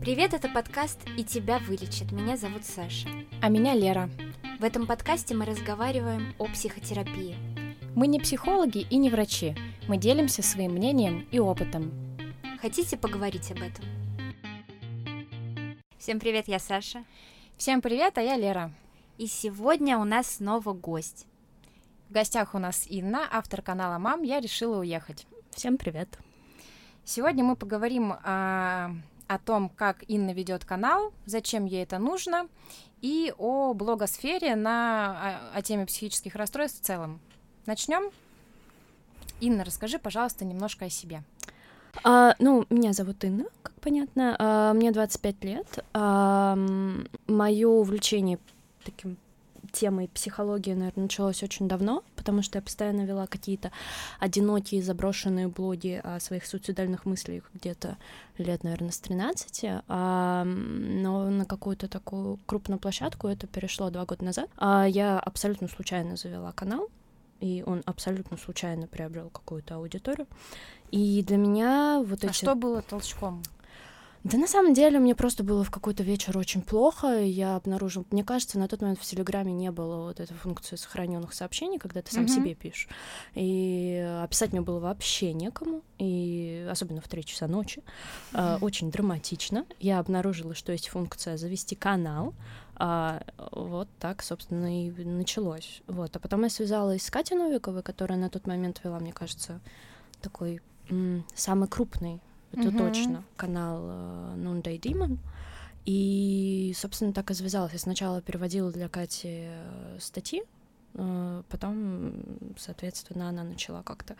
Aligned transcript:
Привет, 0.00 0.32
это 0.32 0.48
подкаст 0.48 0.98
«И 1.18 1.24
тебя 1.24 1.58
вылечат». 1.58 2.10
Меня 2.10 2.38
зовут 2.38 2.64
Саша. 2.64 3.06
А 3.42 3.50
меня 3.50 3.74
Лера. 3.74 4.08
В 4.58 4.64
этом 4.64 4.86
подкасте 4.86 5.34
мы 5.34 5.44
разговариваем 5.44 6.34
о 6.38 6.46
психотерапии. 6.46 7.36
Мы 7.94 8.06
не 8.06 8.18
психологи 8.18 8.86
и 8.88 8.96
не 8.96 9.10
врачи. 9.10 9.54
Мы 9.88 9.98
делимся 9.98 10.42
своим 10.42 10.72
мнением 10.72 11.28
и 11.30 11.38
опытом. 11.38 11.92
Хотите 12.62 12.96
поговорить 12.96 13.50
об 13.50 13.58
этом? 13.58 13.84
Всем 15.98 16.18
привет, 16.18 16.48
я 16.48 16.58
Саша. 16.58 17.04
Всем 17.58 17.82
привет, 17.82 18.16
а 18.16 18.22
я 18.22 18.38
Лера. 18.38 18.72
И 19.18 19.26
сегодня 19.26 19.98
у 19.98 20.04
нас 20.04 20.36
снова 20.36 20.72
гость. 20.72 21.26
В 22.08 22.12
гостях 22.14 22.54
у 22.54 22.58
нас 22.58 22.86
Инна, 22.88 23.28
автор 23.30 23.60
канала 23.60 23.98
«Мам, 23.98 24.22
я 24.22 24.40
решила 24.40 24.78
уехать». 24.78 25.26
Всем 25.50 25.76
привет. 25.76 26.18
Сегодня 27.04 27.44
мы 27.44 27.54
поговорим 27.54 28.14
о 28.14 28.92
о 29.30 29.38
том, 29.38 29.68
как 29.68 30.02
Инна 30.08 30.32
ведет 30.32 30.64
канал, 30.64 31.12
зачем 31.24 31.64
ей 31.64 31.84
это 31.84 31.98
нужно, 31.98 32.48
и 33.00 33.32
о 33.38 33.74
блогосфере 33.74 34.56
на, 34.56 35.50
о, 35.54 35.58
о 35.58 35.62
теме 35.62 35.86
психических 35.86 36.34
расстройств 36.34 36.80
в 36.80 36.84
целом. 36.84 37.20
Начнем. 37.64 38.10
Инна, 39.40 39.64
расскажи, 39.64 40.00
пожалуйста, 40.00 40.44
немножко 40.44 40.86
о 40.86 40.90
себе. 40.90 41.22
А, 42.02 42.34
ну, 42.40 42.66
меня 42.70 42.92
зовут 42.92 43.22
Инна, 43.22 43.44
как 43.62 43.72
понятно. 43.74 44.34
А, 44.36 44.74
мне 44.74 44.90
25 44.90 45.44
лет. 45.44 45.84
А, 45.94 46.58
мое 47.28 47.68
увлечение 47.68 48.40
таким 48.84 49.16
темой 49.72 50.08
психологии, 50.08 50.72
наверное, 50.72 51.04
началось 51.04 51.42
очень 51.42 51.68
давно, 51.68 52.04
потому 52.16 52.42
что 52.42 52.58
я 52.58 52.62
постоянно 52.62 53.02
вела 53.02 53.26
какие-то 53.26 53.70
одинокие 54.18 54.82
заброшенные 54.82 55.48
блоги 55.48 56.00
о 56.02 56.20
своих 56.20 56.46
суицидальных 56.46 57.06
мыслях 57.06 57.44
где-то 57.54 57.96
лет, 58.38 58.64
наверное, 58.64 58.90
с 58.90 58.98
13, 58.98 59.82
а, 59.88 60.44
но 60.44 61.30
на 61.30 61.44
какую-то 61.44 61.88
такую 61.88 62.38
крупную 62.46 62.78
площадку 62.78 63.28
это 63.28 63.46
перешло 63.46 63.90
два 63.90 64.04
года 64.04 64.24
назад. 64.24 64.50
А 64.56 64.86
я 64.86 65.18
абсолютно 65.18 65.68
случайно 65.68 66.16
завела 66.16 66.52
канал, 66.52 66.88
и 67.40 67.62
он 67.66 67.82
абсолютно 67.86 68.36
случайно 68.36 68.86
приобрел 68.86 69.30
какую-то 69.30 69.76
аудиторию. 69.76 70.26
И 70.90 71.22
для 71.26 71.36
меня 71.36 72.02
вот 72.04 72.24
а 72.24 72.28
эти... 72.28 72.34
что 72.34 72.54
было 72.54 72.82
толчком? 72.82 73.42
Да 74.22 74.36
на 74.36 74.46
самом 74.46 74.74
деле 74.74 74.98
мне 74.98 75.14
просто 75.14 75.42
было 75.42 75.64
в 75.64 75.70
какой-то 75.70 76.02
вечер 76.02 76.36
очень 76.36 76.60
плохо. 76.60 77.22
Я 77.22 77.56
обнаружил, 77.56 78.04
мне 78.10 78.22
кажется, 78.22 78.58
на 78.58 78.68
тот 78.68 78.82
момент 78.82 79.00
в 79.00 79.04
Телеграме 79.04 79.52
не 79.52 79.70
было 79.70 80.02
вот 80.02 80.20
этой 80.20 80.34
функции 80.36 80.76
сохраненных 80.76 81.32
сообщений, 81.32 81.78
когда 81.78 82.02
ты 82.02 82.12
сам 82.12 82.24
mm-hmm. 82.24 82.28
себе 82.28 82.54
пишешь. 82.54 82.88
И 83.34 84.20
описать 84.22 84.52
мне 84.52 84.60
было 84.60 84.78
вообще 84.78 85.32
некому, 85.32 85.82
и 85.98 86.68
особенно 86.70 87.00
в 87.00 87.08
3 87.08 87.24
часа 87.24 87.46
ночи. 87.46 87.82
Mm-hmm. 88.32 88.58
Очень 88.60 88.90
драматично. 88.90 89.64
Я 89.78 89.98
обнаружила, 89.98 90.54
что 90.54 90.72
есть 90.72 90.88
функция 90.88 91.38
завести 91.38 91.74
канал. 91.74 92.34
А, 92.76 93.22
вот 93.52 93.88
так, 93.98 94.22
собственно, 94.22 94.86
и 94.86 94.90
началось. 95.04 95.82
Вот. 95.86 96.14
А 96.14 96.18
потом 96.18 96.42
я 96.42 96.50
связалась 96.50 97.02
с 97.02 97.10
Катей 97.10 97.36
Новиковой, 97.36 97.82
которая 97.82 98.18
на 98.18 98.28
тот 98.28 98.46
момент 98.46 98.82
вела, 98.84 98.98
мне 98.98 99.12
кажется, 99.12 99.60
такой 100.20 100.60
м- 100.90 101.24
самый 101.34 101.68
крупный 101.68 102.20
это 102.52 102.62
mm-hmm. 102.62 102.78
точно, 102.78 103.24
канал 103.36 103.82
uh, 103.82 104.36
Noonday 104.36 104.80
Demon. 104.80 105.18
И, 105.86 106.74
собственно, 106.76 107.12
так 107.12 107.30
и 107.30 107.34
завязалось. 107.34 107.72
Я 107.72 107.78
сначала 107.78 108.20
переводила 108.20 108.70
для 108.70 108.88
Кати 108.88 109.46
э, 109.48 109.96
статьи, 109.98 110.42
uh, 110.94 111.44
потом, 111.48 112.12
соответственно, 112.58 113.28
она 113.28 113.44
начала 113.44 113.82
как-то 113.82 114.16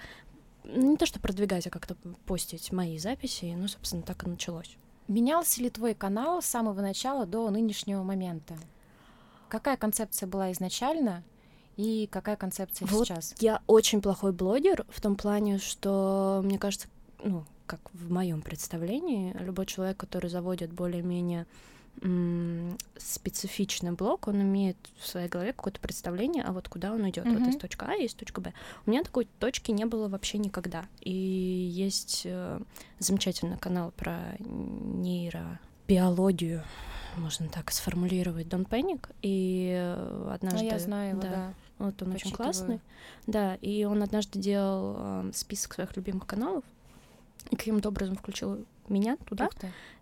ну, 0.64 0.91
не 0.91 0.97
то 0.97 1.06
что 1.06 1.20
продвигать, 1.20 1.67
а 1.67 1.70
как-то 1.70 1.97
постить 2.27 2.72
мои 2.72 2.98
записи, 2.98 3.55
ну, 3.56 3.69
собственно, 3.69 4.03
так 4.03 4.25
и 4.25 4.28
началось. 4.28 4.77
Менялся 5.09 5.62
ли 5.62 5.70
твой 5.70 5.94
канал 5.94 6.42
с 6.42 6.47
самого 6.47 6.81
начала 6.81 7.27
до 7.27 7.50
нынешнего 7.50 8.03
момента? 8.03 8.56
Какая 9.48 9.77
концепция 9.77 10.27
была 10.28 10.53
изначально 10.53 11.25
и 11.77 12.09
какая 12.11 12.37
концепция 12.37 12.87
вот 12.87 13.06
сейчас? 13.06 13.34
Я 13.41 13.62
очень 13.66 14.00
плохой 14.00 14.33
блогер 14.33 14.87
в 14.88 15.00
том 15.00 15.16
плане, 15.16 15.59
что, 15.59 16.41
мне 16.44 16.59
кажется, 16.59 16.88
ну, 17.25 17.44
как 17.70 17.81
в 17.92 18.10
моем 18.10 18.42
представлении, 18.42 19.32
любой 19.38 19.66
человек, 19.66 19.97
который 19.97 20.28
заводит 20.28 20.72
более-менее 20.72 21.47
специфичный 22.97 23.92
блок, 23.92 24.26
он 24.26 24.42
имеет 24.42 24.76
в 24.98 25.06
своей 25.06 25.28
голове 25.28 25.53
какое-то 25.53 25.78
представление, 25.80 26.42
а 26.42 26.53
вот 26.53 26.69
куда 26.69 26.92
он 26.92 27.09
идет. 27.09 27.26
Mm-hmm. 27.26 27.38
Вот 27.38 27.47
есть 27.47 27.60
точка 27.60 27.86
А, 27.91 27.94
есть 27.94 28.16
точка 28.16 28.41
Б. 28.41 28.53
У 28.86 28.91
меня 28.91 29.04
такой 29.04 29.28
точки 29.38 29.70
не 29.70 29.84
было 29.84 30.09
вообще 30.09 30.38
никогда. 30.38 30.86
И 31.00 31.12
есть 31.12 32.22
э, 32.25 32.60
замечательный 32.98 33.59
канал 33.59 33.92
про 33.97 34.34
нейробиологию, 34.38 36.64
можно 37.16 37.48
так 37.48 37.70
сформулировать, 37.70 38.48
Дон 38.48 38.64
Пенник. 38.64 39.10
И 39.20 39.75
э, 39.76 40.30
однажды... 40.32 40.60
А 40.60 40.72
я 40.72 40.78
знаю 40.78 41.10
его, 41.10 41.20
да. 41.20 41.28
да. 41.28 41.53
Вот 41.78 42.03
он 42.03 42.12
очень 42.12 42.32
классный. 42.32 42.80
Да, 43.26 43.56
и 43.56 43.84
он 43.84 44.03
однажды 44.03 44.38
делал 44.38 44.97
э, 44.98 45.30
список 45.34 45.75
своих 45.75 45.94
любимых 45.97 46.26
каналов, 46.26 46.64
и 47.51 47.56
каким-то 47.56 47.89
образом 47.89 48.17
включил 48.17 48.65
меня 48.91 49.17
туда. 49.27 49.49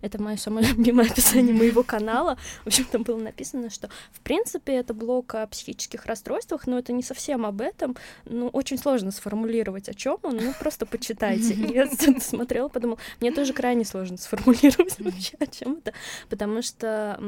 Это 0.00 0.20
мое 0.20 0.36
самое 0.36 0.66
любимое 0.72 1.06
описание 1.06 1.54
моего 1.54 1.82
канала. 1.82 2.36
В 2.64 2.68
общем, 2.68 2.84
там 2.84 3.02
было 3.02 3.18
написано, 3.18 3.70
что 3.70 3.88
в 4.12 4.20
принципе 4.20 4.74
это 4.74 4.94
блог 4.94 5.34
о 5.34 5.46
психических 5.46 6.06
расстройствах, 6.06 6.66
но 6.66 6.78
это 6.78 6.92
не 6.92 7.02
совсем 7.02 7.46
об 7.46 7.60
этом. 7.60 7.96
Ну, 8.24 8.48
очень 8.48 8.78
сложно 8.78 9.10
сформулировать, 9.10 9.88
о 9.88 9.94
чем 9.94 10.18
он. 10.22 10.36
Ну, 10.36 10.52
просто 10.58 10.86
почитайте. 10.86 11.54
И 11.54 11.74
я 11.74 11.88
смотрела, 12.20 12.68
подумала, 12.68 12.98
мне 13.20 13.30
тоже 13.30 13.52
крайне 13.52 13.84
сложно 13.84 14.16
сформулировать 14.16 14.98
вообще, 14.98 15.36
о 15.38 15.46
чем 15.46 15.78
это. 15.84 15.92
Потому 16.28 16.62
что, 16.62 17.18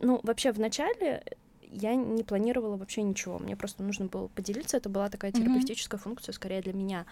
ну, 0.00 0.20
вообще 0.22 0.52
в 0.52 0.60
начале 0.60 1.22
я 1.72 1.94
не 1.94 2.22
планировала 2.22 2.76
вообще 2.76 3.02
ничего. 3.02 3.38
Мне 3.38 3.56
просто 3.56 3.82
нужно 3.82 4.06
было 4.06 4.28
поделиться. 4.28 4.76
Это 4.76 4.88
была 4.88 5.08
такая 5.08 5.32
терапевтическая 5.32 5.98
функция 5.98 6.32
скорее 6.32 6.60
для 6.60 6.74
меня. 6.74 7.06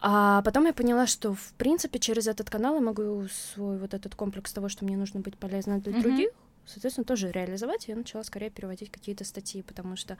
А 0.00 0.42
потом 0.42 0.66
я 0.66 0.72
поняла, 0.72 1.06
что, 1.06 1.34
в 1.34 1.52
принципе, 1.54 1.98
через 1.98 2.28
этот 2.28 2.50
канал 2.50 2.76
я 2.76 2.80
могу 2.80 3.26
свой 3.28 3.78
вот 3.78 3.94
этот 3.94 4.14
комплекс 4.14 4.52
того, 4.52 4.68
что 4.68 4.84
мне 4.84 4.96
нужно 4.96 5.20
быть 5.20 5.36
полезной 5.36 5.80
для 5.80 5.92
mm-hmm. 5.92 6.02
других, 6.02 6.30
соответственно, 6.66 7.04
тоже 7.04 7.32
реализовать. 7.32 7.88
И 7.88 7.90
я 7.90 7.96
начала 7.96 8.22
скорее 8.22 8.50
переводить 8.50 8.90
какие-то 8.90 9.24
статьи, 9.24 9.62
потому 9.62 9.96
что 9.96 10.16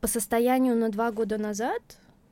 по 0.00 0.08
состоянию 0.08 0.76
на 0.76 0.90
два 0.90 1.12
года 1.12 1.38
назад, 1.38 1.82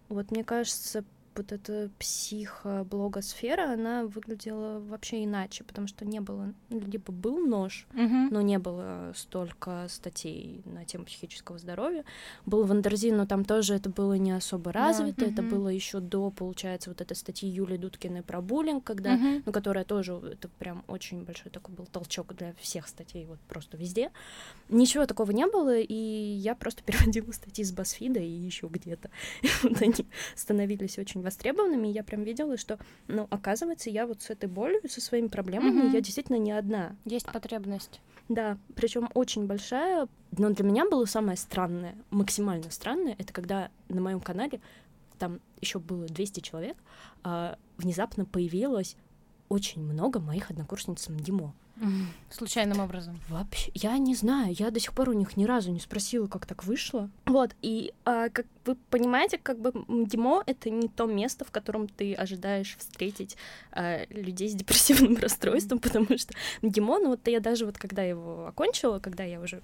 вот 0.08 0.30
мне 0.30 0.42
кажется, 0.42 1.04
вот 1.36 1.52
эта 1.52 1.90
психоблогосфера, 1.98 3.72
она 3.72 4.04
выглядела 4.04 4.80
вообще 4.80 5.24
иначе, 5.24 5.64
потому 5.64 5.86
что 5.86 6.04
не 6.04 6.20
было, 6.20 6.52
ну, 6.68 6.80
либо 6.80 7.12
был 7.12 7.38
нож, 7.38 7.86
uh-huh. 7.92 8.28
но 8.30 8.40
не 8.40 8.58
было 8.58 9.12
столько 9.14 9.86
статей 9.88 10.62
на 10.64 10.84
тему 10.84 11.04
психического 11.04 11.58
здоровья. 11.58 12.04
Был 12.44 12.64
Wonderzine, 12.64 13.16
но 13.16 13.26
там 13.26 13.44
тоже 13.44 13.74
это 13.74 13.90
было 13.90 14.14
не 14.14 14.32
особо 14.32 14.72
развито, 14.72 15.24
uh-huh. 15.24 15.32
это 15.32 15.42
было 15.42 15.68
еще 15.68 16.00
до, 16.00 16.30
получается, 16.30 16.90
вот 16.90 17.00
этой 17.00 17.16
статьи 17.16 17.48
Юли 17.48 17.76
Дудкиной 17.76 18.22
про 18.22 18.40
буллинг, 18.40 18.84
когда, 18.84 19.16
uh-huh. 19.16 19.42
ну, 19.44 19.52
которая 19.52 19.84
тоже, 19.84 20.14
это 20.32 20.48
прям 20.48 20.84
очень 20.88 21.24
большой 21.24 21.50
такой 21.50 21.74
был 21.74 21.86
толчок 21.86 22.34
для 22.34 22.54
всех 22.54 22.88
статей, 22.88 23.26
вот 23.26 23.38
просто 23.48 23.76
везде. 23.76 24.10
Ничего 24.68 25.06
такого 25.06 25.30
не 25.30 25.46
было, 25.46 25.78
и 25.78 25.94
я 25.94 26.54
просто 26.54 26.82
переводила 26.84 27.32
статьи 27.32 27.64
с 27.64 27.72
BuzzFeed 27.72 28.15
а 28.15 28.20
и 28.20 28.28
еще 28.28 28.68
где-то. 28.68 29.10
вот 29.62 29.80
они 29.82 30.06
становились 30.34 30.98
очень 30.98 31.22
востребованными, 31.26 31.88
я 31.88 32.02
прям 32.02 32.22
видела, 32.22 32.56
что, 32.56 32.78
ну, 33.08 33.26
оказывается, 33.30 33.90
я 33.90 34.06
вот 34.06 34.22
с 34.22 34.30
этой 34.30 34.48
болью, 34.48 34.80
со 34.88 35.00
своими 35.00 35.28
проблемами, 35.28 35.82
mm-hmm. 35.82 35.92
я 35.92 36.00
действительно 36.00 36.36
не 36.36 36.52
одна. 36.52 36.96
Есть 37.04 37.26
потребность. 37.26 38.00
Да, 38.28 38.58
причем 38.74 39.10
очень 39.14 39.46
большая. 39.46 40.08
Но 40.36 40.50
для 40.50 40.64
меня 40.64 40.88
было 40.88 41.04
самое 41.04 41.36
странное, 41.36 41.94
максимально 42.10 42.70
странное, 42.70 43.14
это 43.18 43.32
когда 43.32 43.70
на 43.88 44.00
моем 44.00 44.20
канале 44.20 44.60
там 45.18 45.40
еще 45.60 45.78
было 45.78 46.06
200 46.06 46.40
человек, 46.40 46.76
а, 47.22 47.58
внезапно 47.78 48.24
появилось 48.24 48.96
очень 49.48 49.82
много 49.82 50.20
моих 50.20 50.50
однокурсниц 50.50 51.08
МДИМО. 51.08 51.54
Случайным 52.30 52.80
образом. 52.80 53.18
Вообще, 53.28 53.70
я 53.74 53.96
не 53.98 54.14
знаю, 54.14 54.54
я 54.58 54.70
до 54.70 54.80
сих 54.80 54.92
пор 54.92 55.10
у 55.10 55.12
них 55.12 55.36
ни 55.36 55.44
разу 55.44 55.72
не 55.72 55.80
спросила, 55.80 56.26
как 56.26 56.46
так 56.46 56.64
вышло. 56.64 57.10
Вот, 57.26 57.54
и 57.62 57.92
а, 58.04 58.28
как 58.28 58.46
вы 58.66 58.74
понимаете, 58.90 59.38
как 59.38 59.58
бы 59.58 59.72
МГИМО— 59.88 60.44
это 60.46 60.70
не 60.70 60.88
то 60.88 61.06
место, 61.06 61.44
в 61.44 61.50
котором 61.50 61.88
ты 61.88 62.14
ожидаешь 62.14 62.76
встретить 62.78 63.36
а, 63.72 64.04
людей 64.10 64.48
с 64.48 64.54
депрессивным 64.54 65.16
расстройством, 65.20 65.78
потому 65.78 66.18
что 66.18 66.34
МГИМО, 66.62 66.98
ну 66.98 67.08
вот 67.10 67.26
я 67.28 67.40
даже 67.40 67.66
вот 67.66 67.78
когда 67.78 68.02
его 68.02 68.46
окончила, 68.46 68.98
когда 68.98 69.24
я 69.24 69.40
уже 69.40 69.62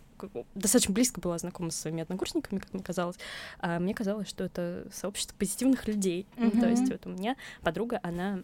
достаточно 0.55 0.95
близко 0.95 1.21
была 1.21 1.39
знакома 1.39 1.71
со 1.71 1.83
своими 1.83 2.03
однокурсниками, 2.03 2.61
как 2.61 2.73
мне 2.73 2.83
казалось, 2.83 3.17
а, 3.59 3.79
мне 3.79 3.95
казалось, 3.95 4.29
что 4.29 4.45
это 4.45 4.87
сообщество 4.93 5.37
позитивных 5.37 5.89
людей. 5.89 6.27
Mm-hmm. 6.37 6.51
Ну, 6.55 6.61
то 6.61 6.69
есть 6.69 6.91
вот 6.91 7.07
у 7.07 7.11
меня 7.11 7.37
подруга, 7.63 7.99
она 8.03 8.41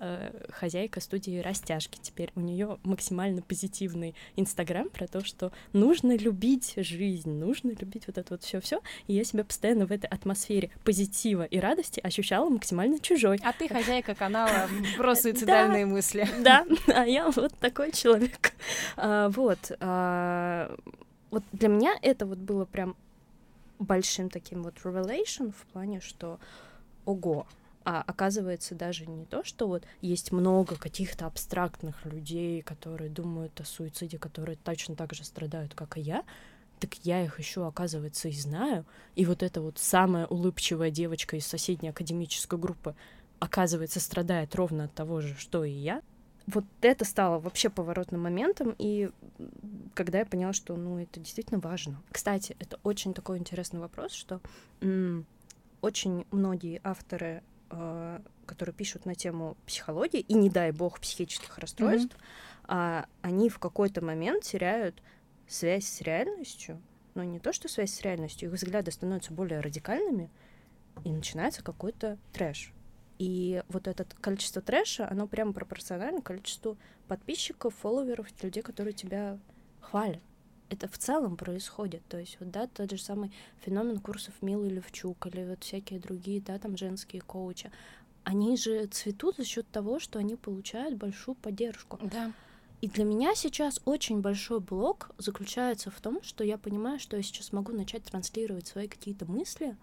э, 0.00 0.48
хозяйка 0.50 1.00
студии 1.00 1.38
растяжки 1.38 1.98
теперь, 2.00 2.32
у 2.34 2.40
нее 2.40 2.78
максимально 2.82 3.42
позитивный 3.42 4.14
Инстаграм 4.36 4.88
про 4.88 5.06
то, 5.06 5.24
что 5.24 5.52
нужно 5.72 6.16
любить 6.16 6.74
жизнь, 6.76 7.30
нужно 7.30 7.70
любить 7.70 8.06
вот 8.06 8.18
это 8.18 8.34
вот 8.34 8.42
все 8.42 8.60
все 8.60 8.80
И 9.06 9.14
я 9.14 9.24
себя 9.24 9.44
постоянно 9.44 9.83
в 9.86 9.92
этой 9.92 10.06
атмосфере 10.06 10.70
позитива 10.84 11.44
и 11.44 11.58
радости 11.58 12.00
ощущала 12.00 12.48
максимально 12.48 12.98
чужой. 12.98 13.40
А 13.42 13.52
ты 13.52 13.68
хозяйка 13.68 14.14
канала 14.14 14.68
про 14.96 15.14
суицидальные 15.14 15.86
мысли. 15.86 16.28
Да, 16.42 16.66
а 16.86 17.06
я 17.06 17.30
вот 17.30 17.54
такой 17.58 17.92
человек. 17.92 18.52
А, 18.96 19.28
вот. 19.30 19.72
А, 19.80 20.74
вот 21.30 21.42
для 21.52 21.68
меня 21.68 21.94
это 22.02 22.26
вот 22.26 22.38
было 22.38 22.64
прям 22.64 22.96
большим 23.78 24.30
таким 24.30 24.62
вот 24.62 24.74
revelation 24.84 25.52
в 25.52 25.66
плане, 25.72 26.00
что 26.00 26.38
ого, 27.04 27.46
а 27.84 28.02
оказывается 28.06 28.74
даже 28.74 29.06
не 29.06 29.24
то, 29.26 29.44
что 29.44 29.68
вот 29.68 29.84
есть 30.00 30.32
много 30.32 30.76
каких-то 30.76 31.26
абстрактных 31.26 32.04
людей, 32.06 32.62
которые 32.62 33.10
думают 33.10 33.60
о 33.60 33.64
суициде, 33.64 34.18
которые 34.18 34.56
точно 34.56 34.96
так 34.96 35.12
же 35.12 35.24
страдают, 35.24 35.74
как 35.74 35.98
и 35.98 36.00
я, 36.00 36.24
так 36.86 37.04
я 37.04 37.24
их 37.24 37.38
еще, 37.38 37.66
оказывается, 37.66 38.28
и 38.28 38.32
знаю. 38.32 38.84
И 39.14 39.24
вот 39.24 39.42
эта 39.42 39.60
вот 39.60 39.78
самая 39.78 40.26
улыбчивая 40.26 40.90
девочка 40.90 41.36
из 41.36 41.46
соседней 41.46 41.90
академической 41.90 42.58
группы, 42.58 42.94
оказывается, 43.38 44.00
страдает 44.00 44.54
ровно 44.54 44.84
от 44.84 44.94
того 44.94 45.20
же, 45.20 45.34
что 45.38 45.64
и 45.64 45.72
я. 45.72 46.02
Вот 46.46 46.64
это 46.82 47.04
стало 47.04 47.38
вообще 47.38 47.70
поворотным 47.70 48.22
моментом, 48.22 48.74
и 48.78 49.10
когда 49.94 50.18
я 50.18 50.26
поняла, 50.26 50.52
что, 50.52 50.76
ну, 50.76 50.98
это 50.98 51.18
действительно 51.20 51.58
важно. 51.58 52.02
Кстати, 52.10 52.54
это 52.58 52.78
очень 52.82 53.14
такой 53.14 53.38
интересный 53.38 53.80
вопрос, 53.80 54.12
что 54.12 54.40
очень 55.80 56.26
многие 56.30 56.80
авторы 56.84 57.42
Э, 57.76 58.20
которые 58.46 58.74
пишут 58.74 59.06
на 59.06 59.14
тему 59.14 59.56
психологии 59.64 60.20
и, 60.20 60.34
не 60.34 60.50
дай 60.50 60.70
бог, 60.70 61.00
психических 61.00 61.56
расстройств, 61.56 62.14
mm-hmm. 62.14 62.64
а, 62.68 63.06
они 63.22 63.48
в 63.48 63.58
какой-то 63.58 64.04
момент 64.04 64.44
теряют 64.44 65.02
связь 65.48 65.86
с 65.86 66.00
реальностью, 66.00 66.80
но 67.14 67.24
не 67.24 67.38
то, 67.38 67.52
что 67.52 67.68
связь 67.68 67.92
с 67.92 68.00
реальностью, 68.02 68.48
их 68.48 68.54
взгляды 68.54 68.90
становятся 68.90 69.32
более 69.32 69.60
радикальными, 69.60 70.30
и 71.04 71.10
начинается 71.10 71.62
какой-то 71.62 72.18
трэш. 72.32 72.72
И 73.18 73.62
вот 73.68 73.86
это 73.86 74.04
количество 74.20 74.62
трэша, 74.62 75.08
оно 75.08 75.26
прямо 75.26 75.52
пропорционально 75.52 76.22
количеству 76.22 76.76
подписчиков, 77.08 77.74
фолловеров, 77.74 78.28
людей, 78.42 78.62
которые 78.62 78.92
тебя 78.92 79.38
хвалят 79.80 80.22
это 80.70 80.88
в 80.88 80.98
целом 80.98 81.36
происходит. 81.36 82.02
То 82.08 82.18
есть, 82.18 82.36
вот, 82.40 82.50
да, 82.50 82.66
тот 82.66 82.90
же 82.90 82.98
самый 82.98 83.32
феномен 83.64 83.98
курсов 83.98 84.34
Милы 84.42 84.68
Левчук 84.68 85.26
или 85.26 85.44
вот 85.44 85.64
всякие 85.64 86.00
другие, 86.00 86.40
да, 86.40 86.58
там 86.58 86.76
женские 86.76 87.22
коучи, 87.22 87.70
они 88.24 88.56
же 88.56 88.86
цветут 88.86 89.36
за 89.36 89.44
счет 89.44 89.68
того, 89.70 89.98
что 89.98 90.18
они 90.18 90.36
получают 90.36 90.96
большую 90.96 91.34
поддержку. 91.34 91.98
Да. 92.02 92.32
И 92.84 92.88
для 92.88 93.04
меня 93.04 93.34
сейчас 93.34 93.80
очень 93.86 94.20
большой 94.20 94.60
блок 94.60 95.08
заключается 95.16 95.90
в 95.90 95.98
том, 96.02 96.22
что 96.22 96.44
я 96.44 96.58
понимаю, 96.58 96.98
что 96.98 97.16
я 97.16 97.22
сейчас 97.22 97.50
могу 97.50 97.72
начать 97.72 98.04
транслировать 98.04 98.66
свои 98.66 98.88
какие-то 98.88 99.24
мысли, 99.24 99.78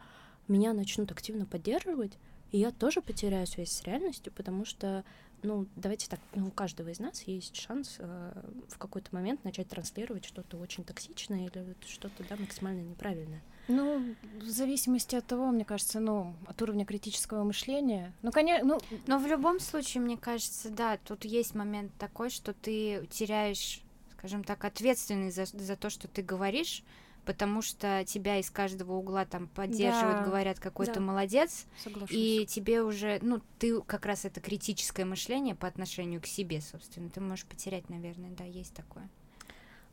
меня 0.47 0.71
начнут 0.73 1.11
активно 1.11 1.47
поддерживать, 1.47 2.19
и 2.51 2.59
я 2.59 2.69
тоже 2.69 3.01
потеряю 3.01 3.47
связь 3.47 3.71
с 3.71 3.83
реальностью, 3.85 4.31
потому 4.31 4.65
что 4.65 5.03
ну, 5.41 5.65
давайте 5.75 6.09
так, 6.09 6.19
ну, 6.35 6.49
у 6.49 6.51
каждого 6.51 6.89
из 6.89 6.99
нас 6.99 7.23
есть 7.23 7.55
шанс 7.55 7.95
э, 7.97 8.43
в 8.69 8.77
какой-то 8.77 9.07
момент 9.15 9.43
начать 9.43 9.67
транслировать 9.67 10.25
что-то 10.25 10.57
очень 10.57 10.83
токсичное 10.83 11.47
или 11.47 11.75
что-то, 11.87 12.23
да, 12.29 12.35
максимально 12.35 12.81
неправильное. 12.81 13.41
Ну, 13.71 14.15
в 14.39 14.49
зависимости 14.49 15.15
от 15.15 15.25
того, 15.25 15.47
мне 15.47 15.65
кажется, 15.65 15.99
ну, 15.99 16.35
от 16.47 16.61
уровня 16.61 16.85
критического 16.85 17.43
мышления. 17.43 18.13
Ну, 18.21 18.31
конечно, 18.31 18.65
ну... 18.65 18.79
Но 19.07 19.19
в 19.19 19.27
любом 19.27 19.59
случае, 19.59 20.01
мне 20.01 20.17
кажется, 20.17 20.69
да, 20.69 20.97
тут 20.97 21.25
есть 21.25 21.55
момент 21.55 21.91
такой, 21.97 22.29
что 22.29 22.53
ты 22.53 23.07
теряешь, 23.11 23.81
скажем 24.17 24.43
так, 24.43 24.63
ответственность 24.65 25.35
за, 25.35 25.45
за 25.45 25.75
то, 25.75 25.89
что 25.89 26.07
ты 26.07 26.21
говоришь, 26.21 26.83
потому 27.25 27.61
что 27.61 28.03
тебя 28.05 28.39
из 28.39 28.49
каждого 28.49 28.93
угла 28.93 29.25
там 29.25 29.47
поддерживают, 29.47 30.19
да. 30.19 30.25
говорят, 30.25 30.59
какой 30.59 30.87
да. 30.87 30.93
ты 30.93 30.99
молодец, 30.99 31.65
Соглашусь. 31.83 32.15
и 32.15 32.45
тебе 32.47 32.81
уже, 32.81 33.19
ну, 33.21 33.41
ты 33.59 33.79
как 33.81 34.05
раз 34.05 34.25
это 34.25 34.41
критическое 34.41 35.05
мышление 35.05 35.55
по 35.55 35.67
отношению 35.67 36.21
к 36.21 36.25
себе, 36.25 36.61
собственно, 36.61 37.09
ты 37.09 37.21
можешь 37.21 37.45
потерять, 37.45 37.89
наверное, 37.89 38.31
да, 38.31 38.43
есть 38.43 38.73
такое. 38.73 39.09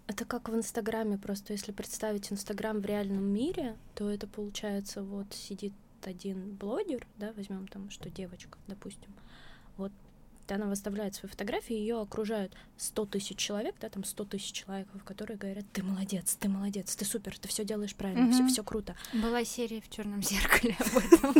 Это 0.08 0.24
как 0.24 0.48
в 0.48 0.56
Инстаграме, 0.56 1.18
просто 1.18 1.52
если 1.52 1.70
представить 1.70 2.32
Инстаграм 2.32 2.80
в 2.80 2.86
реальном 2.86 3.24
мире, 3.24 3.76
то 3.94 4.10
это 4.10 4.26
получается, 4.26 5.02
вот 5.02 5.26
сидит 5.34 5.74
один 6.02 6.54
блогер, 6.54 7.06
да, 7.18 7.34
возьмем 7.36 7.68
там, 7.68 7.90
что 7.90 8.08
девочка, 8.08 8.58
допустим, 8.68 9.12
вот 9.76 9.92
она 10.54 10.66
выставляет 10.66 11.14
свои 11.14 11.30
фотографии, 11.30 11.74
ее 11.74 12.00
окружают 12.00 12.54
100 12.76 13.06
тысяч 13.06 13.36
человек, 13.36 13.74
да, 13.80 13.88
там 13.88 14.04
100 14.04 14.24
тысяч 14.24 14.52
человек, 14.52 14.88
которые 15.04 15.36
говорят, 15.36 15.64
ты 15.72 15.82
молодец, 15.82 16.36
ты 16.38 16.48
молодец, 16.48 16.94
ты 16.96 17.04
супер, 17.04 17.38
ты 17.38 17.48
все 17.48 17.64
делаешь 17.64 17.94
правильно, 17.94 18.32
все, 18.32 18.46
все 18.46 18.62
круто. 18.62 18.94
Была 19.12 19.44
серия 19.44 19.80
в 19.80 19.88
черном 19.90 20.22
зеркале 20.22 20.76
об 20.78 20.96
этом. 21.12 21.34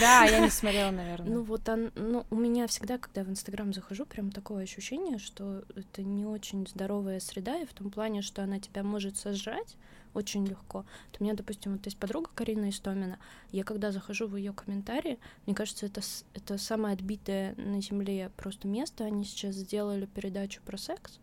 Да, 0.00 0.24
я 0.24 0.40
не 0.40 0.50
смотрела, 0.50 0.90
наверное. 0.92 1.28
Ну 1.28 1.42
вот, 1.42 1.68
ну 1.94 2.26
у 2.30 2.36
меня 2.36 2.66
всегда, 2.66 2.98
когда 2.98 3.24
в 3.24 3.30
Инстаграм 3.30 3.72
захожу, 3.72 4.06
прям 4.06 4.30
такое 4.30 4.64
ощущение, 4.64 5.18
что 5.18 5.64
это 5.74 6.02
не 6.02 6.24
очень 6.24 6.66
здоровая 6.66 7.20
среда, 7.20 7.58
и 7.58 7.66
в 7.66 7.72
том 7.72 7.90
плане, 7.90 8.22
что 8.22 8.42
она 8.42 8.58
тебя 8.58 8.82
может 8.82 9.16
сожрать, 9.16 9.76
очень 10.14 10.46
легко. 10.46 10.78
Вот 10.78 11.20
у 11.20 11.24
меня, 11.24 11.34
допустим, 11.34 11.72
вот 11.72 11.84
есть 11.84 11.98
подруга 11.98 12.30
Карина 12.34 12.70
Истомина. 12.70 13.18
Я 13.50 13.64
когда 13.64 13.92
захожу 13.92 14.26
в 14.26 14.36
ее 14.36 14.52
комментарии, 14.52 15.18
мне 15.46 15.54
кажется, 15.54 15.86
это, 15.86 16.00
это 16.34 16.58
самое 16.58 16.94
отбитое 16.94 17.54
на 17.56 17.80
земле 17.80 18.30
просто 18.36 18.68
место. 18.68 19.04
Они 19.04 19.24
сейчас 19.24 19.54
сделали 19.54 20.06
передачу 20.06 20.60
про 20.64 20.76
секс 20.76 21.18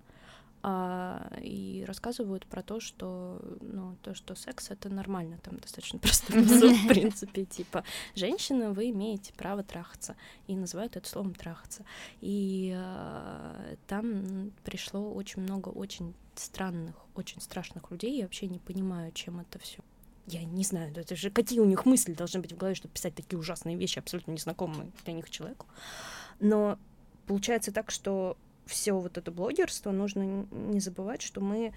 а, 0.62 1.32
и 1.42 1.84
рассказывают 1.88 2.46
про 2.46 2.62
то, 2.62 2.80
что, 2.80 3.42
ну, 3.62 3.96
то, 4.02 4.14
что 4.14 4.36
секс 4.36 4.72
это 4.72 4.90
нормально, 4.90 5.38
там 5.42 5.58
достаточно 5.58 6.00
просто 6.00 6.34
в 6.34 6.88
принципе, 6.88 7.46
типа, 7.46 7.84
женщина, 8.16 8.72
вы 8.72 8.90
имеете 8.90 9.34
право 9.34 9.64
трахаться, 9.64 10.16
и 10.48 10.56
называют 10.56 10.98
это 10.98 11.08
словом 11.08 11.34
трахаться. 11.34 11.86
И 12.22 12.74
а, 12.76 13.76
там 13.88 14.52
пришло 14.64 15.14
очень 15.14 15.42
много 15.42 15.70
очень 15.70 16.14
странных, 16.36 16.96
очень 17.16 17.42
страшных 17.42 17.92
людей, 17.92 18.18
я 18.18 18.24
вообще 18.24 18.48
не 18.48 18.60
понимаю, 18.60 19.12
чем 19.14 19.40
это 19.40 19.60
все 19.60 19.82
я 20.32 20.44
не 20.44 20.64
знаю, 20.64 20.94
это 20.96 21.16
же 21.16 21.32
какие 21.32 21.60
у 21.60 21.66
них 21.66 21.86
мысли 21.86 22.14
должны 22.14 22.40
быть 22.40 22.54
в 22.54 22.58
голове, 22.58 22.76
чтобы 22.76 22.94
писать 22.94 23.16
такие 23.16 23.40
ужасные 23.40 23.76
вещи, 23.76 23.98
абсолютно 23.98 24.32
незнакомые 24.32 24.92
для 25.04 25.14
них 25.14 25.28
человеку. 25.30 25.66
Но 26.40 26.78
получается 27.26 27.72
так, 27.72 27.90
что 27.90 28.38
все 28.70 28.94
вот 28.94 29.18
это 29.18 29.32
блогерство, 29.32 29.92
нужно 29.92 30.46
не 30.52 30.80
забывать, 30.80 31.22
что 31.22 31.42
мы 31.42 31.74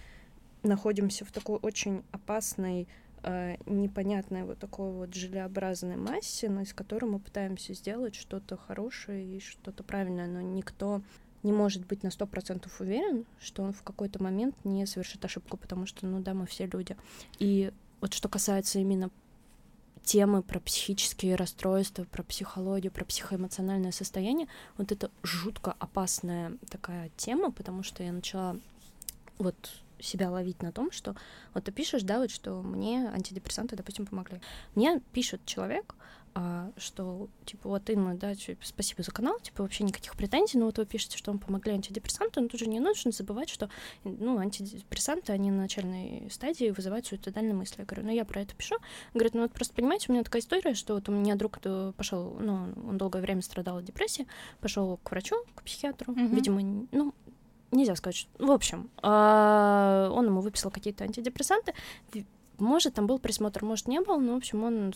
находимся 0.63 1.25
в 1.25 1.33
такой 1.33 1.59
очень 1.59 2.05
опасной, 2.13 2.87
э, 3.23 3.57
непонятной 3.67 4.45
вот 4.45 4.59
такой 4.59 4.93
вот 4.93 5.15
желеобразной 5.15 5.97
массе, 5.97 6.49
но 6.49 6.61
из 6.61 6.73
которой 6.73 7.07
мы 7.07 7.19
пытаемся 7.19 7.75
сделать 7.75 8.15
что-то 8.15 8.57
хорошее 8.57 9.37
и 9.37 9.41
что-то 9.41 9.83
правильное, 9.83 10.27
но 10.27 10.41
никто 10.41 11.03
не 11.43 11.53
может 11.53 11.87
быть 11.87 12.03
на 12.03 12.11
сто 12.11 12.27
процентов 12.27 12.81
уверен, 12.81 13.27
что 13.41 13.63
он 13.63 13.73
в 13.73 13.83
какой-то 13.83 14.23
момент 14.23 14.55
не 14.65 14.87
совершит 14.87 15.25
ошибку, 15.25 15.57
потому 15.57 15.87
что, 15.87 16.07
ну 16.07 16.21
да, 16.21 16.35
мы 16.35 16.47
все 16.47 16.67
люди. 16.67 16.97
И 17.41 17.73
вот 18.01 18.15
что 18.15 18.29
касается 18.29 18.79
именно 18.79 19.11
темы 20.05 20.43
про 20.43 20.61
психические 20.61 21.37
расстройства, 21.37 22.05
про 22.05 22.23
психологию, 22.23 22.93
про 22.93 23.05
психоэмоциональное 23.05 23.93
состояние, 23.93 24.49
вот 24.77 24.93
это 24.93 25.11
жутко 25.23 25.75
опасная 25.79 26.57
такая 26.71 27.11
тема, 27.17 27.51
потому 27.51 27.83
что 27.83 28.03
я 28.03 28.13
начала 28.13 28.57
вот 29.39 29.71
себя 30.01 30.31
ловить 30.31 30.63
на 30.63 30.73
том, 30.73 30.91
что 30.91 31.15
вот 31.55 31.65
ты 31.65 31.73
пишешь, 31.73 32.03
да, 32.03 32.19
вот 32.19 32.31
что 32.31 32.63
мне 32.63 33.09
антидепрессанты, 33.09 33.77
допустим, 33.77 34.07
помогли. 34.07 34.41
Мне 34.75 35.01
пишет 35.13 35.41
человек, 35.47 35.95
а, 36.35 36.71
что, 36.79 37.29
типа, 37.45 37.69
вот 37.69 37.91
Инна, 37.91 38.17
да, 38.17 38.33
спасибо 38.63 39.03
за 39.03 39.11
канал, 39.11 39.39
типа, 39.41 39.63
вообще 39.63 39.85
никаких 39.85 40.17
претензий, 40.17 40.59
но 40.59 40.67
вот 40.67 40.79
вы 40.79 40.87
пишете, 40.87 41.19
что 41.19 41.31
вам 41.31 41.39
помогли 41.39 41.73
антидепрессанты, 41.73 42.41
но 42.41 42.49
тут 42.49 42.59
же 42.59 42.67
не 42.67 42.81
нужно 42.81 43.11
забывать, 43.11 43.51
что, 43.51 43.69
ну, 44.05 44.39
антидепрессанты, 44.39 45.33
они 45.33 45.51
на 45.51 45.63
начальной 45.63 46.29
стадии 46.31 46.71
вызывают 46.71 47.07
суицидальные 47.07 47.55
мысли. 47.55 47.81
Я 47.81 47.85
говорю, 47.85 48.07
ну, 48.07 48.13
я 48.13 48.25
про 48.25 48.41
это 48.41 48.55
пишу. 48.55 48.77
Говорит, 49.13 49.35
ну, 49.35 49.43
вот 49.43 49.53
просто 49.53 49.75
понимаете, 49.75 50.07
у 50.09 50.13
меня 50.13 50.25
такая 50.25 50.41
история, 50.41 50.75
что 50.75 50.95
вот 50.95 51.09
у 51.09 51.13
меня 51.13 51.35
друг 51.35 51.59
пошел, 51.97 52.37
ну, 52.41 52.69
он 52.89 52.97
долгое 52.97 53.21
время 53.21 53.43
страдал 53.43 53.79
от 53.79 53.85
депрессии, 53.85 54.27
пошел 54.61 54.99
к 55.03 55.11
врачу, 55.11 55.37
к 55.55 55.63
психиатру, 55.63 56.15
mm-hmm. 56.15 56.35
видимо, 56.35 56.87
ну, 56.93 57.15
нельзя 57.73 57.95
сказать, 57.97 58.17
что... 58.17 58.31
В 58.39 58.51
общем, 58.51 58.91
а, 59.03 60.11
он 60.13 60.27
ему 60.27 60.41
выписал 60.41 60.71
какие-то 60.71 61.05
антидепрессанты, 61.05 61.75
может, 62.59 62.95
там 62.95 63.07
был 63.07 63.19
присмотр, 63.19 63.65
может, 63.65 63.89
не 63.89 64.01
был, 64.01 64.21
но, 64.21 64.35
в 64.35 64.37
общем, 64.37 64.63
он 64.63 64.95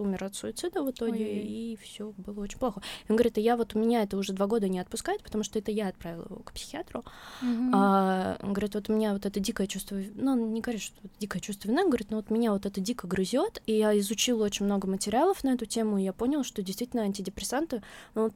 умер 0.00 0.24
от 0.24 0.34
суицида 0.34 0.82
в 0.82 0.90
итоге, 0.90 1.24
Ой. 1.24 1.38
и 1.38 1.78
все 1.82 2.12
было 2.16 2.40
очень 2.40 2.58
плохо. 2.58 2.82
Он 3.08 3.16
говорит, 3.16 3.38
а 3.38 3.40
я 3.40 3.56
вот 3.56 3.74
у 3.74 3.78
меня 3.78 4.02
это 4.02 4.16
уже 4.16 4.32
два 4.32 4.46
года 4.46 4.68
не 4.68 4.78
отпускает, 4.78 5.22
потому 5.22 5.44
что 5.44 5.58
это 5.58 5.70
я 5.70 5.88
отправила 5.88 6.24
его 6.24 6.42
к 6.42 6.52
психиатру. 6.52 7.04
Mm-hmm. 7.42 7.70
А, 7.74 8.38
он 8.42 8.52
говорит, 8.52 8.74
вот 8.74 8.88
у 8.88 8.92
меня 8.92 9.12
вот 9.12 9.26
это 9.26 9.40
дикое 9.40 9.66
чувство, 9.66 9.98
ну, 10.14 10.32
он 10.32 10.52
не 10.52 10.60
говорит, 10.60 10.82
что 10.82 10.96
это 11.02 11.14
дикое 11.18 11.40
чувство 11.40 11.68
вины, 11.68 11.82
он 11.82 11.88
говорит, 11.88 12.10
ну 12.10 12.16
вот 12.16 12.30
меня 12.30 12.52
вот 12.52 12.66
это 12.66 12.80
дико 12.80 13.06
грызет, 13.06 13.62
и 13.66 13.72
я 13.72 13.98
изучила 13.98 14.44
очень 14.44 14.66
много 14.66 14.88
материалов 14.88 15.44
на 15.44 15.54
эту 15.54 15.66
тему, 15.66 15.98
и 15.98 16.02
я 16.02 16.12
поняла, 16.12 16.44
что 16.44 16.62
действительно 16.62 17.02
антидепрессанты, 17.02 17.82
ну, 18.14 18.32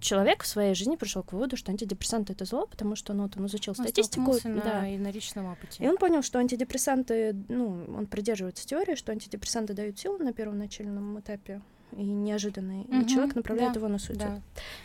человек 0.00 0.42
в 0.42 0.46
своей 0.46 0.74
жизни 0.74 0.96
пришел 0.96 1.22
к 1.22 1.32
выводу, 1.32 1.56
что 1.56 1.70
антидепрессанты 1.70 2.32
это 2.32 2.44
зло, 2.44 2.66
потому 2.66 2.96
что 2.96 3.14
ну, 3.14 3.24
вот 3.24 3.36
он 3.36 3.46
изучил 3.46 3.74
он 3.76 3.84
статистику. 3.84 4.36
На, 4.44 4.60
да. 4.60 4.88
и 4.88 4.98
на 4.98 5.10
личном 5.10 5.46
опыте. 5.46 5.82
И 5.82 5.88
он 5.88 5.96
понял, 5.96 6.22
что 6.22 6.38
антидепрессанты, 6.38 7.34
ну, 7.48 7.84
он 7.96 8.06
придерживается 8.06 8.66
теории, 8.66 8.94
что 8.94 9.12
антидепрессанты 9.12 9.74
дают 9.74 9.98
силу 9.98 10.18
на 10.18 10.32
первом 10.32 10.58
начальном 10.58 11.18
этапе 11.20 11.60
и 11.92 12.02
неожиданные, 12.02 12.82
угу, 12.82 13.00
и 13.00 13.06
человек 13.06 13.34
направляет 13.34 13.74
да, 13.74 13.80
его 13.80 13.88
на 13.88 13.98
суицид. 13.98 14.26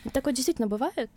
Да. 0.04 0.10
Такое 0.12 0.34
действительно 0.34 0.68
бывает, 0.68 1.10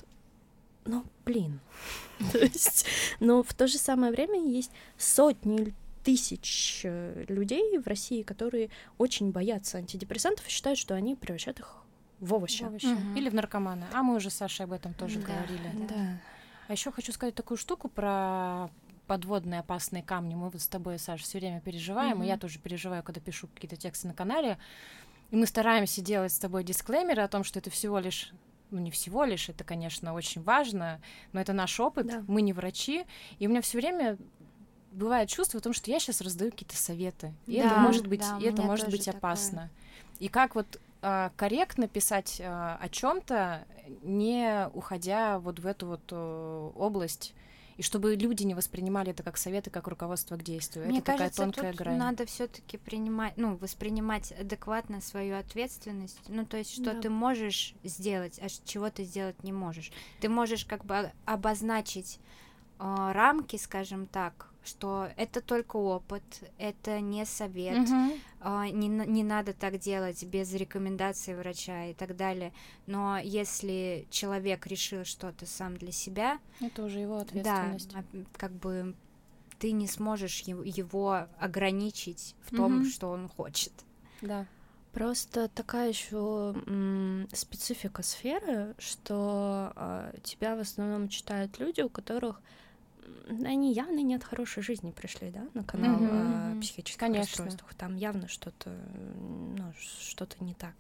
но, 0.85 1.05
блин, 1.25 1.61
то 2.33 2.39
есть, 2.39 2.87
но 3.19 3.43
в 3.43 3.53
то 3.55 3.67
же 3.67 3.79
самое 3.79 4.13
время 4.13 4.41
есть 4.41 4.71
сотни 4.97 5.75
тысяч 6.05 6.83
э, 6.85 7.25
людей 7.29 7.79
в 7.79 7.87
России, 7.87 8.23
которые 8.23 8.71
очень 8.99 9.33
боятся 9.33 9.79
антидепрессантов 9.79 10.47
и 10.47 10.51
считают, 10.51 10.79
что 10.79 10.95
они 10.95 11.15
превращают 11.15 11.59
их 11.59 11.77
в 12.21 12.35
овощи. 12.35 12.63
В 12.63 12.69
овощи. 12.69 12.87
Угу. 12.87 13.17
Или 13.17 13.29
в 13.29 13.35
наркоманы. 13.35 13.87
А 13.93 14.03
мы 14.03 14.17
уже 14.17 14.31
с 14.31 14.35
Сашей 14.35 14.65
об 14.65 14.73
этом 14.73 14.95
тоже 14.95 15.21
да, 15.21 15.27
говорили. 15.27 15.71
Да. 15.89 15.95
да. 15.95 16.21
А 16.69 16.73
еще 16.73 16.93
хочу 16.93 17.13
сказать 17.13 17.35
такую 17.35 17.59
штуку 17.59 17.89
про 17.89 18.71
подводные 19.07 19.61
опасные 19.61 20.03
камни. 20.03 20.35
Мы 20.35 20.51
вот 20.51 20.63
с 20.63 20.69
тобой, 20.69 20.99
Саша, 20.99 21.25
все 21.25 21.39
время 21.39 21.61
переживаем, 21.61 22.19
угу. 22.19 22.25
и 22.25 22.27
я 22.29 22.39
тоже 22.39 22.59
переживаю, 22.59 23.03
когда 23.03 23.21
пишу 23.21 23.49
какие-то 23.49 23.77
тексты 23.77 24.07
на 24.07 24.15
канале. 24.15 24.59
И 25.31 25.37
мы 25.37 25.47
стараемся 25.47 26.01
делать 26.01 26.33
с 26.33 26.39
тобой 26.39 26.63
дисклеймеры 26.65 27.23
о 27.23 27.29
том, 27.29 27.43
что 27.43 27.59
это 27.59 27.71
всего 27.71 27.99
лишь 27.99 28.33
ну 28.71 28.79
не 28.79 28.93
всего 28.93 29.25
лишь, 29.25 29.49
это, 29.49 29.65
конечно, 29.65 30.15
очень 30.15 30.43
важно, 30.43 31.01
но 31.33 31.41
это 31.41 31.53
наш 31.53 31.81
опыт, 31.81 32.07
да. 32.07 32.25
мы 32.29 32.41
не 32.41 32.53
врачи, 32.53 33.05
и 33.41 33.49
у 33.49 33.51
меня 33.51 33.63
все 33.63 33.79
время 33.79 34.17
бывает 34.93 35.29
чувство 35.29 35.59
о 35.59 35.61
том, 35.61 35.73
что 35.73 35.91
я 35.91 35.99
сейчас 35.99 36.21
раздаю 36.21 36.51
какие-то 36.53 36.77
советы, 36.77 37.35
и 37.47 37.59
да, 37.59 37.67
это 37.67 37.77
может 37.81 38.07
быть, 38.07 38.21
да, 38.21 38.39
и 38.41 38.45
это 38.45 38.63
может 38.63 38.89
быть 38.89 39.09
опасно. 39.09 39.71
И 40.19 40.29
как 40.29 40.55
вот 40.55 40.81
э, 41.03 41.31
корректно 41.37 41.89
писать 41.89 42.41
э, 42.41 42.45
о 42.47 42.89
чем-то, 42.91 43.67
не 44.03 44.69
уходя 44.75 45.39
вот 45.39 45.59
в 45.59 45.67
эту 45.67 45.87
вот 45.87 46.03
э, 46.11 46.71
область 46.77 47.35
и 47.81 47.83
чтобы 47.83 48.15
люди 48.15 48.43
не 48.43 48.55
воспринимали 48.55 49.13
это 49.13 49.23
как 49.23 49.39
советы, 49.39 49.71
как 49.71 49.89
руководство 49.89 50.37
к 50.37 50.43
действию. 50.43 50.87
Мне 50.87 50.99
это 50.99 51.13
кажется, 51.17 51.37
такая 51.37 51.53
тонкая 51.53 51.73
тут 51.73 51.81
грань. 51.81 51.97
надо 51.97 52.27
все-таки 52.27 52.77
принимать, 52.77 53.33
ну, 53.39 53.57
воспринимать 53.57 54.33
адекватно 54.33 55.01
свою 55.01 55.39
ответственность. 55.39 56.21
Ну, 56.29 56.45
то 56.45 56.59
есть, 56.59 56.75
что 56.75 56.93
Да. 56.93 57.01
ты 57.01 57.09
можешь 57.09 57.75
сделать, 57.83 58.39
а 58.43 58.49
чего 58.67 58.91
ты 58.91 59.05
сделать 59.05 59.43
не 59.45 59.53
можешь. 59.55 59.93
Ты 60.21 60.29
можешь 60.29 60.67
как 60.67 60.85
бы 60.85 61.11
обозначить 61.25 62.21
э, 62.79 63.13
рамки, 63.15 63.57
скажем 63.57 64.05
так, 64.07 64.50
что 64.65 65.09
это 65.17 65.41
только 65.41 65.77
опыт, 65.77 66.23
это 66.59 67.01
не 67.01 67.25
совет, 67.25 67.79
Мгм. 67.89 68.13
а, 68.41 68.69
не, 68.69 68.89
не 68.89 69.25
надо 69.25 69.53
так 69.55 69.79
делать 69.79 70.23
без 70.25 70.53
рекомендации 70.55 71.35
врача 71.35 71.87
и 71.87 71.95
так 71.95 72.17
далее. 72.17 72.53
Но 72.87 73.19
если 73.19 74.07
человек 74.11 74.67
решил 74.67 75.05
что-то 75.05 75.47
сам 75.47 75.77
для 75.77 75.93
себя, 75.93 76.39
Это 76.61 76.85
уже 76.85 76.99
его 77.01 77.17
да, 77.17 77.23
ответственность. 77.73 77.91
а, 77.95 78.05
как 78.37 78.53
бы 78.53 78.95
ты 79.59 79.73
не 79.73 79.87
сможешь 79.87 80.41
его 80.43 81.27
ограничить 81.39 82.35
в 82.43 82.55
том, 82.55 82.77
Мгм. 82.81 82.85
что 82.85 83.11
он 83.11 83.29
хочет. 83.29 83.73
Да. 84.23 84.47
Просто 84.93 85.49
такая 85.49 85.91
еще 85.91 86.55
специфика 87.33 88.03
сферы, 88.03 88.75
что 88.79 89.73
а, 89.77 90.13
тебя 90.25 90.57
в 90.57 90.61
основном 90.61 91.09
читают 91.09 91.59
люди, 91.61 91.81
у 91.81 91.89
которых 91.89 92.41
они 93.45 93.73
явно 93.73 94.01
не 94.01 94.15
от 94.15 94.25
хорошей 94.25 94.63
жизни 94.63 94.91
пришли, 94.91 95.31
да, 95.31 95.49
на 95.55 95.65
канал 95.65 96.01
о 96.03 96.51
мгм. 96.51 96.61
психических 96.61 96.99
Конечно. 97.01 97.45
расстройствах. 97.45 97.75
Там 97.75 97.97
явно 97.97 98.29
что-то, 98.29 98.71
ну, 98.71 99.73
что-то 99.79 100.43
не 100.43 100.55
так. 100.55 100.75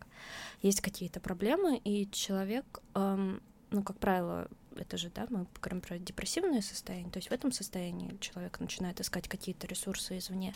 Есть 0.62 0.80
какие-то 0.80 1.20
проблемы, 1.20 1.78
и 1.78 2.10
человек, 2.10 2.82
эм, 2.94 3.42
ну, 3.70 3.82
как 3.82 3.99
правило, 3.99 4.49
это 4.76 4.96
же, 4.96 5.10
да, 5.10 5.26
мы 5.30 5.46
говорим 5.60 5.80
про 5.80 5.99
депрессивное 5.99 6.62
состояние, 6.62 7.10
то 7.10 7.18
есть 7.18 7.28
в 7.28 7.32
этом 7.32 7.52
состоянии 7.52 8.16
человек 8.20 8.60
начинает 8.60 9.00
искать 9.00 9.28
какие-то 9.28 9.66
ресурсы 9.66 10.18
извне. 10.18 10.54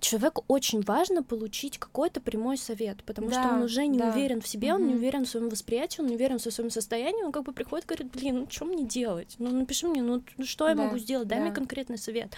Человеку 0.00 0.44
очень 0.46 0.80
важно 0.82 1.24
получить 1.24 1.76
какой-то 1.78 2.20
прямой 2.20 2.56
совет, 2.56 3.02
потому 3.02 3.30
что 3.30 3.42
Да, 3.42 3.54
он 3.54 3.62
уже 3.62 3.84
не 3.86 3.98
да. 3.98 4.10
уверен 4.10 4.40
в 4.40 4.46
себе, 4.46 4.72
он 4.72 4.86
не 4.86 4.94
уверен 4.94 5.24
в 5.24 5.28
своем 5.28 5.48
восприятии, 5.48 6.00
он 6.00 6.06
не 6.06 6.14
уверен 6.14 6.38
в 6.38 6.42
своем 6.42 6.70
состоянии, 6.70 7.24
он 7.24 7.32
как 7.32 7.42
бы 7.42 7.52
приходит 7.52 7.84
и 7.84 7.88
говорит, 7.88 8.12
блин, 8.12 8.36
ну 8.40 8.46
что 8.48 8.64
мне 8.64 8.84
делать? 8.84 9.34
Ну 9.40 9.50
напиши 9.50 9.88
мне, 9.88 10.00
ну 10.02 10.22
ну, 10.36 10.44
что 10.44 10.68
я 10.68 10.76
Да, 10.76 10.84
могу 10.84 10.98
сделать, 10.98 11.26
дай 11.26 11.40
мне 11.40 11.48
да. 11.50 11.54
конкретный 11.56 11.98
совет. 11.98 12.36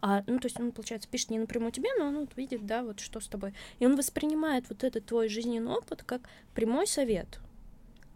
А, 0.00 0.24
ну 0.26 0.38
то 0.38 0.46
есть 0.46 0.58
он, 0.58 0.72
получается, 0.72 1.06
пишет 1.06 1.28
не 1.30 1.38
напрямую 1.38 1.70
тебе, 1.70 1.90
но 1.98 2.06
он 2.06 2.20
вот 2.20 2.30
видит, 2.36 2.64
да, 2.64 2.82
вот 2.82 2.98
что 3.00 3.20
с 3.20 3.28
тобой. 3.28 3.52
И 3.78 3.84
он 3.84 3.94
воспринимает 3.94 4.64
вот 4.70 4.82
этот 4.82 5.04
твой 5.04 5.28
жизненный 5.28 5.70
опыт 5.72 6.04
как 6.04 6.22
прямой 6.54 6.86
совет. 6.86 7.40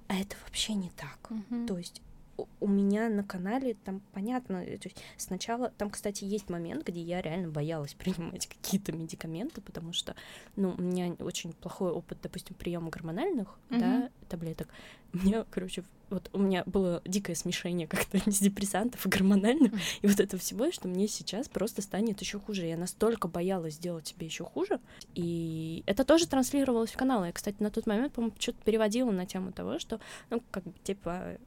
А 0.08 0.14
это 0.18 0.36
вообще 0.46 0.72
не 0.72 0.88
так. 0.90 1.18
Мгм. 1.28 1.66
То 1.66 1.76
есть 1.76 2.00
у- 2.38 2.46
у 2.60 2.68
меня 2.68 3.08
на 3.08 3.22
канале 3.24 3.74
там 3.84 4.00
понятно, 4.12 4.56
э, 4.64 4.76
то 4.78 4.88
есть 4.88 5.02
сначала 5.16 5.70
там, 5.78 5.90
кстати, 5.90 6.24
есть 6.24 6.48
момент, 6.50 6.86
где 6.86 7.00
я 7.00 7.20
реально 7.22 7.48
боялась 7.48 7.94
принимать 7.98 8.46
какие-то 8.46 8.92
медикаменты, 8.92 9.60
потому 9.60 9.92
что, 9.92 10.14
ну, 10.56 10.74
у 10.76 10.80
меня 10.82 11.14
очень 11.20 11.52
плохой 11.52 11.90
опыт, 11.90 12.18
допустим, 12.22 12.54
приема 12.56 12.90
гормональных, 12.90 13.48
да, 13.80 14.10
таблеток. 14.28 14.68
Мне, 15.12 15.44
короче, 15.50 15.82
вот 16.10 16.28
у 16.34 16.38
меня 16.38 16.62
было 16.66 17.00
дикое 17.06 17.34
смешение 17.34 17.86
как-то 17.88 18.18
антидепрессантов 18.18 19.06
и 19.06 19.08
гормональных, 19.08 19.72
и 20.02 20.06
вот 20.06 20.20
это 20.20 20.36
всего, 20.36 20.70
что 20.72 20.88
мне 20.88 21.08
сейчас 21.08 21.48
просто 21.48 21.80
станет 21.82 22.20
еще 22.20 22.38
хуже. 22.38 22.66
Я 22.66 22.76
настолько 22.76 23.28
боялась 23.28 23.74
сделать 23.74 24.06
себе 24.08 24.26
еще 24.26 24.44
хуже, 24.44 24.78
и 25.14 25.82
это 25.86 26.04
тоже 26.04 26.26
транслировалось 26.28 26.90
в 26.90 26.96
канал. 26.96 27.24
Я, 27.24 27.32
кстати, 27.32 27.56
на 27.62 27.70
тот 27.70 27.86
момент, 27.86 28.12
по-моему, 28.12 28.34
что-то 28.38 28.58
переводила 28.64 29.10
на 29.10 29.24
тему 29.26 29.52
того, 29.52 29.78
что, 29.78 30.00
ну, 30.30 30.42
как 30.50 30.64
бы, 30.64 30.74
типа, 30.84 31.38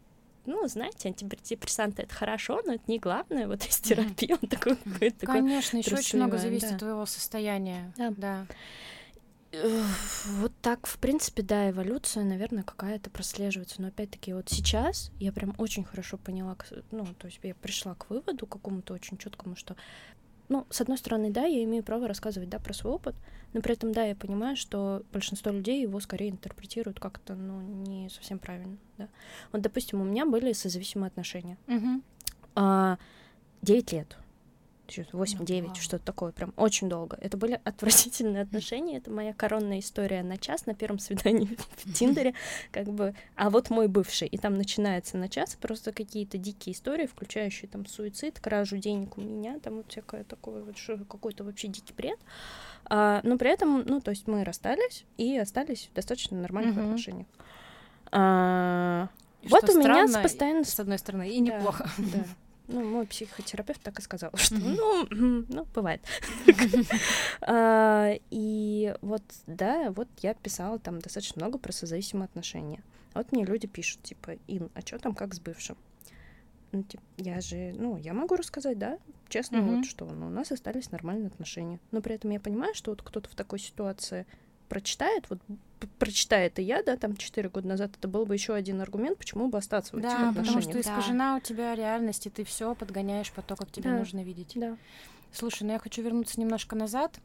ну, 0.50 0.68
знаете, 0.68 1.10
антидепрессанты 1.10 2.04
это 2.04 2.14
хорошо, 2.14 2.62
но 2.66 2.74
это 2.74 2.84
не 2.88 3.00
главное, 3.00 3.48
вот 3.48 3.64
есть 3.64 3.84
терапия, 3.84 4.38
он 4.42 4.50
такой 4.50 4.76
какой-то. 4.76 5.26
Конечно, 5.26 5.78
еще 5.78 5.96
очень 5.96 6.18
много 6.18 6.38
зависит 6.38 6.74
от 6.74 6.80
твоего 6.80 7.06
состояния. 7.06 7.94
Да. 7.98 8.14
да. 8.18 8.46
Э, 9.52 9.84
Вот 10.40 10.52
так, 10.62 10.86
в 10.88 10.98
принципе, 11.00 11.42
да, 11.42 11.70
эволюция, 11.70 12.24
наверное, 12.24 12.64
какая-то 12.64 13.10
прослеживается. 13.10 13.82
Но 13.82 13.88
опять-таки, 13.88 14.34
вот 14.34 14.50
сейчас 14.50 15.12
я 15.20 15.32
прям 15.32 15.56
очень 15.58 15.84
хорошо 15.84 16.18
поняла, 16.18 16.58
ну, 16.92 17.06
то 17.18 17.28
есть 17.28 17.40
я 17.44 17.56
пришла 17.56 17.96
к 17.96 18.10
выводу 18.10 18.46
какому-то 18.46 18.94
очень 18.94 19.18
четкому, 19.18 19.56
что, 19.56 19.76
ну, 20.50 20.66
с 20.70 20.82
одной 20.82 20.98
стороны, 20.98 21.30
да, 21.30 21.46
я 21.46 21.64
имею 21.64 21.84
право 21.84 22.08
рассказывать, 22.08 22.50
да, 22.50 22.60
про 22.60 22.74
свой 22.74 22.94
опыт, 22.94 23.16
но 23.54 23.62
при 23.62 23.74
этом, 23.74 23.92
да, 23.94 24.04
я 24.04 24.16
понимаю, 24.16 24.56
что 24.56 25.04
большинство 25.14 25.52
людей 25.52 25.82
его 25.82 26.00
скорее 26.00 26.30
интерпретируют 26.30 27.00
как-то, 27.00 27.36
ну, 27.36 27.62
не 27.62 28.10
совсем 28.10 28.40
правильно, 28.40 28.78
да. 28.98 29.08
Вот, 29.52 29.62
допустим, 29.62 30.02
у 30.02 30.04
меня 30.04 30.26
были 30.26 30.54
созависимые 30.54 31.08
отношения. 31.08 31.58
Мгм. 31.68 32.04
А, 32.56 32.98
9 33.62 33.92
лет. 33.92 34.18
8-9, 34.98 35.66
вау. 35.68 35.76
что-то 35.76 36.06
такое, 36.06 36.32
прям 36.32 36.54
очень 36.58 36.90
долго. 36.90 37.18
Это 37.22 37.38
были 37.38 37.60
отвратительные 37.64 38.44
отношения, 38.44 38.98
это 38.98 39.12
моя 39.12 39.34
коронная 39.34 39.80
история 39.80 40.24
на 40.24 40.38
час 40.38 40.66
на 40.66 40.74
первом 40.76 41.00
свидании 41.00 41.58
в 41.78 41.94
Тиндере, 41.94 42.34
как 42.72 42.88
бы, 42.88 43.14
а 43.36 43.50
вот 43.50 43.70
мой 43.70 43.88
бывший, 43.88 44.28
и 44.28 44.38
там 44.38 44.56
начинается 44.56 45.18
на 45.18 45.30
час 45.30 45.56
просто 45.56 45.92
какие-то 45.92 46.38
дикие 46.38 46.74
истории, 46.76 47.06
включающие 47.06 47.70
там 47.70 47.86
суицид, 47.86 48.40
кражу 48.40 48.78
денег 48.78 49.18
у 49.18 49.22
меня, 49.22 49.60
там 49.60 49.78
вот 49.78 49.86
всякое 49.90 50.24
такое 50.24 50.64
вот, 50.64 50.76
какой-то 51.08 51.44
вообще 51.44 51.68
дикий 51.68 51.94
бред. 51.94 52.20
А, 52.86 53.22
но 53.24 53.38
при 53.38 53.52
этом, 53.52 53.84
ну, 53.86 54.02
то 54.02 54.12
есть 54.12 54.28
мы 54.28 54.44
расстались 54.44 55.06
и 55.18 55.38
остались 55.38 55.90
в 55.92 55.96
достаточно 55.96 56.38
нормальных 56.38 56.76
Мгм. 56.76 56.86
отношениях. 56.86 57.28
А, 58.12 59.10
И 59.42 59.48
вот 59.48 59.64
у 59.70 59.78
меня 59.80 60.08
странно, 60.08 60.24
постоянно 60.24 60.64
с 60.64 60.80
одной 60.80 60.98
стороны, 60.98 61.30
и 61.30 61.40
Да, 61.42 61.58
неплохо. 61.58 61.90
Да. 61.98 62.26
Ну, 62.72 62.84
мой 62.88 63.08
психотерапевт 63.08 63.82
так 63.82 63.98
и 63.98 64.02
сказал, 64.04 64.30
что, 64.36 64.56
ну, 64.56 65.08
ну, 65.10 65.66
бывает. 65.74 66.02
А, 67.42 68.14
И 68.30 68.96
вот, 69.02 69.24
да, 69.48 69.92
вот 69.92 70.08
я 70.22 70.36
писала 70.36 70.78
там 70.78 71.00
достаточно 71.00 71.42
много 71.42 71.58
про 71.58 71.72
созависимые 71.72 72.26
отношения. 72.26 72.84
Вот 73.16 73.32
мне 73.32 73.44
люди 73.44 73.66
пишут, 73.66 74.04
типа, 74.04 74.38
Ин, 74.48 74.70
а 74.76 74.82
что 74.82 75.00
там 75.00 75.16
как 75.16 75.34
с 75.34 75.40
бывшим? 75.40 75.78
Ну, 76.72 76.84
типа, 76.84 77.02
я 77.18 77.42
же, 77.42 77.74
ну, 77.76 77.98
я 77.98 78.14
могу 78.14 78.36
рассказать, 78.36 78.78
да, 78.78 79.00
честно, 79.30 79.62
вот 79.78 79.86
что, 79.88 80.06
ну, 80.06 80.28
у 80.28 80.30
нас 80.30 80.52
остались 80.52 80.92
нормальные 80.92 81.28
отношения. 81.28 81.80
Но 81.92 82.02
при 82.02 82.14
этом 82.16 82.30
я 82.30 82.40
понимаю, 82.40 82.76
что 82.76 82.92
вот 82.92 83.02
кто-то 83.02 83.28
в 83.30 83.36
такой 83.36 83.58
ситуации 83.58 84.28
прочитает, 84.68 85.26
вот 85.32 85.40
п- 85.80 85.88
прочитает 86.00 86.60
и 86.60 86.64
я, 86.64 86.84
да, 86.84 86.98
там 86.98 87.16
4 87.16 87.50
года 87.50 87.68
назад, 87.68 87.92
это 87.98 88.08
был 88.08 88.26
бы 88.26 88.34
еще 88.34 88.54
один 88.54 88.82
аргумент, 88.82 89.18
почему 89.18 89.48
бы 89.48 89.58
остаться 89.58 89.96
в 89.96 90.00
этих 90.00 90.10
Да, 90.10 90.18
потому 90.18 90.40
отношениях. 90.40 90.64
что 90.64 90.74
Да. 90.74 90.80
искажена 90.82 91.36
у 91.38 91.40
тебя 91.40 91.76
реальность, 91.76 92.26
и 92.28 92.30
ты 92.30 92.44
все 92.44 92.76
подгоняешь 92.76 93.32
под 93.32 93.46
то, 93.48 93.56
как 93.56 93.72
тебе 93.72 93.90
Да. 93.92 93.98
нужно 93.98 94.24
видеть. 94.24 94.54
Да. 94.56 94.78
Слушай, 95.32 95.64
ну 95.64 95.74
я 95.74 95.80
хочу 95.80 96.02
вернуться 96.02 96.40
немножко 96.40 96.76
назад 96.76 97.20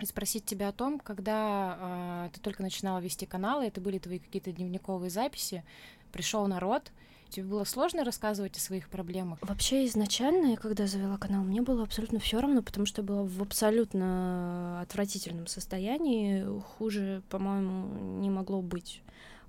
и 0.00 0.06
спросить 0.06 0.44
тебя 0.44 0.68
о 0.68 0.72
том, 0.72 0.98
когда 0.98 1.76
а, 1.80 2.30
ты 2.32 2.40
только 2.40 2.62
начинала 2.62 2.98
вести 2.98 3.26
канал, 3.26 3.62
и 3.62 3.66
это 3.66 3.80
были 3.80 3.98
твои 3.98 4.18
какие-то 4.18 4.52
дневниковые 4.52 5.10
записи, 5.10 5.64
пришел 6.12 6.46
народ, 6.46 6.90
тебе 7.32 7.46
было 7.46 7.64
сложно 7.64 8.04
рассказывать 8.04 8.56
о 8.56 8.60
своих 8.60 8.88
проблемах? 8.88 9.38
Вообще 9.42 9.86
изначально, 9.86 10.52
я 10.52 10.56
когда 10.56 10.86
завела 10.86 11.16
канал, 11.16 11.42
мне 11.42 11.62
было 11.62 11.82
абсолютно 11.82 12.20
все 12.20 12.40
равно, 12.40 12.62
потому 12.62 12.86
что 12.86 13.02
я 13.02 13.06
была 13.08 13.24
в 13.24 13.42
абсолютно 13.42 14.80
отвратительном 14.82 15.46
состоянии. 15.46 16.44
Хуже, 16.76 17.22
по-моему, 17.28 18.20
не 18.20 18.30
могло 18.30 18.62
быть. 18.62 19.02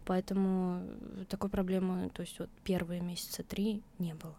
Поэтому 0.05 0.81
такой 1.29 1.49
проблемы, 1.49 2.09
то 2.13 2.21
есть 2.21 2.39
вот 2.39 2.49
первые 2.63 3.01
месяца 3.01 3.43
три 3.43 3.81
не 3.99 4.13
было. 4.13 4.35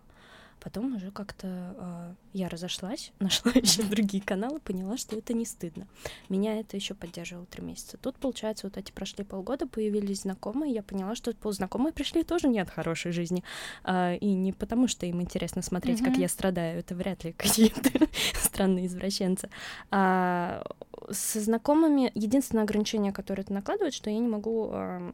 Потом 0.65 0.97
уже 0.97 1.11
как-то 1.11 1.47
э, 1.47 2.15
я 2.33 2.49
разошлась, 2.49 3.13
нашла 3.21 3.53
еще 3.55 3.83
другие 3.83 4.23
каналы, 4.23 4.61
поняла, 4.61 4.97
что 4.97 5.15
это 5.15 5.35
не 5.35 5.45
стыдно. 5.45 5.87
Меня 6.31 6.59
это 6.59 6.75
еще 6.75 6.95
поддерживало 6.95 7.45
три 7.45 7.63
месяца. 7.63 7.99
Тут, 7.99 8.17
получается, 8.17 8.67
вот 8.67 8.79
эти 8.79 8.91
прошли 8.91 9.25
полгода, 9.25 9.67
появились 9.67 10.23
знакомые, 10.23 10.73
я 10.73 10.83
поняла, 10.83 11.17
что 11.17 11.35
ползнакомые 11.35 11.93
пришли 11.93 12.23
тоже 12.23 12.49
не 12.49 12.61
от 12.61 12.71
хорошей 12.71 13.13
жизни. 13.13 13.45
Э, 13.85 14.17
и 14.17 14.33
не 14.33 14.55
потому, 14.55 14.89
что 14.89 15.05
им 15.05 15.21
интересно 15.21 15.61
смотреть, 15.61 16.01
mm-hmm. 16.01 16.05
как 16.07 16.17
я 16.17 16.29
страдаю, 16.29 16.79
это 16.79 16.95
вряд 16.95 17.25
ли 17.25 17.33
какие-то 17.37 17.91
странные 18.33 18.87
извращенцы. 18.87 19.51
А 19.91 20.65
со 21.11 21.41
знакомыми 21.43 22.11
единственное 22.15 22.65
ограничение, 22.65 23.13
которое 23.13 23.43
это 23.43 23.53
накладывает, 23.53 23.93
что 23.93 24.09
я 24.09 24.19
не 24.19 24.29
могу 24.29 24.71
э, 24.73 25.13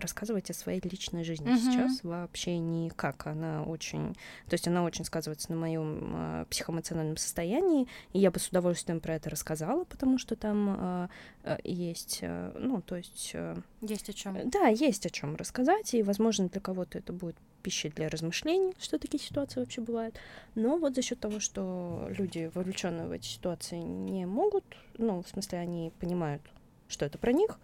рассказывать 0.00 0.50
о 0.50 0.54
своей 0.54 0.80
личной 0.80 1.24
жизни 1.24 1.52
mm-hmm. 1.52 1.58
сейчас 1.58 2.04
вообще 2.04 2.58
никак. 2.58 3.26
Она 3.26 3.62
очень, 3.62 4.14
то 4.46 4.54
есть 4.54 4.68
она 4.68 4.84
очень 4.84 5.04
сказывается 5.04 5.50
на 5.52 5.58
моем 5.58 6.12
э, 6.14 6.44
психоэмоциональном 6.50 7.16
состоянии, 7.16 7.86
и 8.12 8.18
я 8.18 8.30
бы 8.30 8.38
с 8.38 8.48
удовольствием 8.48 9.00
про 9.00 9.14
это 9.14 9.30
рассказала, 9.30 9.84
потому 9.84 10.18
что 10.18 10.36
там 10.36 10.76
э, 10.78 11.08
э, 11.44 11.58
есть, 11.64 12.18
э, 12.22 12.52
ну, 12.58 12.80
то 12.82 12.96
есть... 12.96 13.30
Э, 13.34 13.56
есть 13.80 14.08
о 14.08 14.12
чем. 14.12 14.50
Да, 14.50 14.68
есть 14.68 15.06
о 15.06 15.10
чем 15.10 15.36
рассказать, 15.36 15.94
и, 15.94 16.02
возможно, 16.02 16.48
для 16.48 16.60
кого-то 16.60 16.98
это 16.98 17.12
будет 17.12 17.36
пищей 17.66 17.88
для 17.88 18.08
размышлений, 18.08 18.74
что 18.78 18.96
такие 18.96 19.20
ситуации 19.20 19.58
вообще 19.58 19.80
бывают. 19.80 20.14
Но 20.54 20.78
вот 20.78 20.94
за 20.94 21.02
счет 21.02 21.18
того, 21.18 21.40
что 21.40 22.06
люди, 22.16 22.48
вовлеченные 22.54 23.08
в 23.08 23.10
эти 23.10 23.26
ситуации, 23.26 23.78
не 23.78 24.24
могут, 24.24 24.64
ну, 24.98 25.20
в 25.20 25.28
смысле, 25.28 25.58
они 25.58 25.92
понимают, 25.98 26.42
что 26.86 27.04
это 27.04 27.18
про 27.18 27.32
них, 27.32 27.58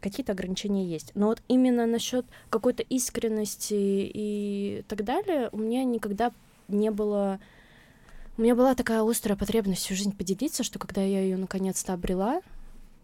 какие-то 0.00 0.32
ограничения 0.32 0.86
есть. 0.86 1.12
Но 1.14 1.28
вот 1.28 1.42
именно 1.48 1.86
насчет 1.86 2.26
какой-то 2.50 2.82
искренности 2.82 3.74
и 3.74 4.84
так 4.88 5.04
далее 5.04 5.48
у 5.52 5.58
меня 5.58 5.84
никогда 5.84 6.32
не 6.68 6.90
было... 6.90 7.40
У 8.36 8.42
меня 8.42 8.54
была 8.54 8.74
такая 8.74 9.08
острая 9.08 9.36
потребность 9.36 9.82
всю 9.82 9.94
жизнь 9.94 10.16
поделиться, 10.16 10.64
что 10.64 10.78
когда 10.78 11.02
я 11.02 11.20
ее 11.20 11.36
наконец-то 11.36 11.92
обрела, 11.92 12.42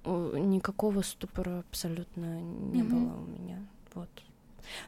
никакого 0.04 1.02
ступора 1.02 1.60
абсолютно 1.70 2.40
не 2.40 2.82
mm-hmm. 2.82 2.88
было 2.88 3.16
у 3.16 3.26
меня. 3.26 3.58
Вот. 3.94 4.08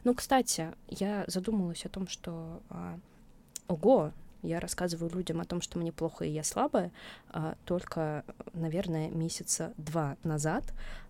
Ну, 0.03 0.13
кстати, 0.13 0.71
я 0.89 1.23
задумалась 1.27 1.85
о 1.85 1.89
том, 1.89 2.07
что 2.07 2.61
а, 2.69 2.97
ого, 3.67 4.11
я 4.41 4.59
рассказываю 4.59 5.09
людям 5.11 5.39
о 5.39 5.45
том, 5.45 5.61
что 5.61 5.79
мне 5.79 5.91
плохо 5.91 6.25
и 6.25 6.29
я 6.29 6.43
слабая, 6.43 6.91
а, 7.29 7.55
только, 7.65 8.25
наверное, 8.53 9.09
месяца 9.09 9.73
два 9.77 10.17
назад. 10.23 10.65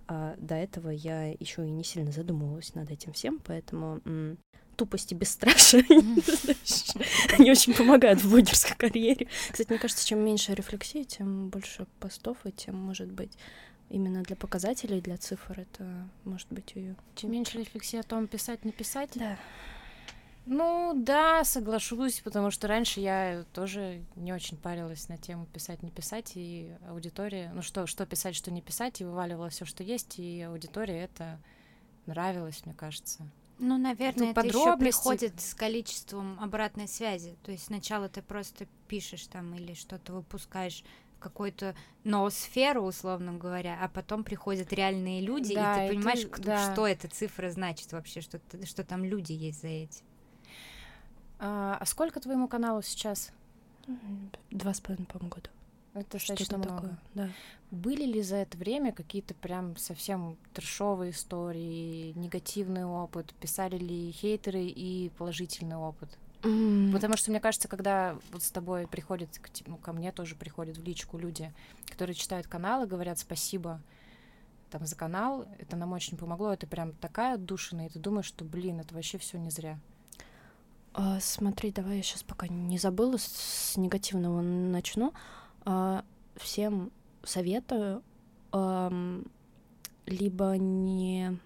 А 0.08 0.36
до 0.38 0.56
этого 0.56 0.90
я 0.90 1.30
еще 1.32 1.66
и 1.66 1.72
не 1.72 1.84
сильно 1.84 2.12
задумывалась 2.12 2.76
над 2.76 2.92
этим 2.92 3.14
всем, 3.14 3.40
поэтому 3.44 4.02
м- 4.06 4.38
тупость 4.76 5.12
и 5.12 5.16
бесстрашие, 5.16 5.84
они 7.40 7.52
очень 7.52 7.74
помогают 7.74 8.22
в 8.22 8.30
блогерской 8.30 8.76
карьере. 8.76 9.28
Кстати, 9.52 9.70
мне 9.70 9.80
кажется, 9.80 10.06
чем 10.06 10.20
меньше 10.20 10.54
рефлексии, 10.54 11.04
тем 11.04 11.50
больше 11.50 11.88
постов, 12.00 12.38
и 12.46 12.52
тем, 12.52 12.76
может 12.76 13.12
быть, 13.12 13.32
именно 13.90 14.24
для 14.24 14.36
показателей, 14.36 15.02
для 15.02 15.18
цифр 15.18 15.60
это 15.60 16.10
может 16.26 16.48
быть 16.50 16.74
ее. 16.76 16.96
Чем 17.16 17.32
меньше 17.32 17.60
рефлексии 17.60 17.98
о 18.00 18.04
том, 18.04 18.28
писать, 18.28 18.66
не 18.66 18.72
писать. 18.72 19.12
Да. 19.16 19.38
Ну 20.46 20.94
да, 20.96 21.44
соглашусь, 21.46 22.20
потому 22.20 22.52
что 22.52 22.68
раньше 22.68 23.00
я 23.00 23.46
тоже 23.54 24.04
не 24.16 24.34
очень 24.34 24.58
парилась 24.58 25.08
на 25.08 25.18
тему 25.18 25.46
писать, 25.46 25.84
не 25.84 25.92
писать, 25.92 26.34
и 26.36 26.76
аудитория, 26.90 27.52
ну 27.54 27.62
что, 27.62 27.88
что 27.88 28.06
писать, 28.06 28.36
что 28.36 28.52
не 28.52 28.62
писать, 28.62 29.00
и 29.00 29.06
вываливала 29.06 29.50
все, 29.50 29.64
что 29.64 29.84
есть, 29.84 30.20
и 30.20 30.42
аудитории 30.42 30.96
это 30.96 31.40
нравилось, 32.06 32.66
мне 32.66 32.74
кажется. 32.74 33.26
Ну, 33.60 33.78
наверное, 33.78 34.32
это 34.32 34.42
еще 34.42 34.76
приходит 34.78 35.40
с 35.40 35.54
количеством 35.54 36.38
обратной 36.42 36.88
связи. 36.88 37.38
То 37.44 37.52
есть 37.52 37.66
сначала 37.66 38.10
ты 38.10 38.22
просто 38.22 38.68
пишешь 38.88 39.28
там 39.28 39.56
или 39.56 39.74
что-то 39.74 40.12
выпускаешь 40.14 40.84
в 41.16 41.20
какую-то 41.20 41.74
ноосферу, 42.04 42.84
условно 42.84 43.34
говоря, 43.34 43.78
а 43.82 43.88
потом 43.88 44.26
приходят 44.26 44.74
реальные 44.74 45.22
люди, 45.22 45.56
да, 45.56 45.86
и 45.86 45.88
ты 45.88 45.96
понимаешь, 45.96 46.22
ты, 46.22 46.28
кто, 46.28 46.44
да. 46.44 46.74
что 46.74 46.86
эта 46.86 47.08
цифра 47.08 47.50
значит 47.52 47.94
вообще, 47.94 48.20
что, 48.20 48.42
что 48.66 48.84
там 48.84 49.06
люди 49.06 49.32
есть 49.32 49.62
за 49.62 49.68
этим. 49.68 50.04
А, 51.46 51.78
а 51.78 51.86
сколько 51.86 52.22
твоему 52.22 52.48
каналу 52.48 52.82
сейчас? 52.82 53.34
Два 54.50 54.74
с 54.74 54.80
половиной, 54.80 55.08
по-моему, 55.08 55.30
года. 55.30 55.50
Это 55.94 56.12
достаточно 56.14 56.58
много. 56.58 56.76
Такое, 56.76 57.00
да. 57.16 57.30
Были 57.70 58.06
ли 58.06 58.22
за 58.22 58.38
это 58.38 58.58
время 58.58 58.94
какие-то 58.94 59.34
прям 59.34 59.76
совсем 59.76 60.38
трешовые 60.54 61.12
истории, 61.12 62.14
негативный 62.14 62.86
опыт? 62.86 63.34
Писали 63.42 63.78
ли 63.78 64.12
хейтеры 64.14 64.64
и 64.64 65.12
положительный 65.18 65.76
опыт? 65.76 66.18
Mm. 66.44 66.94
Потому 66.94 67.18
что 67.18 67.30
мне 67.30 67.42
кажется, 67.42 67.68
когда 67.68 68.18
вот 68.32 68.42
с 68.42 68.50
тобой 68.50 68.88
приходят, 68.88 69.30
ну, 69.66 69.76
ко 69.76 69.92
мне 69.92 70.14
тоже 70.14 70.36
приходят 70.36 70.78
в 70.78 70.84
личку 70.84 71.18
люди, 71.18 71.54
которые 71.88 72.16
читают 72.16 72.48
канал 72.48 72.86
и 72.86 72.88
говорят 72.88 73.20
спасибо 73.20 73.82
там 74.70 74.86
за 74.86 74.96
канал, 74.96 75.46
это 75.60 75.76
нам 75.76 75.92
очень 75.92 76.18
помогло, 76.18 76.54
это 76.54 76.68
прям 76.68 76.94
такая 76.94 77.36
отдушина, 77.36 77.86
и 77.86 77.90
ты 77.90 78.00
думаешь, 78.00 78.26
что, 78.26 78.46
блин, 78.46 78.80
это 78.80 78.96
вообще 78.96 79.18
все 79.18 79.38
не 79.38 79.52
зря. 79.52 79.78
А, 80.94 81.20
смотри, 81.20 81.72
давай 81.72 81.98
я 81.98 82.04
сейчас 82.04 82.24
пока 82.24 82.48
не 82.48 82.78
забыла, 82.78 83.18
с, 83.18 83.26
с 83.26 83.78
негативного 83.78 84.42
начну. 84.42 85.14
А, 85.66 86.04
всем 86.36 86.92
советую 87.24 88.04
а, 88.52 88.92
либо 90.06 90.56
не... 90.58 91.38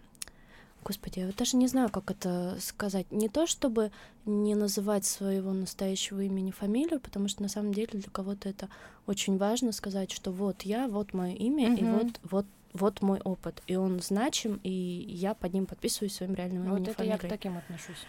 Господи, 0.84 1.20
я 1.20 1.32
даже 1.32 1.58
не 1.58 1.68
знаю, 1.68 1.90
как 1.90 2.12
это 2.12 2.58
сказать. 2.62 3.12
Не 3.12 3.28
то, 3.28 3.46
чтобы 3.46 3.92
не 4.26 4.56
называть 4.56 5.06
своего 5.06 5.52
настоящего 5.52 6.22
имени 6.22 6.52
фамилию, 6.52 7.00
потому 7.00 7.28
что 7.28 7.42
на 7.42 7.50
самом 7.50 7.74
деле 7.74 7.90
для 7.92 8.10
кого-то 8.10 8.48
это 8.48 8.70
очень 9.06 9.38
важно 9.38 9.74
сказать, 9.74 10.12
что 10.12 10.32
вот 10.32 10.62
я, 10.62 10.88
вот 10.88 11.14
мое 11.14 11.34
имя, 11.34 11.70
mm-hmm. 11.70 11.80
и 11.80 11.84
вот, 11.84 12.20
вот 12.24 12.46
вот 12.74 13.02
мой 13.02 13.20
опыт, 13.22 13.64
и 13.66 13.76
он 13.76 14.02
значим, 14.02 14.60
и 14.64 14.70
я 14.70 15.34
под 15.34 15.54
ним 15.54 15.66
подписываюсь 15.66 16.14
своим 16.14 16.36
реальным 16.36 16.64
именем. 16.64 16.78
Вот 16.78 16.88
это 16.88 16.98
фамилией. 16.98 17.20
я 17.22 17.28
к 17.28 17.30
таким 17.30 17.58
отношусь. 17.58 18.06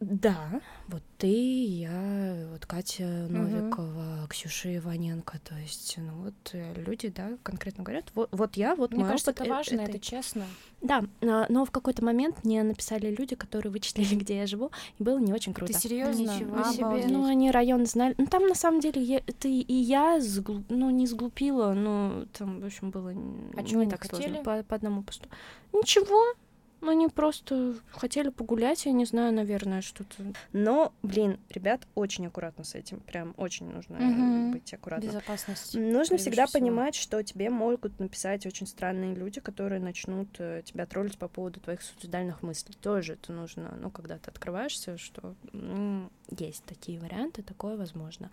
Да, 0.00 0.62
вот 0.88 1.02
ты, 1.18 1.28
я, 1.28 2.48
вот 2.50 2.64
Катя 2.64 3.04
Новикова, 3.04 4.20
угу. 4.22 4.28
Ксюша 4.30 4.74
Иваненко, 4.78 5.38
то 5.44 5.54
есть, 5.56 5.96
ну 5.98 6.24
вот 6.24 6.34
э, 6.54 6.82
люди, 6.86 7.08
да, 7.08 7.36
конкретно 7.42 7.84
говорят, 7.84 8.06
вот, 8.14 8.30
вот 8.32 8.56
я, 8.56 8.74
вот 8.76 8.92
мне 8.92 9.00
мой 9.00 9.10
кажется, 9.10 9.32
опыт. 9.32 9.42
это 9.42 9.50
важно, 9.50 9.80
это, 9.82 9.90
это 9.90 10.00
честно. 10.00 10.46
Да, 10.80 11.04
но 11.20 11.66
в 11.66 11.70
какой-то 11.70 12.02
момент 12.02 12.44
мне 12.44 12.62
написали 12.62 13.14
люди, 13.14 13.36
которые 13.36 13.70
вычислили, 13.70 14.14
где 14.14 14.38
я 14.38 14.46
живу, 14.46 14.70
и 14.98 15.02
было 15.02 15.18
не 15.18 15.34
очень 15.34 15.52
круто. 15.52 15.74
Ты 15.74 15.78
серьезно? 15.78 16.22
Ничего 16.22 16.64
себе. 16.72 17.06
Ну, 17.06 17.26
они 17.26 17.50
район 17.50 17.84
знали. 17.84 18.14
Ну, 18.16 18.26
там 18.26 18.46
на 18.46 18.54
самом 18.54 18.80
деле 18.80 19.02
я, 19.02 19.20
ты 19.20 19.50
и 19.60 19.74
я, 19.74 20.18
сглу... 20.22 20.64
ну, 20.70 20.88
не 20.88 21.06
сглупила, 21.06 21.74
но 21.74 22.24
там, 22.32 22.60
в 22.60 22.64
общем, 22.64 22.90
было 22.90 23.10
а 23.10 23.12
не 23.60 23.86
так 23.86 24.00
хотели? 24.00 24.22
сложно 24.22 24.42
по, 24.44 24.62
по 24.62 24.76
одному 24.76 25.02
посту. 25.02 25.28
Ничего, 25.74 26.24
ну, 26.80 26.90
они 26.90 27.08
просто 27.08 27.74
хотели 27.90 28.30
погулять, 28.30 28.86
я 28.86 28.92
не 28.92 29.04
знаю, 29.04 29.32
наверное, 29.32 29.82
что-то. 29.82 30.22
Но, 30.52 30.92
блин, 31.02 31.38
ребят, 31.50 31.86
очень 31.94 32.26
аккуратно 32.26 32.64
с 32.64 32.74
этим. 32.74 33.00
Прям 33.00 33.34
очень 33.36 33.70
нужно 33.70 33.96
угу. 33.96 34.52
быть 34.52 34.72
аккуратным. 34.72 35.10
Безопасность. 35.10 35.74
Нужно 35.74 36.16
всегда 36.16 36.46
всего. 36.46 36.60
понимать, 36.60 36.94
что 36.94 37.22
тебе 37.22 37.50
могут 37.50 37.98
написать 37.98 38.46
очень 38.46 38.66
странные 38.66 39.14
люди, 39.14 39.40
которые 39.40 39.80
начнут 39.80 40.28
э, 40.38 40.62
тебя 40.64 40.86
троллить 40.86 41.18
по 41.18 41.28
поводу 41.28 41.60
твоих 41.60 41.82
суицидальных 41.82 42.42
мыслей. 42.42 42.74
Тоже 42.80 43.14
это 43.14 43.32
нужно, 43.32 43.76
ну, 43.80 43.90
когда 43.90 44.18
ты 44.18 44.30
открываешься, 44.30 44.96
что 44.96 45.34
ну, 45.52 46.10
есть 46.30 46.64
такие 46.64 46.98
варианты, 46.98 47.42
такое 47.42 47.76
возможно. 47.76 48.30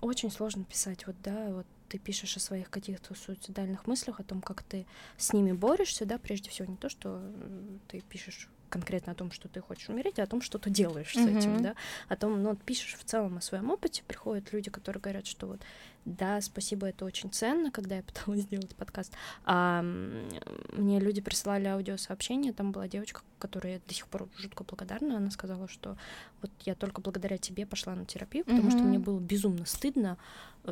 Очень 0.00 0.30
сложно 0.30 0.64
писать, 0.64 1.06
вот, 1.06 1.16
да, 1.22 1.48
вот 1.50 1.66
ты 1.88 1.98
пишешь 1.98 2.36
о 2.36 2.40
своих 2.40 2.70
каких-то 2.70 3.14
суицидальных 3.14 3.86
мыслях, 3.86 4.20
о 4.20 4.24
том, 4.24 4.40
как 4.40 4.62
ты 4.62 4.86
с 5.18 5.32
ними 5.32 5.52
борешься, 5.52 6.06
да, 6.06 6.18
прежде 6.18 6.48
всего 6.48 6.68
не 6.70 6.76
то, 6.76 6.88
что 6.88 7.20
ты 7.88 8.00
пишешь 8.00 8.48
конкретно 8.70 9.12
о 9.12 9.14
том, 9.14 9.30
что 9.30 9.48
ты 9.48 9.60
хочешь 9.60 9.88
умереть, 9.88 10.18
а 10.18 10.22
о 10.22 10.26
том, 10.26 10.40
что 10.40 10.58
ты 10.58 10.70
делаешь 10.70 11.14
mm-hmm. 11.14 11.24
с 11.24 11.38
этим, 11.38 11.62
да, 11.62 11.74
о 12.08 12.16
том, 12.16 12.42
ну, 12.42 12.56
пишешь 12.56 12.96
в 12.98 13.04
целом 13.04 13.36
о 13.36 13.40
своем 13.40 13.70
опыте, 13.70 14.02
приходят 14.06 14.52
люди, 14.52 14.70
которые 14.70 15.02
говорят, 15.02 15.26
что 15.26 15.46
вот, 15.46 15.60
да, 16.04 16.40
спасибо, 16.40 16.86
это 16.86 17.04
очень 17.04 17.30
ценно, 17.30 17.70
когда 17.70 17.96
я 17.96 18.02
пыталась 18.04 18.42
сделать 18.42 18.74
подкаст, 18.74 19.12
а 19.44 19.82
мне 19.82 21.00
люди 21.00 21.20
присылали 21.20 21.66
аудиосообщения, 21.66 22.52
там 22.52 22.72
была 22.72 22.88
девочка, 22.88 23.20
которая 23.38 23.80
до 23.86 23.94
сих 23.94 24.06
пор 24.06 24.28
жутко 24.36 24.64
благодарна, 24.64 25.16
она 25.16 25.30
сказала, 25.30 25.68
что 25.68 25.96
вот 26.40 26.50
я 26.64 26.74
только 26.74 27.00
благодаря 27.00 27.36
тебе 27.36 27.66
пошла 27.66 27.94
на 27.94 28.06
терапию, 28.06 28.44
потому 28.44 28.68
mm-hmm. 28.68 28.70
что 28.70 28.80
мне 28.80 28.98
было 28.98 29.20
безумно 29.20 29.66
стыдно, 29.66 30.16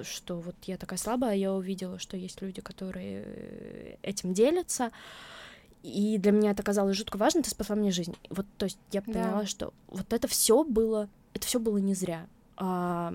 что 0.02 0.40
вот 0.40 0.56
я 0.64 0.76
такая 0.76 0.98
слабая, 0.98 1.34
я 1.34 1.52
увидела, 1.52 1.98
что 1.98 2.16
есть 2.16 2.40
люди, 2.42 2.60
которые 2.60 3.22
э, 3.24 3.96
этим 4.02 4.34
делятся, 4.34 4.90
и 5.82 6.18
для 6.18 6.32
меня 6.32 6.50
это 6.50 6.62
казалось 6.62 6.96
жутко 6.96 7.16
важно, 7.16 7.42
ты 7.42 7.50
спасла 7.50 7.76
мне 7.76 7.90
жизнь. 7.90 8.16
Вот, 8.30 8.46
то 8.56 8.64
есть 8.64 8.78
я 8.92 9.02
поняла, 9.02 9.40
да. 9.40 9.46
что 9.46 9.72
вот 9.88 10.12
это 10.12 10.28
все 10.28 10.64
было, 10.64 11.08
это 11.34 11.46
все 11.46 11.60
было 11.60 11.78
не 11.78 11.94
зря. 11.94 12.26
А, 12.56 13.12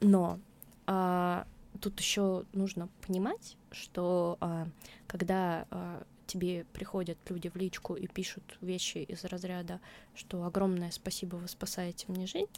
но 0.00 0.38
а, 0.86 1.46
тут 1.80 1.98
еще 1.98 2.44
нужно 2.52 2.88
понимать, 3.06 3.56
что 3.70 4.36
а, 4.40 4.66
когда 5.06 5.66
а, 5.70 6.02
тебе 6.26 6.64
приходят 6.72 7.18
люди 7.28 7.48
в 7.48 7.56
личку 7.56 7.94
и 7.94 8.06
пишут 8.06 8.44
вещи 8.60 8.98
из 8.98 9.24
разряда, 9.24 9.80
что 10.14 10.44
огромное 10.44 10.90
спасибо, 10.90 11.36
вы 11.36 11.48
спасаете 11.48 12.06
мне 12.08 12.26
жизнь, 12.26 12.48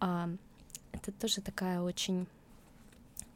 а, 0.00 0.30
это 0.92 1.12
тоже 1.12 1.40
такая 1.40 1.80
очень 1.80 2.26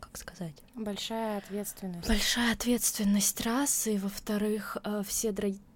как 0.03 0.19
сказать? 0.19 0.55
Большая 0.75 1.39
ответственность. 1.39 2.09
Большая 2.09 2.53
ответственность 2.53 3.41
раз, 3.41 3.87
и 3.87 3.97
во-вторых, 3.97 4.77
а, 4.83 5.03
все 5.03 5.33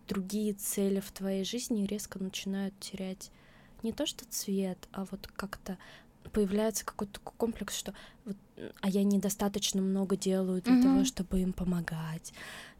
другие 0.08 0.52
цели 0.54 1.00
в 1.00 1.10
твоей 1.12 1.44
жизни 1.44 1.86
резко 1.86 2.22
начинают 2.22 2.78
терять 2.80 3.30
не 3.82 3.92
то 3.92 4.06
что 4.06 4.24
цвет, 4.26 4.88
а 4.92 5.06
вот 5.10 5.28
как-то 5.36 5.78
появляется 6.32 6.84
какой-то 6.84 7.20
комплекс, 7.20 7.76
что 7.76 7.94
вот, 8.24 8.36
а 8.80 8.88
я 8.88 9.04
недостаточно 9.04 9.80
много 9.80 10.16
делаю 10.16 10.60
для 10.60 10.74
mm-hmm. 10.74 10.82
того, 10.82 11.04
чтобы 11.04 11.40
им 11.40 11.52
помогать, 11.52 12.32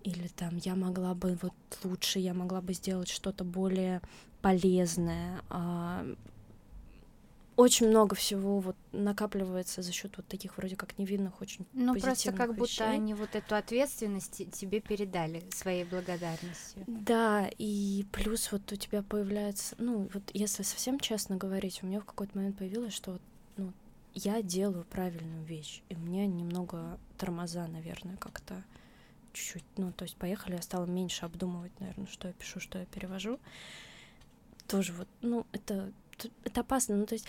или 0.02 0.28
там 0.28 0.56
я 0.56 0.74
могла 0.74 1.14
бы 1.14 1.38
вот 1.40 1.54
лучше, 1.84 2.18
я 2.18 2.34
могла 2.34 2.60
бы 2.60 2.74
сделать 2.74 3.08
что-то 3.08 3.44
более 3.44 4.00
полезное. 4.42 5.42
А, 5.48 6.04
очень 7.56 7.88
много 7.88 8.14
всего 8.14 8.60
вот 8.60 8.76
накапливается 8.92 9.80
за 9.80 9.90
счет 9.90 10.16
вот 10.18 10.26
таких 10.26 10.58
вроде 10.58 10.76
как 10.76 10.98
невинных, 10.98 11.40
очень 11.40 11.66
Ну 11.72 11.98
просто 11.98 12.32
как 12.32 12.50
вещей. 12.50 12.58
будто 12.58 12.84
они 12.90 13.14
вот 13.14 13.34
эту 13.34 13.54
ответственность 13.56 14.52
тебе 14.52 14.80
передали 14.80 15.42
своей 15.50 15.84
благодарностью. 15.84 16.84
Да, 16.86 17.48
и 17.56 18.04
плюс 18.12 18.52
вот 18.52 18.70
у 18.70 18.76
тебя 18.76 19.02
появляется, 19.02 19.74
ну 19.78 20.08
вот 20.12 20.30
если 20.34 20.62
совсем 20.62 21.00
честно 21.00 21.36
говорить, 21.36 21.82
у 21.82 21.86
меня 21.86 22.00
в 22.00 22.04
какой-то 22.04 22.36
момент 22.36 22.58
появилось, 22.58 22.92
что 22.92 23.12
вот, 23.12 23.22
ну 23.56 23.72
я 24.12 24.42
делаю 24.42 24.84
правильную 24.84 25.44
вещь, 25.44 25.82
и 25.88 25.96
мне 25.96 26.26
немного 26.26 26.98
тормоза, 27.16 27.66
наверное, 27.68 28.18
как-то 28.18 28.62
чуть-чуть, 29.32 29.64
ну 29.78 29.92
то 29.92 30.04
есть 30.04 30.16
поехали, 30.16 30.56
я 30.56 30.62
стала 30.62 30.84
меньше 30.84 31.24
обдумывать, 31.24 31.72
наверное, 31.80 32.06
что 32.06 32.28
я 32.28 32.34
пишу, 32.34 32.60
что 32.60 32.78
я 32.78 32.84
перевожу. 32.84 33.38
Тоже 34.66 34.92
вот, 34.92 35.08
ну 35.22 35.46
это 35.52 35.92
это 36.44 36.60
опасно. 36.60 36.96
Ну, 36.96 37.06
то 37.06 37.14
есть 37.14 37.26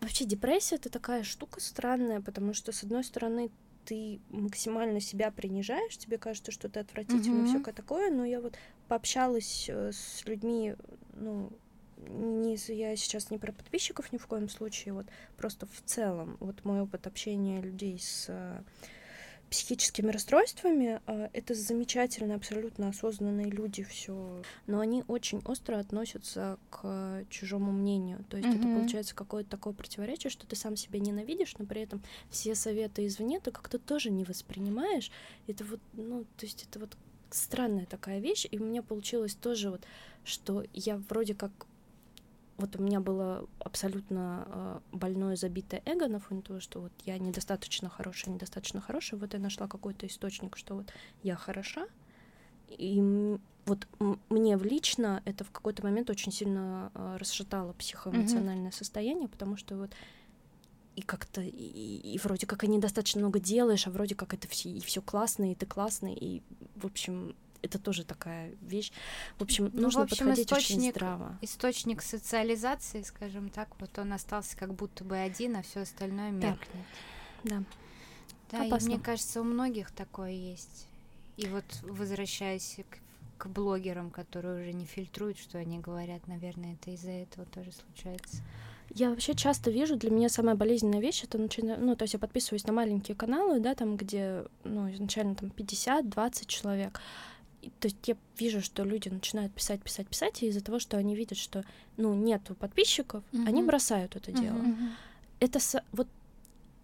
вообще 0.00 0.24
депрессия 0.24 0.76
это 0.76 0.90
такая 0.90 1.22
штука 1.22 1.60
странная, 1.60 2.20
потому 2.20 2.54
что, 2.54 2.72
с 2.72 2.82
одной 2.82 3.04
стороны, 3.04 3.50
ты 3.84 4.20
максимально 4.30 5.00
себя 5.00 5.30
принижаешь, 5.30 5.96
тебе 5.96 6.18
кажется, 6.18 6.52
что 6.52 6.68
ты 6.68 6.80
отвратительный, 6.80 7.50
mm-hmm. 7.50 7.62
все 7.62 7.72
такое, 7.72 8.10
но 8.10 8.24
я 8.24 8.40
вот 8.40 8.56
пообщалась 8.88 9.66
э, 9.68 9.92
с 9.92 10.24
людьми, 10.26 10.74
ну, 11.14 11.50
не, 11.96 12.56
я 12.68 12.96
сейчас 12.96 13.30
не 13.30 13.38
про 13.38 13.52
подписчиков 13.52 14.12
ни 14.12 14.18
в 14.18 14.26
коем 14.26 14.48
случае, 14.48 14.94
вот 14.94 15.06
просто 15.36 15.66
в 15.66 15.82
целом, 15.84 16.36
вот 16.40 16.64
мой 16.64 16.80
опыт 16.80 17.06
общения 17.06 17.60
людей 17.60 17.98
с 17.98 18.26
э, 18.28 18.62
психическими 19.50 20.10
расстройствами. 20.10 21.00
А, 21.06 21.28
это 21.32 21.54
замечательные, 21.54 22.36
абсолютно 22.36 22.88
осознанные 22.88 23.50
люди, 23.50 23.82
все. 23.82 24.42
Но 24.66 24.80
они 24.80 25.04
очень 25.08 25.42
остро 25.44 25.78
относятся 25.78 26.58
к 26.70 27.24
чужому 27.28 27.72
мнению. 27.72 28.24
То 28.30 28.36
есть 28.36 28.48
mm-hmm. 28.48 28.58
это 28.58 28.78
получается 28.80 29.14
какое-то 29.14 29.50
такое 29.50 29.72
противоречие, 29.72 30.30
что 30.30 30.46
ты 30.46 30.56
сам 30.56 30.76
себя 30.76 31.00
ненавидишь, 31.00 31.56
но 31.58 31.66
при 31.66 31.82
этом 31.82 32.02
все 32.30 32.54
советы 32.54 33.06
извне 33.06 33.40
ты 33.40 33.50
как-то 33.50 33.78
тоже 33.78 34.10
не 34.10 34.24
воспринимаешь. 34.24 35.10
Это 35.48 35.64
вот, 35.64 35.80
ну, 35.94 36.24
то 36.36 36.46
есть 36.46 36.66
это 36.68 36.78
вот 36.78 36.96
странная 37.30 37.86
такая 37.86 38.20
вещь, 38.20 38.46
и 38.50 38.58
у 38.58 38.64
меня 38.64 38.82
получилось 38.82 39.34
тоже 39.34 39.70
вот, 39.70 39.82
что 40.24 40.64
я 40.72 40.96
вроде 40.96 41.34
как 41.34 41.50
вот 42.60 42.76
у 42.76 42.82
меня 42.82 43.00
было 43.00 43.48
абсолютно 43.58 44.44
э, 44.46 44.80
больное 44.92 45.36
забитое 45.36 45.82
эго 45.86 46.06
на 46.08 46.20
фоне 46.20 46.42
того, 46.42 46.60
что 46.60 46.80
вот 46.80 46.92
я 47.04 47.18
недостаточно 47.18 47.88
хорошая, 47.88 48.34
недостаточно 48.34 48.80
хорошая. 48.80 49.18
Вот 49.18 49.32
я 49.32 49.40
нашла 49.40 49.66
какой-то 49.66 50.06
источник, 50.06 50.56
что 50.56 50.74
вот 50.76 50.92
я 51.22 51.36
хороша. 51.36 51.86
И 52.68 53.02
вот 53.66 53.86
мне 54.28 54.56
в 54.56 54.64
лично 54.64 55.22
это 55.24 55.44
в 55.44 55.50
какой-то 55.50 55.82
момент 55.82 56.10
очень 56.10 56.32
сильно 56.32 56.92
э, 56.94 57.16
расшатало 57.18 57.72
психоэмоциональное 57.72 58.70
mm-hmm. 58.70 58.74
состояние, 58.74 59.28
потому 59.28 59.56
что 59.56 59.76
вот 59.76 59.90
и 60.96 61.02
как-то 61.02 61.40
и, 61.40 61.48
и 62.14 62.18
вроде 62.18 62.46
как 62.46 62.64
и 62.64 62.68
недостаточно 62.68 63.20
много 63.20 63.40
делаешь, 63.40 63.86
а 63.86 63.90
вроде 63.90 64.14
как 64.14 64.34
это 64.34 64.48
все 64.48 64.70
и 64.70 64.80
все 64.80 65.00
классно, 65.00 65.50
и 65.50 65.54
ты 65.54 65.66
классный, 65.66 66.14
и 66.14 66.42
в 66.74 66.86
общем 66.86 67.34
это 67.62 67.78
тоже 67.78 68.04
такая 68.04 68.54
вещь. 68.62 68.92
В 69.38 69.42
общем, 69.42 69.70
ну, 69.72 69.82
нужно 69.82 70.00
в 70.00 70.04
общем, 70.04 70.26
подходить 70.26 70.46
источник, 70.46 70.78
очень 70.78 70.90
здраво. 70.90 71.38
Источник 71.40 72.02
социализации, 72.02 73.02
скажем 73.02 73.50
так, 73.50 73.68
вот 73.78 73.98
он 73.98 74.12
остался 74.12 74.56
как 74.56 74.74
будто 74.74 75.04
бы 75.04 75.16
один, 75.16 75.56
а 75.56 75.62
все 75.62 75.80
остальное 75.80 76.30
меркнет. 76.30 76.86
Да. 77.44 77.62
Да, 78.50 78.68
да 78.68 78.76
и 78.76 78.84
мне 78.84 78.98
кажется, 78.98 79.40
у 79.40 79.44
многих 79.44 79.90
такое 79.92 80.32
есть. 80.32 80.86
И 81.36 81.46
вот 81.46 81.64
возвращаясь 81.82 82.80
к, 82.90 83.44
к 83.44 83.46
блогерам, 83.46 84.10
которые 84.10 84.62
уже 84.62 84.72
не 84.72 84.84
фильтруют, 84.84 85.38
что 85.38 85.58
они 85.58 85.78
говорят, 85.78 86.26
наверное, 86.26 86.74
это 86.74 86.90
из-за 86.90 87.12
этого 87.12 87.46
тоже 87.46 87.70
случается. 87.72 88.42
Я 88.92 89.10
вообще 89.10 89.34
часто 89.34 89.70
вижу, 89.70 89.96
для 89.96 90.10
меня 90.10 90.28
самая 90.28 90.56
болезненная 90.56 91.00
вещь, 91.00 91.22
это 91.22 91.38
начина... 91.38 91.76
ну, 91.76 91.94
то 91.94 92.02
есть 92.02 92.14
я 92.14 92.18
подписываюсь 92.18 92.66
на 92.66 92.72
маленькие 92.72 93.16
каналы, 93.16 93.60
да, 93.60 93.74
там, 93.76 93.96
где, 93.96 94.44
ну, 94.64 94.90
изначально 94.90 95.36
там 95.36 95.50
50-20 95.50 96.46
человек, 96.46 97.00
то 97.78 97.88
есть 97.88 97.96
я 98.06 98.16
вижу, 98.38 98.60
что 98.60 98.84
люди 98.84 99.08
начинают 99.08 99.52
писать, 99.52 99.82
писать, 99.82 100.08
писать, 100.08 100.42
и 100.42 100.46
из-за 100.46 100.62
того, 100.62 100.78
что 100.78 100.96
они 100.96 101.14
видят, 101.14 101.38
что 101.38 101.64
ну 101.96 102.14
нету 102.14 102.54
подписчиков, 102.54 103.22
uh-huh. 103.32 103.46
они 103.46 103.62
бросают 103.62 104.16
это 104.16 104.32
дело. 104.32 104.56
Uh-huh. 104.56 104.88
Это 105.40 105.60
со... 105.60 105.82
вот 105.92 106.08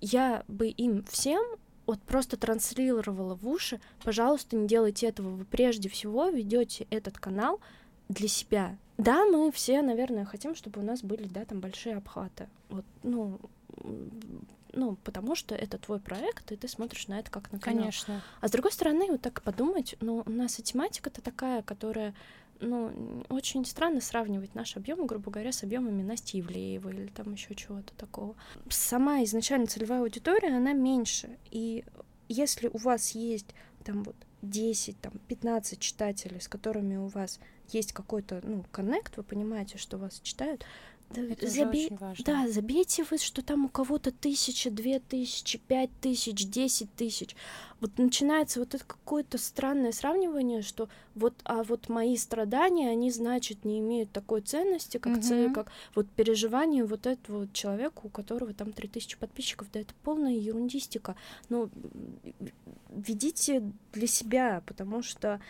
я 0.01 0.45
бы 0.49 0.69
им 0.69 1.05
всем 1.05 1.43
вот 1.87 2.01
просто 2.03 2.37
транслировала 2.37 3.35
в 3.35 3.49
уши, 3.49 3.81
пожалуйста, 4.03 4.57
не 4.57 4.67
делайте 4.67 5.07
этого. 5.07 5.31
Вы 5.31 5.45
прежде 5.45 5.89
всего 5.89 6.29
ведете 6.29 6.87
этот 6.91 7.19
канал 7.19 7.61
для 8.09 8.29
себя. 8.29 8.77
Да, 8.99 9.25
мы 9.25 9.53
все, 9.53 9.83
наверное, 9.83 10.25
хотим, 10.25 10.55
чтобы 10.55 10.81
у 10.81 10.85
нас 10.85 11.03
были, 11.03 11.29
да, 11.29 11.45
там 11.45 11.61
большие 11.61 11.97
обхваты. 11.97 12.49
Вот, 12.71 12.85
ну, 13.03 13.39
ну, 14.77 14.97
потому 15.03 15.35
что 15.35 15.55
это 15.55 15.79
твой 15.79 15.99
проект, 15.99 16.53
и 16.53 16.57
ты 16.57 16.69
смотришь 16.69 17.09
на 17.09 17.19
это 17.19 17.31
как 17.31 17.51
на 17.51 17.59
канал. 17.59 17.81
Конечно. 17.81 18.23
А 18.41 18.49
с 18.49 18.51
другой 18.51 18.71
стороны, 18.71 19.07
вот 19.11 19.23
так 19.23 19.43
подумать, 19.43 19.97
ну, 20.01 20.23
у 20.25 20.31
нас 20.31 20.59
и 20.59 20.63
тематика-то 20.63 21.23
такая, 21.23 21.63
которая, 21.63 22.15
ну, 22.61 23.25
очень 23.31 23.65
странно 23.65 24.01
сравнивать 24.01 24.55
наш 24.55 24.77
объем, 24.77 25.07
грубо 25.07 25.31
говоря, 25.31 25.51
с 25.51 25.63
объемами 25.63 26.03
Насти 26.03 26.41
Ивлеевой 26.41 26.93
или 26.95 27.07
там 27.07 27.33
еще 27.33 27.55
чего-то 27.55 27.95
такого. 27.95 28.37
Сама 28.69 29.25
изначально 29.25 29.67
целевая 29.67 30.03
аудитория, 30.03 30.55
она 30.55 30.75
меньше, 30.75 31.39
и 31.51 31.85
если 32.29 32.69
у 32.69 32.79
вас 32.79 33.13
есть 33.13 33.55
там 33.85 34.03
вот 34.03 34.17
10, 34.43 35.01
там, 35.01 35.13
15 35.29 35.81
читателей, 35.81 36.41
с 36.41 36.49
которыми 36.49 36.97
у 36.97 37.07
вас 37.07 37.41
есть 37.69 37.93
какой-то, 37.93 38.41
ну, 38.45 38.65
коннект, 38.71 39.17
вы 39.17 39.23
понимаете, 39.23 39.79
что 39.79 39.97
вас 39.97 40.21
читают, 40.21 40.65
это 41.15 41.49
Заби... 41.49 41.87
очень 41.87 41.97
важно. 41.97 42.25
Да, 42.25 42.49
забейте 42.49 43.05
вы, 43.11 43.19
что 43.19 43.43
там 43.43 43.67
у 43.67 43.69
кого-то 43.69 44.11
тысяча, 44.11 44.71
две 44.71 44.99
тысячи, 44.99 45.59
пять 45.59 45.91
тысяч, 46.01 46.47
десять 46.47 46.93
тысяч. 46.95 47.37
Вот 47.81 47.99
начинается 47.99 48.59
вот 48.59 48.75
это 48.75 48.85
какое-то 48.85 49.37
странное 49.37 49.93
сравнивание, 49.93 50.63
что 50.63 50.89
вот, 51.15 51.35
а 51.45 51.63
вот 51.63 51.91
мои 51.91 52.17
страдания, 52.17 52.89
они, 52.89 53.11
значит, 53.11 53.67
не 53.67 53.81
имеют 53.81 54.11
такой 54.13 54.41
ценности, 54.41 54.97
как, 54.97 55.17
угу. 55.17 55.23
цель, 55.23 55.53
как 55.53 55.71
вот 55.95 56.09
переживание 56.09 56.85
вот 56.85 57.07
этого 57.07 57.41
вот 57.41 57.53
человека, 57.53 58.01
у 58.03 58.09
которого 58.09 58.55
там 58.55 58.73
три 58.73 58.89
тысячи 58.89 59.19
подписчиков. 59.19 59.69
Да 59.73 59.81
это 59.81 59.93
полная 60.03 60.33
ерундистика. 60.33 61.17
Но 61.51 61.69
ведите 62.89 63.63
для 63.93 64.07
себя, 64.07 64.63
потому 64.67 65.03
что 65.03 65.41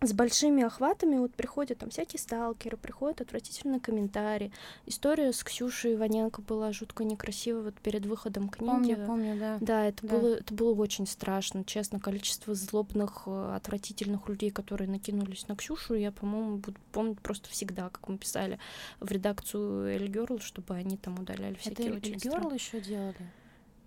с 0.00 0.12
большими 0.12 0.62
охватами 0.62 1.16
вот 1.16 1.34
приходят 1.34 1.78
там 1.78 1.90
всякие 1.90 2.20
сталкеры, 2.20 2.76
приходят 2.76 3.20
отвратительные 3.20 3.80
комментарии. 3.80 4.52
История 4.86 5.32
с 5.32 5.42
Ксюшей 5.42 5.94
Иваненко 5.94 6.40
была 6.42 6.72
жутко 6.72 7.04
некрасивая 7.04 7.62
вот 7.62 7.74
перед 7.74 8.06
выходом 8.06 8.48
книги. 8.48 8.94
Помню, 8.94 9.06
помню, 9.06 9.36
да. 9.38 9.58
Да, 9.60 9.86
это, 9.86 10.06
да. 10.06 10.16
Было, 10.16 10.34
это 10.36 10.54
было 10.54 10.74
очень 10.80 11.06
страшно, 11.06 11.64
честно. 11.64 11.98
Количество 11.98 12.54
злобных, 12.54 13.24
э, 13.26 13.54
отвратительных 13.56 14.28
людей, 14.28 14.50
которые 14.50 14.88
накинулись 14.88 15.48
на 15.48 15.56
Ксюшу, 15.56 15.94
я, 15.94 16.12
по-моему, 16.12 16.58
буду 16.58 16.78
помнить 16.92 17.20
просто 17.20 17.48
всегда, 17.48 17.88
как 17.88 18.08
мы 18.08 18.18
писали 18.18 18.58
в 19.00 19.10
редакцию 19.10 19.86
Эль 19.86 20.08
Герл, 20.08 20.38
чтобы 20.38 20.74
они 20.74 20.96
там 20.96 21.18
удаляли 21.18 21.54
всякие 21.54 21.88
это 21.88 21.96
очень 21.96 22.16
Герл 22.16 22.52
еще 22.52 22.80
делали? 22.80 23.16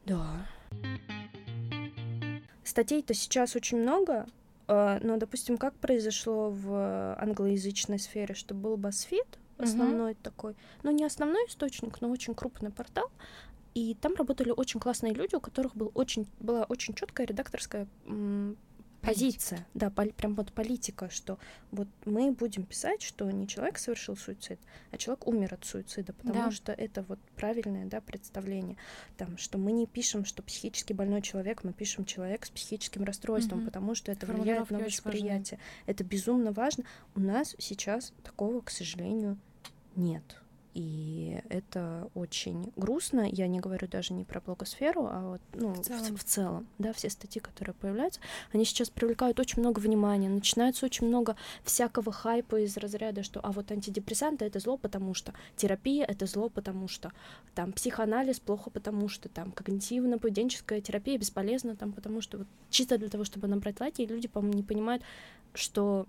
Да. 0.06 0.46
Статей-то 2.64 3.14
сейчас 3.14 3.56
очень 3.56 3.80
много, 3.80 4.28
но, 5.02 5.18
допустим, 5.18 5.58
как 5.58 5.74
произошло 5.76 6.50
в 6.50 7.16
англоязычной 7.20 8.00
сфере, 8.00 8.36
что 8.36 8.54
был 8.54 8.78
BuzzFeed, 8.78 9.38
основной 9.58 10.14
uh-huh. 10.14 10.24
такой, 10.24 10.56
ну 10.84 10.92
не 10.92 11.04
основной 11.04 11.46
источник, 11.48 12.02
но 12.02 12.10
очень 12.10 12.34
крупный 12.34 12.72
портал, 12.72 13.12
и 13.74 13.96
там 13.96 14.16
работали 14.16 14.52
очень 14.52 14.80
классные 14.80 15.14
люди, 15.14 15.36
у 15.36 15.40
которых 15.40 15.76
был 15.76 15.92
очень, 15.94 16.28
была 16.40 16.64
очень 16.66 16.94
четкая 16.94 17.28
редакторская 17.28 17.88
позиция, 19.02 19.66
да, 19.74 19.90
пол- 19.90 20.12
прям 20.14 20.36
вот 20.36 20.52
политика, 20.54 21.10
что 21.10 21.38
вот 21.72 21.88
мы 22.06 22.32
будем 22.32 22.64
писать, 22.64 23.02
что 23.02 23.30
не 23.32 23.48
человек 23.48 23.78
совершил 23.78 24.16
суицид, 24.16 24.60
а 24.92 24.98
человек 24.98 25.28
умер 25.28 25.54
от 25.56 25.66
суицида, 25.66 26.14
потому 26.14 26.46
Да. 26.46 26.52
что 26.52 26.72
это 26.72 27.04
вот 27.08 27.20
правильное, 27.36 27.86
да, 27.88 28.00
представление, 28.02 28.78
там, 29.18 29.38
что 29.38 29.58
мы 29.58 29.72
не 29.72 29.88
пишем, 29.88 30.24
что 30.26 30.44
психически 30.44 30.94
больной 30.94 31.22
человек, 31.22 31.64
мы 31.64 31.74
пишем 31.74 32.06
человек 32.06 32.46
с 32.46 32.50
психическим 32.50 33.04
расстройством, 33.04 33.60
Мгм. 33.60 33.66
потому 33.68 33.96
что 33.96 34.12
это 34.12 34.26
влияет 34.28 34.70
на 34.70 34.80
восприятие. 34.80 35.60
Это 35.86 36.04
безумно 36.04 36.52
важно. 36.52 36.84
У 37.16 37.20
нас 37.20 37.56
сейчас 37.60 38.14
такого, 38.24 38.62
к 38.62 38.70
сожалению, 38.70 39.38
нет. 39.96 40.41
И 40.74 41.42
это 41.50 42.10
очень 42.16 42.72
грустно. 42.78 43.28
Я 43.30 43.48
не 43.48 43.60
говорю 43.60 43.88
даже 43.88 44.14
не 44.14 44.24
про 44.24 44.40
блогосферу, 44.40 45.08
а 45.12 45.32
вот 45.32 45.42
ну, 45.54 45.74
в, 45.74 45.82
целом. 45.82 46.18
в 46.18 46.24
целом. 46.24 46.68
Да, 46.78 46.94
все 46.94 47.10
статьи, 47.10 47.42
которые 47.42 47.76
появляются, 47.76 48.22
они 48.54 48.64
сейчас 48.64 48.90
привлекают 48.90 49.40
очень 49.40 49.60
много 49.62 49.80
внимания. 49.80 50.30
Начинается 50.30 50.86
очень 50.86 51.08
много 51.08 51.36
всякого 51.64 52.12
хайпа 52.12 52.62
из 52.62 52.78
разряда, 52.78 53.24
что 53.24 53.42
а 53.42 53.52
вот 53.52 53.72
антидепрессанты 53.72 54.46
это 54.46 54.60
зло, 54.60 54.78
потому 54.78 55.14
что 55.14 55.34
терапия 55.58 56.06
это 56.06 56.26
зло, 56.26 56.48
потому 56.48 56.88
что 56.88 57.12
там 57.54 57.74
психоанализ 57.74 58.40
плохо, 58.40 58.70
потому 58.70 59.10
что 59.10 59.28
там 59.28 59.54
когнитивно-поведенческая 59.56 60.80
терапия 60.80 61.18
бесполезна, 61.18 61.76
там 61.76 61.92
потому 61.92 62.22
что 62.22 62.40
вот 62.40 62.48
чисто 62.70 62.98
для 62.98 63.10
того, 63.10 63.26
чтобы 63.26 63.48
набрать 63.48 63.80
лайки, 63.82 64.04
люди, 64.04 64.30
по-моему, 64.30 64.58
не 64.58 64.64
понимают, 64.64 65.04
что 65.54 66.08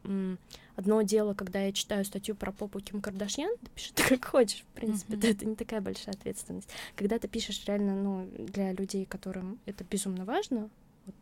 одно 0.76 1.02
дело, 1.02 1.34
когда 1.34 1.60
я 1.60 1.72
читаю 1.72 2.04
статью 2.04 2.34
про 2.34 2.52
попу 2.52 2.80
Ким 2.80 3.00
Кардашьян, 3.00 3.56
ты 3.58 3.70
пишешь 3.70 3.92
ты 3.94 4.02
как 4.04 4.24
хочешь, 4.24 4.60
в 4.60 4.74
принципе, 4.74 5.16
да, 5.16 5.28
это 5.28 5.44
не 5.44 5.56
такая 5.56 5.80
большая 5.80 6.14
ответственность. 6.14 6.68
Когда 6.96 7.18
ты 7.18 7.28
пишешь 7.28 7.64
реально, 7.66 7.94
ну, 7.94 8.28
для 8.38 8.72
людей, 8.72 9.04
которым 9.04 9.58
это 9.66 9.84
безумно 9.84 10.24
важно, 10.24 10.70
вот, 11.06 11.14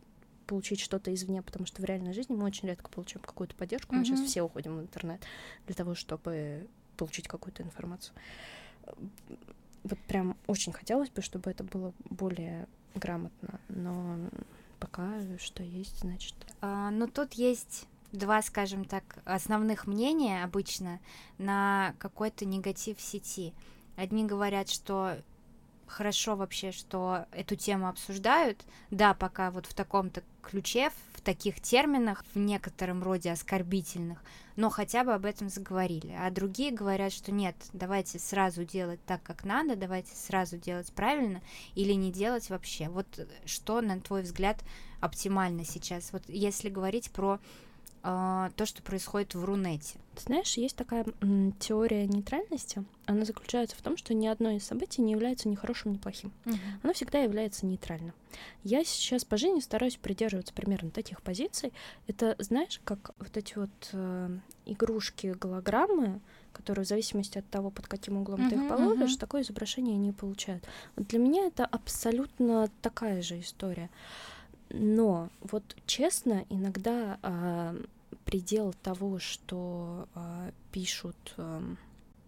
получить 0.47 0.81
что-то 0.81 1.13
извне, 1.15 1.43
потому 1.43 1.67
что 1.67 1.83
в 1.83 1.85
реальной 1.85 2.13
жизни 2.13 2.35
мы 2.35 2.45
очень 2.45 2.69
редко 2.69 2.91
получаем 2.91 3.25
какую-то 3.25 3.55
поддержку, 3.55 3.95
мы 3.95 4.05
сейчас 4.05 4.21
все 4.21 4.43
уходим 4.43 4.79
в 4.79 4.81
интернет 4.83 5.23
для 5.67 5.75
того, 5.75 5.95
чтобы 5.95 6.67
получить 6.97 7.29
какую-то 7.29 7.63
информацию. 7.63 8.15
Вот 9.83 9.99
прям 10.07 10.37
очень 10.47 10.73
хотелось 10.73 11.09
бы, 11.09 11.23
чтобы 11.23 11.51
это 11.51 11.65
было 11.65 11.95
более 12.11 12.69
грамотно, 12.95 13.61
но 13.69 14.19
пока 14.79 15.21
что 15.39 15.63
есть, 15.63 16.01
значит. 16.01 16.35
А, 16.61 16.91
Но 16.91 17.07
тут 17.07 17.35
есть 17.35 17.87
два, 18.13 18.43
скажем 18.43 18.85
так, 18.85 19.19
основных 19.25 19.87
мнения 19.87 20.43
обычно 20.43 21.01
на 21.39 21.95
какой-то 21.99 22.45
негатив 22.45 22.99
в 22.99 23.03
сети. 23.03 23.55
Одни 23.97 24.25
говорят, 24.25 24.69
что 24.69 25.17
хорошо 25.91 26.37
вообще, 26.37 26.73
что 26.73 27.27
эту 27.33 27.57
тему 27.57 27.89
обсуждают. 27.89 28.65
Да, 28.91 29.13
пока 29.13 29.51
вот 29.51 29.67
в 29.67 29.75
таком-то 29.75 30.23
ключе, 30.43 30.91
в 31.15 31.21
таких 31.21 31.61
терминах, 31.61 32.25
в 32.35 32.39
некотором 32.39 33.03
роде 33.03 33.31
оскорбительных, 33.31 34.23
но 34.57 34.71
хотя 34.71 35.05
бы 35.05 35.13
об 35.13 35.27
этом 35.27 35.49
заговорили. 35.49 36.17
А 36.19 36.31
другие 36.31 36.71
говорят, 36.71 37.13
что 37.13 37.33
нет, 37.33 37.57
давайте 37.73 38.19
сразу 38.19 38.65
делать 38.65 39.01
так, 39.05 39.23
как 39.23 39.45
надо, 39.45 39.77
давайте 39.77 40.15
сразу 40.15 40.57
делать 40.57 40.93
правильно 40.93 41.43
или 41.75 41.93
не 41.93 42.11
делать 42.11 42.49
вообще. 42.51 42.89
Вот 42.89 43.07
что, 43.45 43.81
на 43.81 44.01
твой 44.01 44.23
взгляд, 44.23 44.63
оптимально 45.01 45.65
сейчас? 45.65 46.13
Вот 46.13 46.23
если 46.29 46.69
говорить 46.69 47.11
про 47.11 47.39
а, 48.03 48.51
то, 48.57 48.67
что 48.67 48.83
происходит 48.83 49.35
в 49.35 49.45
Рунете. 49.45 49.99
Ты 50.15 50.23
знаешь, 50.23 50.55
есть 50.57 50.77
такая 50.77 51.05
м, 51.21 51.53
теория 51.59 52.07
нейтральности. 52.07 52.85
Она 53.07 53.25
заключается 53.25 53.77
в 53.77 53.83
том, 53.83 53.97
что 53.97 54.15
ни 54.15 54.27
одно 54.27 54.51
из 54.51 54.65
событий 54.65 55.03
не 55.03 55.13
является 55.13 55.49
ни 55.49 55.55
хорошим, 55.55 55.93
ни 55.93 55.97
плохим. 55.99 56.33
Оно 56.83 56.93
всегда 56.93 57.19
является 57.19 57.67
нейтральным. 57.67 58.13
Я 58.65 58.85
сейчас 58.85 59.25
по 59.25 59.37
жизни 59.37 59.61
стараюсь 59.61 59.97
придерживаться 59.97 60.55
примерно 60.55 60.91
таких 60.91 61.21
позиций. 61.23 61.73
Это, 62.07 62.37
знаешь, 62.39 62.81
как 62.85 63.11
вот 63.19 63.37
эти 63.37 63.59
вот 63.59 63.71
э, 63.93 64.39
игрушки, 64.67 65.35
голограммы, 65.39 66.21
которые 66.53 66.85
в 66.85 66.89
зависимости 66.89 67.39
от 67.39 67.49
того, 67.49 67.71
под 67.71 67.87
каким 67.87 68.17
углом 68.17 68.49
ты 68.49 68.57
их 68.57 68.69
положишь, 68.69 69.13
мгм. 69.13 69.19
такое 69.21 69.43
изображение 69.43 69.95
они 69.95 70.13
получают. 70.13 70.65
Вот 70.97 71.07
для 71.09 71.19
меня 71.19 71.47
это 71.47 71.65
абсолютно 71.67 72.71
такая 72.83 73.23
же 73.23 73.41
история. 73.41 73.91
Но 74.71 75.29
вот 75.41 75.63
честно, 75.87 76.45
иногда 76.49 77.19
а, 77.23 77.75
предел 78.25 78.73
того, 78.83 79.19
что 79.19 80.09
а, 80.15 80.51
пишут, 80.73 81.17
ам, 81.37 81.77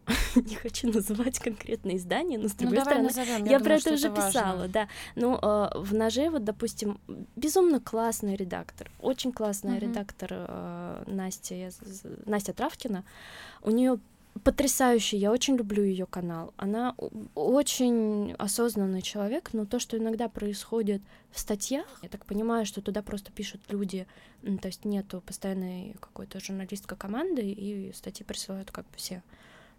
не 0.35 0.57
хочу 0.57 0.89
называть 0.93 1.39
конкретные 1.39 1.97
издания, 1.97 2.37
но 2.39 2.49
с 2.49 2.53
Ну, 2.55 2.59
другой 2.59 2.79
давай 2.79 2.85
стороны, 2.95 3.09
назовем. 3.09 3.45
я, 3.45 3.59
думаю, 3.59 3.65
про 3.65 3.75
это 3.75 3.93
уже 3.95 4.11
важно. 4.11 4.27
писала, 4.29 4.69
да. 4.69 4.89
Ну, 5.15 5.39
э, 5.41 5.69
в 5.79 5.95
ноже, 5.95 6.29
вот, 6.31 6.43
допустим, 6.45 7.01
безумно 7.37 7.79
классный 7.81 8.35
редактор, 8.35 8.91
очень 9.01 9.31
классная 9.33 9.77
Мгм. 9.77 9.81
редактор 9.91 10.29
э, 10.33 11.05
Настя, 11.07 11.55
я 11.55 11.71
Настя 12.27 12.53
Травкина. 12.53 13.05
У 13.63 13.71
нее 13.71 14.01
потрясающий, 14.45 15.18
я 15.18 15.31
очень 15.31 15.57
люблю 15.57 15.83
ее 15.83 16.07
канал. 16.07 16.53
Она 16.57 16.95
очень 17.35 18.33
осознанный 18.38 19.03
человек, 19.03 19.51
но 19.53 19.66
то, 19.66 19.79
что 19.79 19.97
иногда 19.99 20.29
происходит 20.29 21.03
в 21.31 21.38
статьях, 21.38 21.87
я 22.03 22.09
так 22.09 22.25
понимаю, 22.25 22.66
что 22.66 22.81
туда 22.81 23.03
просто 23.03 23.31
пишут 23.33 23.61
люди, 23.68 24.07
то 24.42 24.68
есть 24.68 24.85
нету 24.85 25.23
постоянной 25.25 25.95
какой-то 26.01 26.40
журналистской 26.40 26.97
команды, 26.97 27.42
и 27.42 27.92
статьи 27.92 28.25
присылают 28.25 28.71
как 28.71 28.85
бы 28.87 28.97
все. 28.97 29.23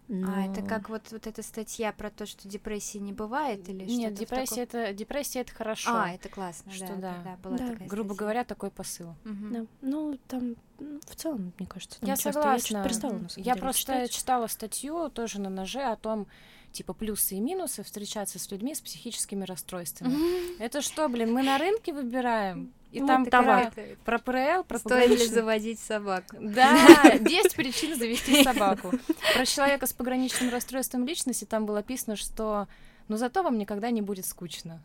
А 0.08 0.44
это 0.44 0.60
Но- 0.60 0.68
как 0.68 0.90
вот, 0.90 1.10
вот 1.12 1.26
эта 1.26 1.42
статья 1.42 1.90
про 1.92 2.10
то, 2.10 2.26
что 2.26 2.46
депрессии 2.46 2.98
не 2.98 3.12
бывает 3.14 3.66
или 3.70 3.84
Нет, 3.86 4.12
что-то 4.12 4.14
в 4.14 4.18
депрессия 4.18 4.66
таком? 4.66 4.82
это 4.84 4.92
депрессия 4.94 5.40
это 5.40 5.54
хорошо. 5.54 5.90
А, 5.94 6.10
это 6.10 6.28
классно, 6.28 6.72
Что 6.72 6.88
да, 6.88 6.96
да. 6.96 7.20
да, 7.24 7.36
была 7.42 7.56
Да. 7.58 7.66
такая 7.68 7.88
Грубо 7.88 8.08
статья. 8.08 8.18
говоря, 8.20 8.44
такой 8.44 8.70
посыл. 8.70 9.14
Мгм. 9.24 9.52
Да, 9.52 9.66
ну 9.80 10.18
там 10.28 10.56
м, 10.78 11.00
в 11.06 11.16
целом, 11.16 11.54
мне 11.58 11.66
кажется, 11.66 11.98
там 12.00 12.08
Я 12.08 12.16
часто. 12.16 12.32
согласна. 12.32 12.76
Я 12.78 12.84
перестала, 12.84 13.12
на 13.18 13.28
самом 13.30 13.44
Я 13.46 13.54
деле, 13.54 13.60
просто 13.60 13.80
читать. 13.80 14.10
читала 14.10 14.46
статью 14.46 15.08
тоже 15.08 15.40
на 15.40 15.48
ноже 15.48 15.80
о 15.82 15.96
том, 15.96 16.26
типа 16.72 16.92
плюсы 16.92 17.36
и 17.36 17.40
минусы 17.40 17.82
встречаться 17.82 18.38
с 18.38 18.50
людьми 18.50 18.74
с 18.74 18.80
психическими 18.82 19.44
расстройствами. 19.44 20.18
Это 20.58 20.82
что, 20.82 21.08
блин, 21.08 21.32
мы 21.32 21.42
на 21.42 21.56
рынке 21.56 21.92
выбираем? 21.94 22.72
И 22.94 23.00
Ну, 23.00 23.08
там 23.08 23.26
товар. 23.26 23.72
про, 24.04 24.18
про 24.18 24.18
ПРЛ, 24.18 24.64
про 24.64 24.78
Стоит 24.78 25.10
ли 25.10 25.26
заводить 25.26 25.80
собаку? 25.80 26.36
Да, 26.40 27.18
10 27.18 27.54
причин 27.56 27.98
завести 27.98 28.44
собаку. 28.44 28.92
Про 29.34 29.44
человека 29.44 29.86
с 29.88 29.92
пограничным 29.92 30.50
расстройством 30.50 31.04
личности 31.04 31.44
там 31.44 31.66
было 31.66 31.76
написано, 31.76 32.14
что 32.14 32.68
ну 33.08 33.16
зато 33.16 33.42
вам 33.42 33.58
никогда 33.58 33.90
не 33.90 34.02
будет 34.02 34.26
скучно. 34.26 34.80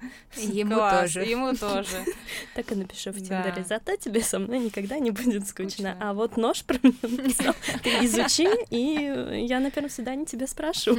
Ему 0.36 0.76
тоже. 0.76 1.20
Ему 1.24 1.54
тоже. 1.54 2.04
Так 2.54 2.72
и 2.72 2.74
напишу 2.74 3.10
в 3.12 3.20
Да. 3.28 3.42
Тиндере. 3.42 3.64
Зато 3.64 3.96
тебе 3.96 4.20
со 4.22 4.38
мной 4.38 4.58
никогда 4.58 4.98
не 4.98 5.10
будет 5.10 5.46
скучно. 5.46 5.96
А 6.00 6.12
вот 6.12 6.36
нож 6.36 6.64
про 6.66 6.78
меня 6.82 6.94
написал. 7.02 7.54
Ты 7.82 7.90
изучи, 8.04 8.48
и 8.70 9.46
я 9.46 9.60
на 9.60 9.70
первом 9.70 9.90
свидании 9.90 10.24
тебя 10.24 10.46
спрошу. 10.46 10.96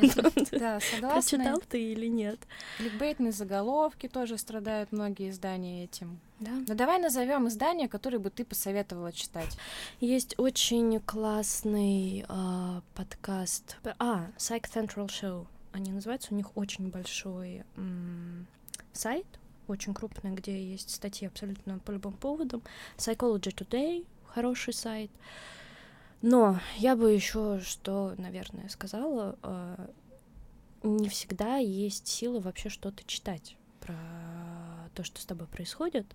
Да, 0.52 0.80
согласна. 0.80 1.10
Прочитал 1.10 1.62
ты 1.70 1.82
или 1.92 2.08
нет? 2.08 2.40
Кликбейтные 2.78 3.32
заголовки 3.32 4.08
тоже 4.08 4.38
страдают 4.38 4.92
многие 4.92 5.30
издания 5.30 5.84
этим. 5.84 6.20
Да. 6.40 6.52
Ну 6.68 6.76
давай 6.76 7.00
назовем 7.00 7.48
издания, 7.48 7.88
которые 7.88 8.20
бы 8.20 8.30
ты 8.30 8.44
посоветовала 8.44 9.12
читать. 9.14 9.58
Есть 10.02 10.36
очень 10.38 11.00
классный 11.00 12.26
а, 12.28 12.82
подкаст. 12.96 13.78
А, 14.00 14.28
Psych 14.38 14.66
Central 14.74 15.08
Show. 15.08 15.46
Они 15.74 15.92
называются. 15.92 16.34
У 16.34 16.38
них 16.38 16.56
очень 16.56 16.90
большой 16.90 17.64
м, 17.76 18.48
сайт, 18.94 19.26
очень 19.68 19.94
крупный, 19.94 20.32
где 20.32 20.72
есть 20.72 20.92
статьи 20.92 21.28
абсолютно 21.28 21.80
по 21.80 21.92
любым 21.92 22.14
поводам. 22.14 22.62
Psychology 22.98 23.54
Today 23.54 24.06
хороший 24.28 24.74
сайт. 24.74 25.12
Но 26.22 26.60
я 26.78 26.96
бы 26.96 27.12
еще 27.12 27.60
что, 27.60 28.14
наверное, 28.18 28.70
сказала, 28.70 29.38
а, 29.42 29.90
не 30.82 31.10
всегда 31.10 31.58
есть 31.58 32.08
сила 32.08 32.40
вообще 32.40 32.70
что-то 32.70 33.04
читать 33.06 33.58
про 33.82 33.96
то, 34.96 35.04
что 35.04 35.20
с 35.22 35.26
тобой 35.26 35.48
происходит. 35.48 36.06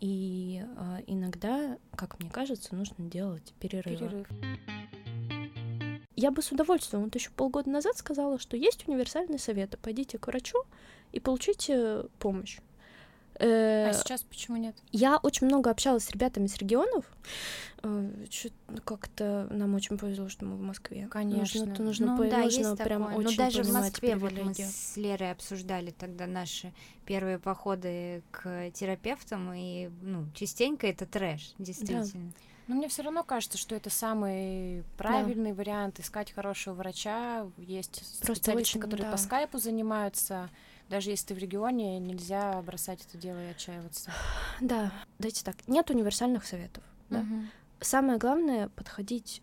И 0.00 0.62
а, 0.76 1.00
иногда, 1.06 1.78
как 1.94 2.18
мне 2.20 2.30
кажется, 2.30 2.74
нужно 2.74 3.04
делать 3.08 3.52
перерывы. 3.60 3.96
Перерыв. 3.96 4.28
Я 6.16 6.30
бы 6.30 6.42
с 6.42 6.52
удовольствием, 6.52 7.04
вот 7.04 7.14
еще 7.14 7.30
полгода 7.30 7.68
назад 7.70 7.96
сказала, 7.96 8.38
что 8.38 8.56
есть 8.56 8.86
универсальные 8.88 9.38
советы. 9.38 9.76
Пойдите 9.82 10.18
к 10.18 10.26
врачу 10.28 10.58
и 11.12 11.20
получите 11.20 12.04
помощь. 12.18 12.58
Э, 13.40 13.88
А 13.88 13.92
сейчас 13.92 14.22
почему 14.22 14.56
нет? 14.58 14.76
Я 14.92 15.16
очень 15.16 15.48
много 15.48 15.68
общалась 15.70 16.04
с 16.04 16.10
ребятами 16.10 16.46
с 16.46 16.56
регионов. 16.56 17.04
Э, 17.82 18.08
чё- 18.28 18.50
Как-то 18.84 19.48
нам 19.50 19.74
очень 19.74 19.98
повезло, 19.98 20.28
что 20.28 20.44
мы 20.44 20.54
в 20.54 20.60
Москве. 20.60 21.08
Конечно. 21.10 21.66
Нужно, 21.66 21.84
нужно, 21.84 22.06
Ну 22.06 22.16
по- 22.16 22.30
да, 22.30 22.42
нужно 22.44 22.58
есть 22.68 22.78
прям 22.84 23.02
такое. 23.02 23.16
очень 23.18 23.30
Ну 23.30 23.36
даже 23.36 23.62
в 23.64 23.72
Москве 23.72 24.14
вот 24.16 24.32
мы 24.34 24.54
с 24.54 24.96
Лерой 24.96 25.32
обсуждали 25.32 25.90
тогда 25.90 26.26
наши 26.28 26.72
первые 27.06 27.40
походы 27.40 28.22
к 28.30 28.70
терапевтам, 28.70 29.52
и 29.52 29.90
ну, 30.02 30.26
частенько 30.32 30.86
это 30.86 31.04
трэш, 31.04 31.54
действительно. 31.58 32.30
Но 32.66 32.74
мне 32.74 32.88
все 32.88 33.02
равно 33.02 33.22
кажется, 33.22 33.58
что 33.58 33.74
это 33.74 33.90
самый 33.90 34.84
правильный 34.96 35.52
вариант 35.52 36.00
искать 36.00 36.32
хорошего 36.32 36.74
врача. 36.74 37.46
Есть 37.58 38.02
Просто 38.20 38.36
специалисты, 38.36 38.70
очень, 38.70 38.80
которые 38.80 39.06
да. 39.06 39.12
по 39.12 39.18
скайпу 39.18 39.58
занимаются. 39.58 40.48
даже 40.88 41.10
если 41.10 41.28
ты 41.28 41.34
в 41.34 41.38
регионе, 41.38 41.98
нельзя 41.98 42.60
бросать 42.62 43.04
это 43.06 43.18
дело 43.18 43.38
и 43.44 43.50
отчаиваться. 43.50 44.10
Да, 44.60 44.92
дайте 45.18 45.44
так, 45.44 45.56
нет 45.66 45.90
универсальных 45.90 46.46
советов. 46.46 46.84
Да? 47.10 47.20
Угу. 47.20 47.40
Самое 47.80 48.18
главное 48.18 48.68
подходить 48.70 49.42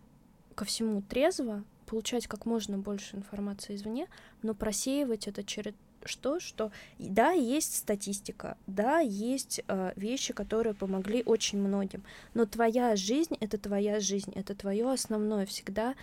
ко 0.54 0.64
всему 0.64 1.02
трезво, 1.02 1.62
получать 1.86 2.26
как 2.26 2.46
можно 2.46 2.78
больше 2.78 3.16
информации 3.16 3.76
извне, 3.76 4.08
но 4.42 4.54
просеивать 4.54 5.28
это 5.28 5.44
через 5.44 5.74
что, 6.04 6.40
что 6.40 6.70
да, 6.98 7.32
есть 7.32 7.76
статистика, 7.76 8.56
да, 8.66 8.98
есть 8.98 9.60
э, 9.66 9.92
вещи, 9.96 10.32
которые 10.32 10.74
помогли 10.74 11.22
очень 11.24 11.58
многим, 11.58 12.02
но 12.34 12.46
твоя 12.46 12.96
жизнь 12.96 13.36
это 13.40 13.58
твоя 13.58 14.00
жизнь, 14.00 14.32
это 14.34 14.54
твое 14.54 14.90
основное 14.90 15.46
всегда 15.46 15.94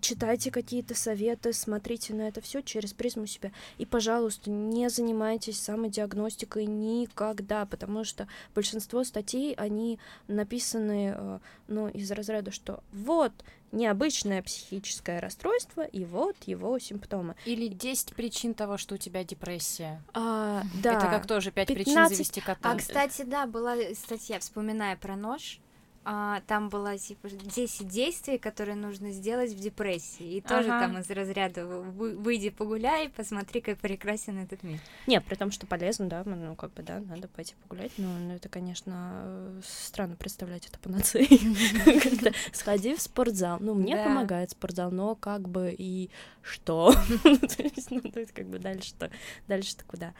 читайте 0.00 0.50
какие-то 0.50 0.94
советы, 0.94 1.52
смотрите 1.52 2.14
на 2.14 2.28
это 2.28 2.40
все 2.40 2.62
через 2.62 2.92
призму 2.92 3.26
себя. 3.26 3.52
И, 3.78 3.86
пожалуйста, 3.86 4.50
не 4.50 4.88
занимайтесь 4.88 5.60
самодиагностикой 5.60 6.66
никогда, 6.66 7.66
потому 7.66 8.04
что 8.04 8.28
большинство 8.54 9.04
статей, 9.04 9.54
они 9.54 9.98
написаны, 10.28 11.14
э, 11.16 11.38
ну, 11.68 11.88
из 11.88 12.10
разряда, 12.10 12.50
что 12.50 12.82
вот, 12.92 13.32
необычное 13.72 14.42
психическое 14.42 15.20
расстройство, 15.20 15.82
и 15.82 16.04
вот 16.04 16.36
его 16.46 16.78
симптомы. 16.78 17.36
Или 17.44 17.68
10 17.68 18.14
причин 18.14 18.54
того, 18.54 18.76
что 18.76 18.96
у 18.96 18.98
тебя 18.98 19.24
депрессия. 19.24 20.02
А, 20.12 20.62
да. 20.82 20.94
Это 20.94 21.06
как 21.06 21.26
тоже 21.26 21.50
5 21.52 21.68
15... 21.68 21.84
причин 21.84 22.08
завести 22.08 22.40
кота. 22.40 22.72
А, 22.72 22.76
кстати, 22.76 23.22
да, 23.22 23.46
была 23.46 23.76
статья, 23.94 24.38
вспоминая 24.40 24.96
про 24.96 25.16
нож, 25.16 25.60
а, 26.02 26.40
там 26.46 26.70
было 26.70 26.96
типа 26.96 27.28
10 27.28 27.86
действий, 27.86 28.38
которые 28.38 28.74
нужно 28.74 29.12
сделать 29.12 29.52
в 29.52 29.60
депрессии. 29.60 30.36
И 30.36 30.40
тоже 30.40 30.70
ага. 30.70 30.86
там 30.86 30.98
из 30.98 31.10
разряда 31.10 31.66
выйди 31.66 32.48
погуляй, 32.48 33.10
посмотри, 33.10 33.60
как 33.60 33.78
прекрасен 33.78 34.38
этот 34.38 34.62
мир. 34.62 34.80
Не, 35.06 35.20
при 35.20 35.34
том, 35.34 35.50
что 35.50 35.66
полезно, 35.66 36.06
да, 36.08 36.22
ну 36.24 36.56
как 36.56 36.72
бы, 36.72 36.82
да, 36.82 37.00
надо 37.00 37.28
пойти 37.28 37.54
погулять, 37.62 37.92
но 37.98 38.08
ну, 38.08 38.34
это, 38.34 38.48
конечно, 38.48 39.60
странно 39.62 40.16
представлять 40.16 40.66
это 40.66 40.78
панацеей. 40.78 42.34
Сходи 42.52 42.94
в 42.94 43.00
спортзал. 43.02 43.58
Ну, 43.60 43.74
мне 43.74 43.96
помогает 43.96 44.50
спортзал, 44.50 44.90
но 44.90 45.14
как 45.14 45.48
бы 45.48 45.74
и 45.76 46.10
что? 46.42 46.94
Ну, 47.90 48.00
то 48.00 48.20
есть, 48.20 48.32
как 48.32 48.46
бы 48.46 48.58
дальше-то, 48.58 49.10
дальше-то 49.48 49.84
куда? 49.84 50.14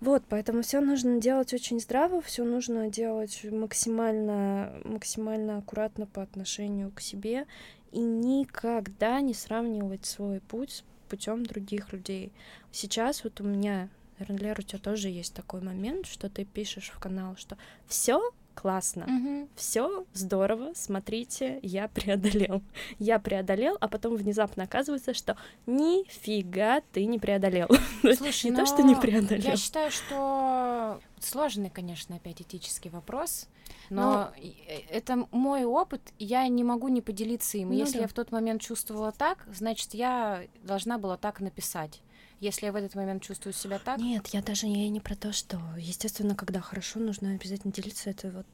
Вот, 0.00 0.24
поэтому 0.28 0.62
все 0.62 0.80
нужно 0.80 1.20
делать 1.20 1.54
очень 1.54 1.80
здраво, 1.80 2.20
все 2.20 2.44
нужно 2.44 2.90
делать 2.90 3.44
максимально, 3.44 4.80
максимально 4.84 5.58
аккуратно 5.58 6.06
по 6.06 6.22
отношению 6.22 6.90
к 6.92 7.00
себе 7.00 7.46
и 7.92 8.00
никогда 8.00 9.20
не 9.20 9.32
сравнивать 9.32 10.04
свой 10.04 10.40
путь 10.40 10.72
с 10.72 10.84
путем 11.08 11.46
других 11.46 11.92
людей. 11.92 12.32
Сейчас 12.72 13.24
вот 13.24 13.40
у 13.40 13.44
меня, 13.44 13.88
наверное, 14.18 14.54
у 14.58 14.62
тебя 14.62 14.78
тоже 14.78 15.08
есть 15.08 15.34
такой 15.34 15.62
момент, 15.62 16.06
что 16.06 16.28
ты 16.28 16.44
пишешь 16.44 16.90
в 16.94 16.98
канал, 16.98 17.36
что 17.36 17.56
все 17.86 18.20
классно, 18.56 19.04
угу. 19.04 19.48
все 19.54 20.04
здорово, 20.14 20.72
смотрите, 20.74 21.60
я 21.62 21.88
преодолел. 21.94 22.62
Я 22.98 23.18
преодолел, 23.18 23.76
а 23.80 23.88
потом 23.88 24.16
внезапно 24.16 24.64
оказывается, 24.64 25.14
что 25.14 25.36
нифига 25.66 26.80
ты 26.92 27.04
не 27.04 27.18
преодолел. 27.18 27.68
Слушай, 28.02 28.50
не 28.50 28.56
то, 28.56 28.66
что 28.66 28.82
не 28.82 28.96
преодолел. 28.96 29.44
Я 29.44 29.56
считаю, 29.56 29.90
что 29.90 31.00
сложный, 31.20 31.70
конечно, 31.70 32.16
опять 32.16 32.40
этический 32.42 32.90
вопрос. 32.90 33.48
Но, 33.90 34.02
но 34.02 34.32
э, 34.36 34.80
это 34.90 35.26
мой 35.30 35.64
опыт, 35.64 36.00
я 36.18 36.46
не 36.48 36.64
могу 36.64 36.88
не 36.88 37.02
поделиться 37.02 37.58
им. 37.58 37.68
Ну, 37.68 37.74
Если 37.74 37.94
да. 37.94 38.02
я 38.02 38.08
в 38.08 38.12
тот 38.12 38.32
момент 38.32 38.62
чувствовала 38.62 39.12
так, 39.12 39.46
значит, 39.52 39.94
я 39.94 40.44
должна 40.62 40.98
была 40.98 41.16
так 41.16 41.40
написать 41.40 42.00
если 42.40 42.66
я 42.66 42.72
в 42.72 42.76
этот 42.76 42.94
момент 42.94 43.22
чувствую 43.22 43.52
себя 43.52 43.78
так? 43.78 43.98
Нет, 43.98 44.28
я 44.28 44.42
даже 44.42 44.66
я 44.66 44.88
не 44.88 45.00
про 45.00 45.16
то, 45.16 45.32
что, 45.32 45.60
естественно, 45.78 46.34
когда 46.34 46.60
хорошо, 46.60 47.00
нужно 47.00 47.30
обязательно 47.30 47.72
делиться. 47.72 48.10
Это 48.10 48.30
вот 48.30 48.46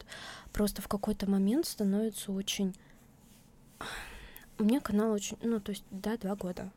просто 0.53 0.83
в 0.83 0.89
какой-то 0.89 1.29
момент 1.29 1.67
становится 1.67 2.33
очень... 2.33 2.75
У 4.59 4.65
меня 4.65 4.81
канал 4.81 5.13
очень, 5.13 5.37
ну, 5.43 5.61
то 5.61 5.71
есть, 5.71 5.85
да, 5.91 6.17
два 6.17 6.37
года. 6.37 6.71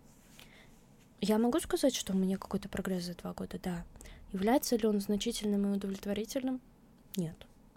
Я 1.21 1.37
могу 1.37 1.59
сказать, 1.59 1.95
что 1.95 2.13
у 2.13 2.17
меня 2.17 2.37
какой-то 2.37 2.69
прогресс 2.69 3.03
за 3.03 3.13
два 3.15 3.33
года, 3.33 3.59
да. 3.61 3.85
Является 4.33 4.75
ли 4.75 4.87
он 4.87 4.99
значительным 4.99 5.67
и 5.67 5.75
удовлетворительным? 5.75 6.59
Нет. 7.15 7.35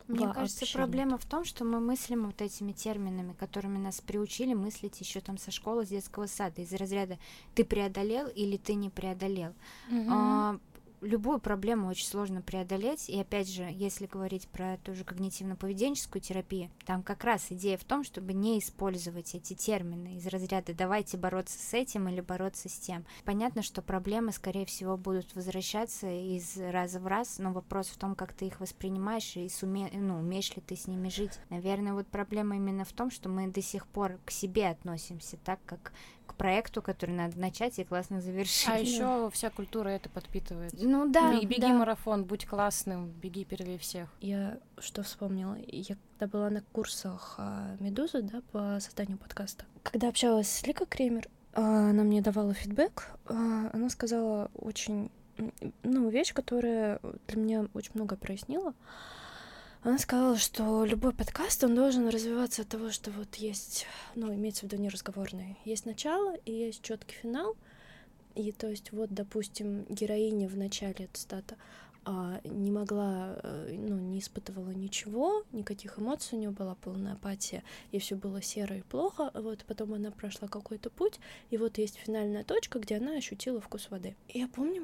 Мне 0.08 0.26
Вообще 0.26 0.40
кажется, 0.40 0.66
проблема 0.72 1.18
в 1.18 1.26
том, 1.26 1.44
что 1.44 1.64
мы 1.64 1.80
мыслим 1.80 2.26
вот 2.26 2.40
этими 2.40 2.72
терминами, 2.72 3.34
которыми 3.34 3.76
нас 3.76 4.00
приучили 4.00 4.54
мыслить 4.54 4.98
еще 5.00 5.20
там 5.20 5.36
со 5.36 5.50
школы, 5.50 5.84
с 5.84 5.90
детского 5.90 6.26
сада, 6.26 6.62
из 6.62 6.72
разряда 6.72 7.18
ты 7.54 7.62
преодолел 7.62 8.26
или 8.28 8.56
ты 8.56 8.74
не 8.74 8.88
преодолел. 8.88 9.54
Угу. 9.90 10.06
А, 10.10 10.58
любую 11.00 11.38
проблему 11.38 11.88
очень 11.88 12.06
сложно 12.06 12.42
преодолеть. 12.42 13.08
И 13.08 13.20
опять 13.20 13.48
же, 13.48 13.68
если 13.70 14.06
говорить 14.06 14.48
про 14.48 14.78
ту 14.78 14.94
же 14.94 15.04
когнитивно-поведенческую 15.04 16.20
терапию, 16.20 16.70
там 16.86 17.02
как 17.02 17.24
раз 17.24 17.46
идея 17.50 17.78
в 17.78 17.84
том, 17.84 18.04
чтобы 18.04 18.32
не 18.32 18.58
использовать 18.58 19.34
эти 19.34 19.54
термины 19.54 20.16
из 20.16 20.26
разряда 20.26 20.74
«давайте 20.74 21.16
бороться 21.16 21.58
с 21.58 21.74
этим» 21.74 22.08
или 22.08 22.20
«бороться 22.20 22.68
с 22.68 22.78
тем». 22.78 23.04
Понятно, 23.24 23.62
что 23.62 23.82
проблемы, 23.82 24.32
скорее 24.32 24.66
всего, 24.66 24.96
будут 24.96 25.34
возвращаться 25.34 26.08
из 26.08 26.56
раза 26.56 27.00
в 27.00 27.06
раз, 27.06 27.38
но 27.38 27.52
вопрос 27.52 27.88
в 27.88 27.98
том, 27.98 28.14
как 28.14 28.32
ты 28.32 28.46
их 28.46 28.60
воспринимаешь 28.60 29.36
и 29.36 29.48
суме... 29.48 29.90
ну, 29.92 30.18
умеешь 30.18 30.54
ли 30.54 30.62
ты 30.62 30.76
с 30.76 30.86
ними 30.86 31.08
жить. 31.08 31.38
Наверное, 31.50 31.94
вот 31.94 32.06
проблема 32.06 32.56
именно 32.56 32.84
в 32.84 32.92
том, 32.92 33.10
что 33.10 33.28
мы 33.28 33.48
до 33.48 33.62
сих 33.62 33.86
пор 33.86 34.18
к 34.24 34.30
себе 34.30 34.68
относимся 34.68 35.36
так, 35.44 35.60
как 35.64 35.92
к 36.28 36.34
проекту, 36.34 36.82
который 36.82 37.10
надо 37.10 37.38
начать 37.38 37.78
и 37.78 37.84
классно 37.84 38.20
завершить. 38.20 38.68
А 38.68 38.78
еще 38.78 39.30
вся 39.32 39.50
культура 39.50 39.88
это 39.88 40.08
подпитывает. 40.08 40.72
Ну 40.78 41.10
да. 41.10 41.32
Беги 41.40 41.60
да. 41.60 41.72
марафон, 41.72 42.24
будь 42.24 42.46
классным, 42.46 43.08
беги 43.10 43.44
первее 43.44 43.78
всех. 43.78 44.08
Я 44.20 44.58
что 44.78 45.02
вспомнила? 45.02 45.56
Я 45.66 45.96
когда 46.18 46.30
была 46.30 46.50
на 46.50 46.62
курсах 46.72 47.36
а, 47.38 47.76
Медузы, 47.80 48.22
да, 48.22 48.42
по 48.52 48.78
созданию 48.80 49.18
подкаста, 49.18 49.64
когда 49.84 50.08
общалась 50.08 50.50
с 50.50 50.66
Лика 50.66 50.84
Кремер, 50.84 51.28
а, 51.52 51.90
она 51.90 52.02
мне 52.02 52.20
давала 52.20 52.54
фидбэк, 52.54 53.10
а, 53.26 53.70
она 53.72 53.88
сказала 53.88 54.50
очень, 54.54 55.10
ну, 55.82 56.08
вещь, 56.08 56.34
которая 56.34 57.00
для 57.28 57.40
меня 57.40 57.66
очень 57.74 57.92
много 57.94 58.16
прояснила. 58.16 58.74
Она 59.82 59.96
сказала, 59.98 60.36
что 60.36 60.84
любой 60.84 61.12
подкаст, 61.12 61.62
он 61.62 61.76
должен 61.76 62.08
развиваться 62.08 62.62
от 62.62 62.68
того, 62.68 62.90
что 62.90 63.12
вот 63.12 63.36
есть, 63.36 63.86
ну, 64.16 64.34
имеется 64.34 64.60
в 64.60 64.62
виду 64.64 64.82
не 64.82 64.88
разговорный, 64.88 65.56
есть 65.64 65.86
начало 65.86 66.34
и 66.44 66.52
есть 66.52 66.82
четкий 66.82 67.14
финал, 67.14 67.56
и 68.34 68.50
то 68.50 68.68
есть 68.68 68.90
вот, 68.90 69.10
допустим, 69.14 69.84
героиня 69.88 70.48
в 70.48 70.56
начале 70.56 71.08
цитата 71.12 71.56
не 72.44 72.70
могла, 72.70 73.38
э, 73.42 73.74
ну, 73.76 73.98
не 73.98 74.20
испытывала 74.20 74.70
ничего, 74.70 75.44
никаких 75.52 75.98
эмоций 75.98 76.36
у 76.36 76.40
нее 76.40 76.50
была 76.50 76.74
полная 76.74 77.14
апатия, 77.14 77.62
и 77.92 77.98
все 77.98 78.16
было 78.16 78.40
серо 78.40 78.76
и 78.76 78.82
плохо. 78.82 79.30
Вот 79.34 79.64
потом 79.66 79.94
она 79.94 80.10
прошла 80.10 80.48
какой-то 80.48 80.90
путь, 80.90 81.20
и 81.50 81.58
вот 81.58 81.78
есть 81.78 81.96
финальная 81.96 82.44
точка, 82.44 82.78
где 82.78 82.96
она 82.96 83.16
ощутила 83.16 83.60
вкус 83.60 83.90
воды. 83.90 84.16
Я 84.28 84.48
помню, 84.48 84.82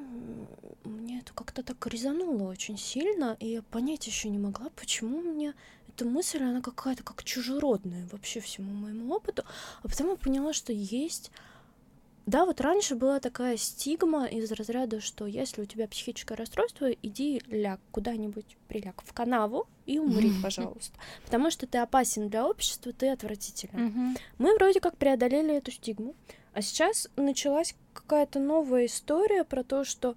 мне 0.85 1.21
это 1.21 1.33
как-то 1.33 1.63
так 1.63 1.87
резануло 1.87 2.51
очень 2.51 2.77
сильно, 2.77 3.37
и 3.41 3.49
я 3.49 3.63
понять 3.63 4.07
еще 4.07 4.29
не 4.29 4.39
могла, 4.39 4.69
почему 4.77 5.21
мне 5.21 5.55
эта 5.89 6.05
мысль, 6.05 6.43
она 6.43 6.61
какая-то 6.61 7.05
как 7.05 7.23
чужеродная 7.25 8.07
вообще 8.11 8.41
всему 8.41 8.73
моему 8.73 9.15
опыту, 9.15 9.45
а 9.83 9.89
потом 9.89 10.11
я 10.11 10.17
поняла, 10.17 10.53
что 10.53 10.73
есть 10.73 11.31
да, 12.27 12.47
вот 12.47 12.61
раньше 12.61 12.95
была 12.95 13.21
такая 13.21 13.57
стигма 13.57 14.27
из 14.27 14.51
разряда, 14.51 15.01
что 15.01 15.27
если 15.27 15.63
у 15.63 15.67
тебя 15.67 15.87
психическое 15.87 16.35
расстройство, 16.35 16.91
иди 16.91 17.43
ляг 17.49 17.81
куда-нибудь, 17.91 18.57
приляг 18.67 19.03
в 19.05 19.13
канаву 19.13 19.67
и 19.85 19.99
умри, 19.99 20.33
пожалуйста. 20.43 20.99
Потому 21.25 21.51
что 21.51 21.67
ты 21.67 21.79
опасен 21.79 22.29
для 22.29 22.47
общества, 22.47 22.93
ты 22.93 23.09
отвратителен. 23.09 24.17
Мы 24.39 24.55
вроде 24.55 24.81
как 24.81 24.97
преодолели 24.97 25.55
эту 25.55 25.71
стигму, 25.71 26.15
а 26.55 26.63
сейчас 26.63 27.09
началась 27.17 27.75
какая-то 27.93 28.39
новая 28.39 28.87
история 28.87 29.45
про 29.45 29.63
то, 29.63 29.85
что 29.85 30.17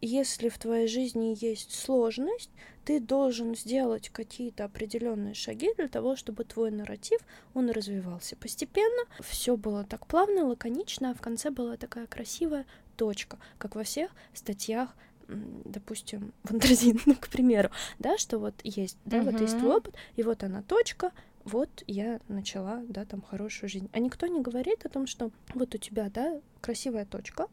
если 0.00 0.48
в 0.48 0.58
твоей 0.58 0.86
жизни 0.86 1.36
есть 1.38 1.74
сложность, 1.74 2.50
ты 2.84 3.00
должен 3.00 3.54
сделать 3.54 4.08
какие-то 4.08 4.64
определенные 4.64 5.34
шаги 5.34 5.74
для 5.76 5.88
того, 5.88 6.16
чтобы 6.16 6.44
твой 6.44 6.70
нарратив, 6.70 7.20
он 7.54 7.70
развивался 7.70 8.36
постепенно. 8.36 9.02
Все 9.20 9.56
было 9.56 9.84
так 9.84 10.06
плавно, 10.06 10.46
лаконично, 10.46 11.10
а 11.10 11.14
в 11.14 11.20
конце 11.20 11.50
была 11.50 11.76
такая 11.76 12.06
красивая 12.06 12.66
точка, 12.96 13.38
как 13.58 13.74
во 13.74 13.84
всех 13.84 14.10
статьях 14.32 14.94
допустим, 15.28 16.32
в 16.44 16.52
Андерзин, 16.52 17.00
ну, 17.04 17.14
к 17.14 17.28
примеру, 17.28 17.70
да, 17.98 18.16
что 18.16 18.38
вот 18.38 18.54
есть, 18.64 18.96
да, 19.04 19.18
uh-huh. 19.18 19.32
вот 19.32 19.40
есть 19.42 19.58
твой 19.58 19.76
опыт, 19.76 19.94
и 20.16 20.22
вот 20.22 20.42
она 20.42 20.62
точка, 20.62 21.12
вот 21.44 21.84
я 21.86 22.20
начала, 22.28 22.82
да, 22.88 23.04
там 23.04 23.22
хорошую 23.22 23.68
жизнь. 23.68 23.88
А 23.92 23.98
никто 23.98 24.26
не 24.26 24.40
говорит 24.40 24.84
о 24.84 24.88
том, 24.88 25.06
что 25.06 25.30
вот 25.54 25.74
у 25.74 25.78
тебя, 25.78 26.10
да, 26.10 26.40
красивая 26.60 27.06
точка, 27.06 27.48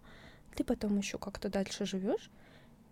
ты 0.56 0.64
потом 0.64 0.98
еще 0.98 1.18
как-то 1.18 1.50
дальше 1.50 1.86
живешь, 1.86 2.30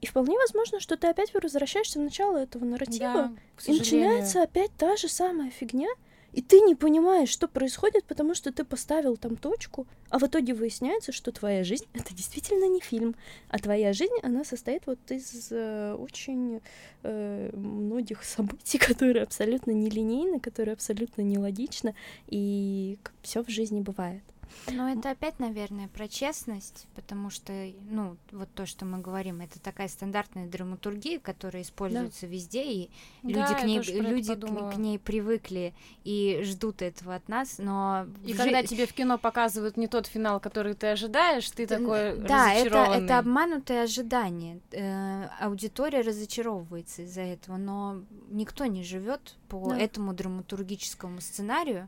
и 0.01 0.05
вполне 0.05 0.37
возможно, 0.37 0.81
что 0.81 0.97
ты 0.97 1.07
опять 1.07 1.33
возвращаешься 1.33 1.97
в 1.97 2.03
начало 2.03 2.37
этого 2.37 2.65
нарратива, 2.65 3.13
да, 3.13 3.33
и 3.65 3.77
начинается 3.77 4.43
опять 4.43 4.71
та 4.77 4.97
же 4.97 5.07
самая 5.07 5.49
фигня, 5.49 5.87
и 6.33 6.41
ты 6.41 6.59
не 6.59 6.75
понимаешь, 6.75 7.29
что 7.29 7.47
происходит, 7.47 8.03
потому 8.05 8.33
что 8.33 8.51
ты 8.51 8.65
поставил 8.65 9.17
там 9.17 9.37
точку, 9.37 9.87
а 10.09 10.19
в 10.19 10.23
итоге 10.23 10.53
выясняется, 10.53 11.11
что 11.11 11.31
твоя 11.31 11.63
жизнь— 11.63 11.85
это 11.93 12.13
действительно 12.13 12.67
не 12.67 12.81
фильм, 12.81 13.15
а 13.49 13.59
твоя 13.59 13.93
жизнь, 13.93 14.15
она 14.23 14.43
состоит 14.43 14.85
вот 14.87 14.99
из 15.09 15.49
э, 15.51 15.95
очень 15.97 16.59
э, 17.03 17.49
многих 17.53 18.23
событий, 18.25 18.79
которые 18.79 19.23
абсолютно 19.23 19.71
нелинейны, 19.71 20.39
которые 20.39 20.73
абсолютно 20.73 21.21
нелогичны, 21.21 21.95
и 22.27 22.97
все 23.21 23.43
в 23.43 23.49
жизни 23.49 23.79
бывает. 23.79 24.23
Но 24.71 24.89
это 24.89 25.11
опять, 25.11 25.39
наверное, 25.39 25.87
про 25.87 26.07
честность, 26.07 26.87
потому 26.95 27.29
что, 27.29 27.53
ну, 27.89 28.17
вот 28.31 28.49
то, 28.53 28.65
что 28.65 28.85
мы 28.85 28.99
говорим, 28.99 29.41
это 29.41 29.59
такая 29.59 29.87
стандартная 29.87 30.47
драматургия, 30.47 31.19
которая 31.19 31.63
используется 31.63 32.21
да. 32.21 32.27
везде, 32.27 32.63
и 32.63 32.89
да, 33.23 33.47
люди, 33.47 33.61
к 33.61 33.63
ней, 33.65 33.79
люди 34.01 34.35
к, 34.35 34.73
к 34.73 34.77
ней 34.77 34.99
привыкли 34.99 35.73
и 36.03 36.41
ждут 36.43 36.81
этого 36.81 37.15
от 37.15 37.27
нас, 37.27 37.57
но... 37.57 38.07
И 38.25 38.33
когда 38.33 38.61
жи... 38.61 38.67
тебе 38.67 38.85
в 38.85 38.93
кино 38.93 39.17
показывают 39.17 39.77
не 39.77 39.87
тот 39.87 40.07
финал, 40.07 40.39
который 40.39 40.73
ты 40.73 40.87
ожидаешь, 40.87 41.49
ты 41.51 41.67
такой 41.67 42.17
Да, 42.17 42.53
это, 42.53 42.77
это 42.77 43.19
обманутое 43.19 43.83
ожидание. 43.83 44.59
Э, 44.71 45.27
аудитория 45.39 46.01
разочаровывается 46.01 47.03
из-за 47.03 47.21
этого, 47.21 47.57
но 47.57 48.01
никто 48.29 48.65
не 48.65 48.83
живет 48.83 49.35
по 49.49 49.69
да. 49.69 49.77
этому 49.77 50.13
драматургическому 50.13 51.21
сценарию, 51.21 51.87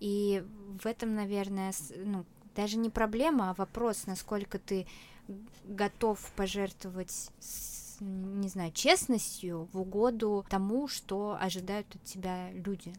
и 0.00 0.44
в 0.80 0.86
этом, 0.86 1.14
наверное, 1.14 1.72
ну, 2.04 2.24
даже 2.54 2.78
не 2.78 2.90
проблема, 2.90 3.50
а 3.50 3.54
вопрос, 3.54 4.06
насколько 4.06 4.58
ты 4.58 4.86
готов 5.64 6.18
пожертвовать 6.36 7.30
не 8.00 8.48
знаю, 8.48 8.72
честностью 8.72 9.68
в 9.72 9.80
угоду 9.80 10.44
тому, 10.48 10.88
что 10.88 11.36
ожидают 11.40 11.86
от 11.94 12.04
тебя 12.04 12.50
люди. 12.52 12.92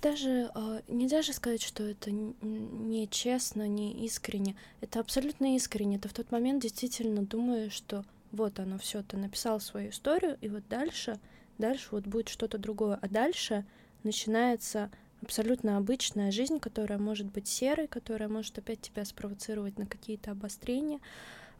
Даже 0.00 0.50
э, 0.54 0.80
нельзя 0.88 1.22
же 1.22 1.32
сказать, 1.32 1.62
что 1.62 1.82
это 1.82 2.10
не 2.10 3.08
честно, 3.08 3.66
не 3.66 4.04
искренне. 4.04 4.54
Это 4.80 5.00
абсолютно 5.00 5.56
искренне. 5.56 5.96
Это 5.96 6.08
в 6.08 6.12
тот 6.12 6.30
момент 6.30 6.62
действительно 6.62 7.22
думаю, 7.22 7.70
что 7.70 8.04
вот 8.30 8.60
оно 8.60 8.78
все, 8.78 9.02
ты 9.02 9.16
написал 9.16 9.60
свою 9.60 9.90
историю, 9.90 10.36
и 10.40 10.48
вот 10.48 10.62
дальше, 10.68 11.18
дальше 11.56 11.88
вот 11.90 12.06
будет 12.06 12.28
что-то 12.28 12.58
другое. 12.58 12.98
А 13.00 13.08
дальше 13.08 13.64
начинается 14.04 14.90
абсолютно 15.22 15.76
обычная 15.76 16.30
жизнь, 16.30 16.58
которая 16.58 16.98
может 16.98 17.26
быть 17.26 17.48
серой, 17.48 17.88
которая 17.88 18.28
может 18.28 18.58
опять 18.58 18.80
тебя 18.80 19.04
спровоцировать 19.04 19.78
на 19.78 19.86
какие-то 19.86 20.30
обострения. 20.32 21.00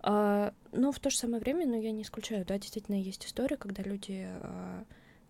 А, 0.00 0.52
но 0.72 0.92
в 0.92 1.00
то 1.00 1.10
же 1.10 1.16
самое 1.16 1.40
время, 1.40 1.66
ну, 1.66 1.80
я 1.80 1.90
не 1.90 2.02
исключаю, 2.02 2.44
да, 2.44 2.58
действительно 2.58 3.00
есть 3.00 3.26
история, 3.26 3.56
когда 3.56 3.82
люди 3.82 4.26
а, 4.26 4.84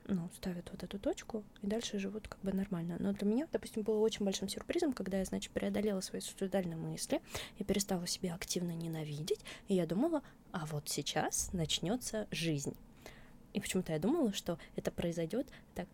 ну, 0.08 0.28
ставят 0.34 0.70
вот 0.70 0.82
эту 0.82 0.98
точку 0.98 1.44
и 1.62 1.66
дальше 1.66 1.98
живут 1.98 2.28
как 2.28 2.40
бы 2.40 2.52
нормально. 2.52 2.96
Но 2.98 3.12
для 3.12 3.26
меня, 3.26 3.46
допустим, 3.52 3.82
было 3.82 3.98
очень 3.98 4.24
большим 4.24 4.48
сюрпризом, 4.48 4.92
когда 4.92 5.18
я, 5.18 5.24
значит, 5.24 5.52
преодолела 5.52 6.00
свои 6.00 6.20
суицидальные 6.20 6.76
мысли, 6.76 7.20
я 7.58 7.64
перестала 7.64 8.06
себя 8.06 8.34
активно 8.34 8.72
ненавидеть, 8.72 9.40
и 9.68 9.74
я 9.74 9.86
думала, 9.86 10.22
а 10.52 10.66
вот 10.66 10.88
сейчас 10.88 11.52
начнется 11.52 12.26
жизнь. 12.30 12.76
И 13.58 13.60
почему-то 13.60 13.92
я 13.92 13.98
думала, 13.98 14.32
что 14.32 14.56
это 14.76 14.92
произойдет 14.92 15.48
так, 15.74 15.88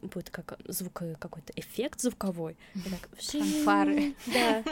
будет 0.00 0.30
как 0.30 0.58
звук, 0.66 1.02
какой-то 1.18 1.52
эффект 1.54 2.00
звуковой. 2.00 2.56
Так, 2.72 3.10
Фанфары. 3.20 4.14
Да. 4.32 4.64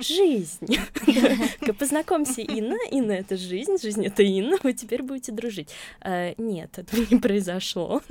Жизнь. 0.00 0.76
Познакомься, 1.78 2.40
Инна. 2.40 2.76
Инна— 2.90 3.12
это 3.12 3.36
жизнь, 3.36 3.78
жизнь— 3.80 4.04
это 4.06 4.24
Инна, 4.24 4.56
вы 4.64 4.72
теперь 4.72 5.04
будете 5.04 5.30
дружить. 5.30 5.70
А, 6.00 6.34
нет, 6.36 6.76
этого 6.78 7.06
не 7.08 7.20
произошло. 7.20 8.02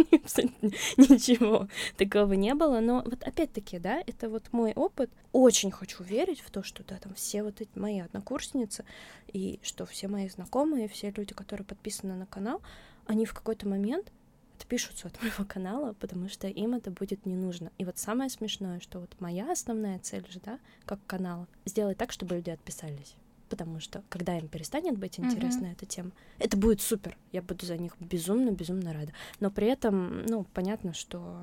Ничего 0.96 1.68
такого 1.98 2.34
не 2.34 2.54
было. 2.54 2.80
Но 2.80 3.04
вот 3.06 3.22
опять-таки, 3.24 3.80
да, 3.80 4.02
это 4.08 4.30
вот 4.30 4.44
мой 4.54 4.72
опыт. 4.72 5.10
Очень 5.34 5.72
хочу 5.72 6.04
верить 6.04 6.40
в 6.40 6.52
то, 6.52 6.64
что, 6.64 6.86
да, 6.86 6.98
там 7.00 7.16
все 7.16 7.44
вот 7.44 7.60
эти 7.60 7.78
мои 7.78 8.00
однокурсницы, 8.00 8.86
и 9.28 9.60
что 9.62 9.86
все 9.86 10.08
мои 10.08 10.30
знакомые, 10.30 10.88
все 10.88 11.12
люди, 11.12 11.34
которые 11.34 11.66
подписаны 11.66 12.14
на 12.14 12.28
канал, 12.28 12.62
они 13.08 13.26
в 13.26 13.34
какой-то 13.34 13.68
момент 13.68 14.12
отпишутся 14.58 15.08
от 15.08 15.22
моего 15.22 15.45
канала, 15.45 15.93
потому 15.93 16.30
что 16.30 16.47
им 16.47 16.74
это 16.74 16.91
будет 16.91 17.26
не 17.26 17.36
нужно. 17.36 17.72
И 17.78 17.86
вот 17.86 17.97
самое 17.97 18.30
смешное, 18.30 18.80
что 18.80 18.99
вот 18.99 19.16
моя 19.20 19.51
основная 19.51 19.99
цель 19.99 20.26
же, 20.30 20.39
да, 20.43 20.60
как 20.86 20.99
канала, 21.06 21.47
сделать 21.66 21.97
так, 21.97 22.12
чтобы 22.12 22.36
люди 22.36 22.49
отписались. 22.49 23.16
Потому 23.49 23.80
что 23.80 24.04
когда 24.10 24.38
им 24.38 24.47
перестанет 24.47 24.97
быть 24.97 25.20
интересна 25.20 25.66
mm-hmm. 25.66 25.72
эта 25.74 25.86
тема, 25.86 26.12
это 26.39 26.58
будет 26.58 26.82
супер. 26.82 27.16
Я 27.32 27.43
буду 27.43 27.66
за 27.66 27.78
них 27.78 27.95
безумно-безумно 27.99 28.93
рада. 28.93 29.12
Но 29.39 29.51
при 29.51 29.68
этом, 29.68 30.26
ну, 30.26 30.47
понятно, 30.54 30.93
что 30.93 31.38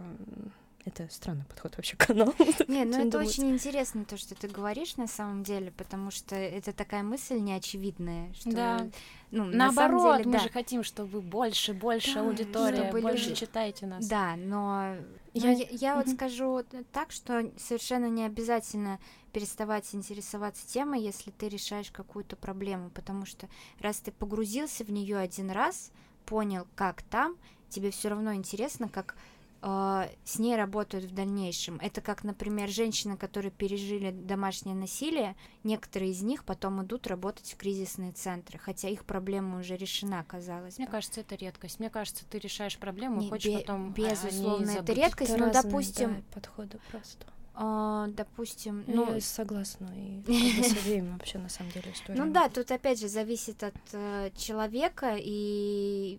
это 0.84 1.08
странный 1.10 1.44
подход 1.44 1.76
вообще 1.76 1.96
к 1.96 2.06
каналу. 2.06 2.34
Не, 2.68 2.84
ну 2.84 3.06
это 3.06 3.18
очень 3.18 3.50
интересно 3.50 4.04
то, 4.04 4.16
что 4.16 4.34
ты 4.34 4.48
говоришь 4.48 4.96
на 4.96 5.06
самом 5.06 5.42
деле, 5.42 5.70
потому 5.70 6.10
что 6.10 6.34
это 6.34 6.72
такая 6.72 7.02
мысль 7.02 7.38
неочевидная, 7.38 8.32
что 8.34 8.50
да. 8.50 8.88
ну, 9.30 9.44
наоборот, 9.44 10.18
деле, 10.18 10.30
мы 10.30 10.38
да. 10.38 10.44
же 10.44 10.48
хотим, 10.48 10.82
чтобы 10.82 11.20
больше, 11.20 11.74
больше 11.74 12.14
да, 12.14 12.20
аудитория, 12.22 12.84
чтобы 12.84 13.00
больше 13.02 13.30
люди... 13.30 13.40
читайте 13.40 13.86
нас. 13.86 14.06
Да, 14.06 14.36
но 14.36 14.96
я, 15.34 15.52
я, 15.52 15.66
я 15.70 15.96
вот 15.96 16.08
скажу 16.08 16.64
так, 16.92 17.12
что 17.12 17.50
совершенно 17.58 18.06
не 18.06 18.24
обязательно 18.24 18.98
переставать 19.32 19.94
интересоваться 19.94 20.66
темой, 20.66 21.02
если 21.02 21.30
ты 21.30 21.48
решаешь 21.48 21.90
какую-то 21.90 22.36
проблему, 22.36 22.90
потому 22.90 23.26
что 23.26 23.48
раз 23.80 23.98
ты 23.98 24.12
погрузился 24.12 24.84
в 24.84 24.90
нее 24.90 25.18
один 25.18 25.50
раз, 25.50 25.92
понял, 26.26 26.66
как 26.74 27.02
там, 27.02 27.36
тебе 27.68 27.90
все 27.90 28.08
равно 28.08 28.34
интересно, 28.34 28.88
как 28.88 29.14
с 29.62 30.38
ней 30.38 30.56
работают 30.56 31.04
в 31.04 31.14
дальнейшем. 31.14 31.78
Это 31.82 32.00
как, 32.00 32.24
например, 32.24 32.68
женщины, 32.70 33.16
которые 33.16 33.50
пережили 33.50 34.11
домашнее 34.11 34.74
насилие, 34.74 35.36
некоторые 35.64 36.12
из 36.12 36.22
них 36.22 36.44
потом 36.44 36.82
идут 36.82 37.06
работать 37.06 37.52
в 37.52 37.56
кризисные 37.56 38.12
центры, 38.12 38.58
хотя 38.58 38.88
их 38.88 39.04
проблема 39.04 39.58
уже 39.61 39.76
решена, 39.76 40.24
казалось 40.24 40.78
Мне 40.78 40.86
бы. 40.86 40.92
кажется, 40.92 41.20
это 41.20 41.34
редкость. 41.34 41.78
Мне 41.78 41.90
кажется, 41.90 42.24
ты 42.24 42.38
решаешь 42.38 42.78
проблему, 42.78 43.20
Не, 43.20 43.28
хочешь 43.28 43.52
бе- 43.52 43.58
потом 43.58 43.92
Безусловно, 43.92 44.70
это 44.70 44.92
редкость, 44.92 45.32
это 45.32 45.40
но, 45.40 45.46
разные, 45.46 45.62
допустим... 45.62 46.14
Да, 46.14 46.22
подходы 46.34 46.78
просто. 46.90 47.26
А, 47.52 48.06
допустим, 48.08 48.84
ну, 48.86 49.14
я 49.14 49.20
согласна 49.20 49.92
и 49.94 50.22
с 50.62 50.72
обеими 50.78 51.12
вообще 51.12 51.38
на 51.38 51.50
самом 51.50 51.72
деле 51.72 51.92
история. 51.92 52.18
Ну 52.18 52.32
да, 52.32 52.48
тут 52.48 52.70
опять 52.70 52.98
же 52.98 53.08
зависит 53.08 53.62
от 53.62 53.74
э, 53.92 54.30
человека 54.36 55.16
и 55.18 56.18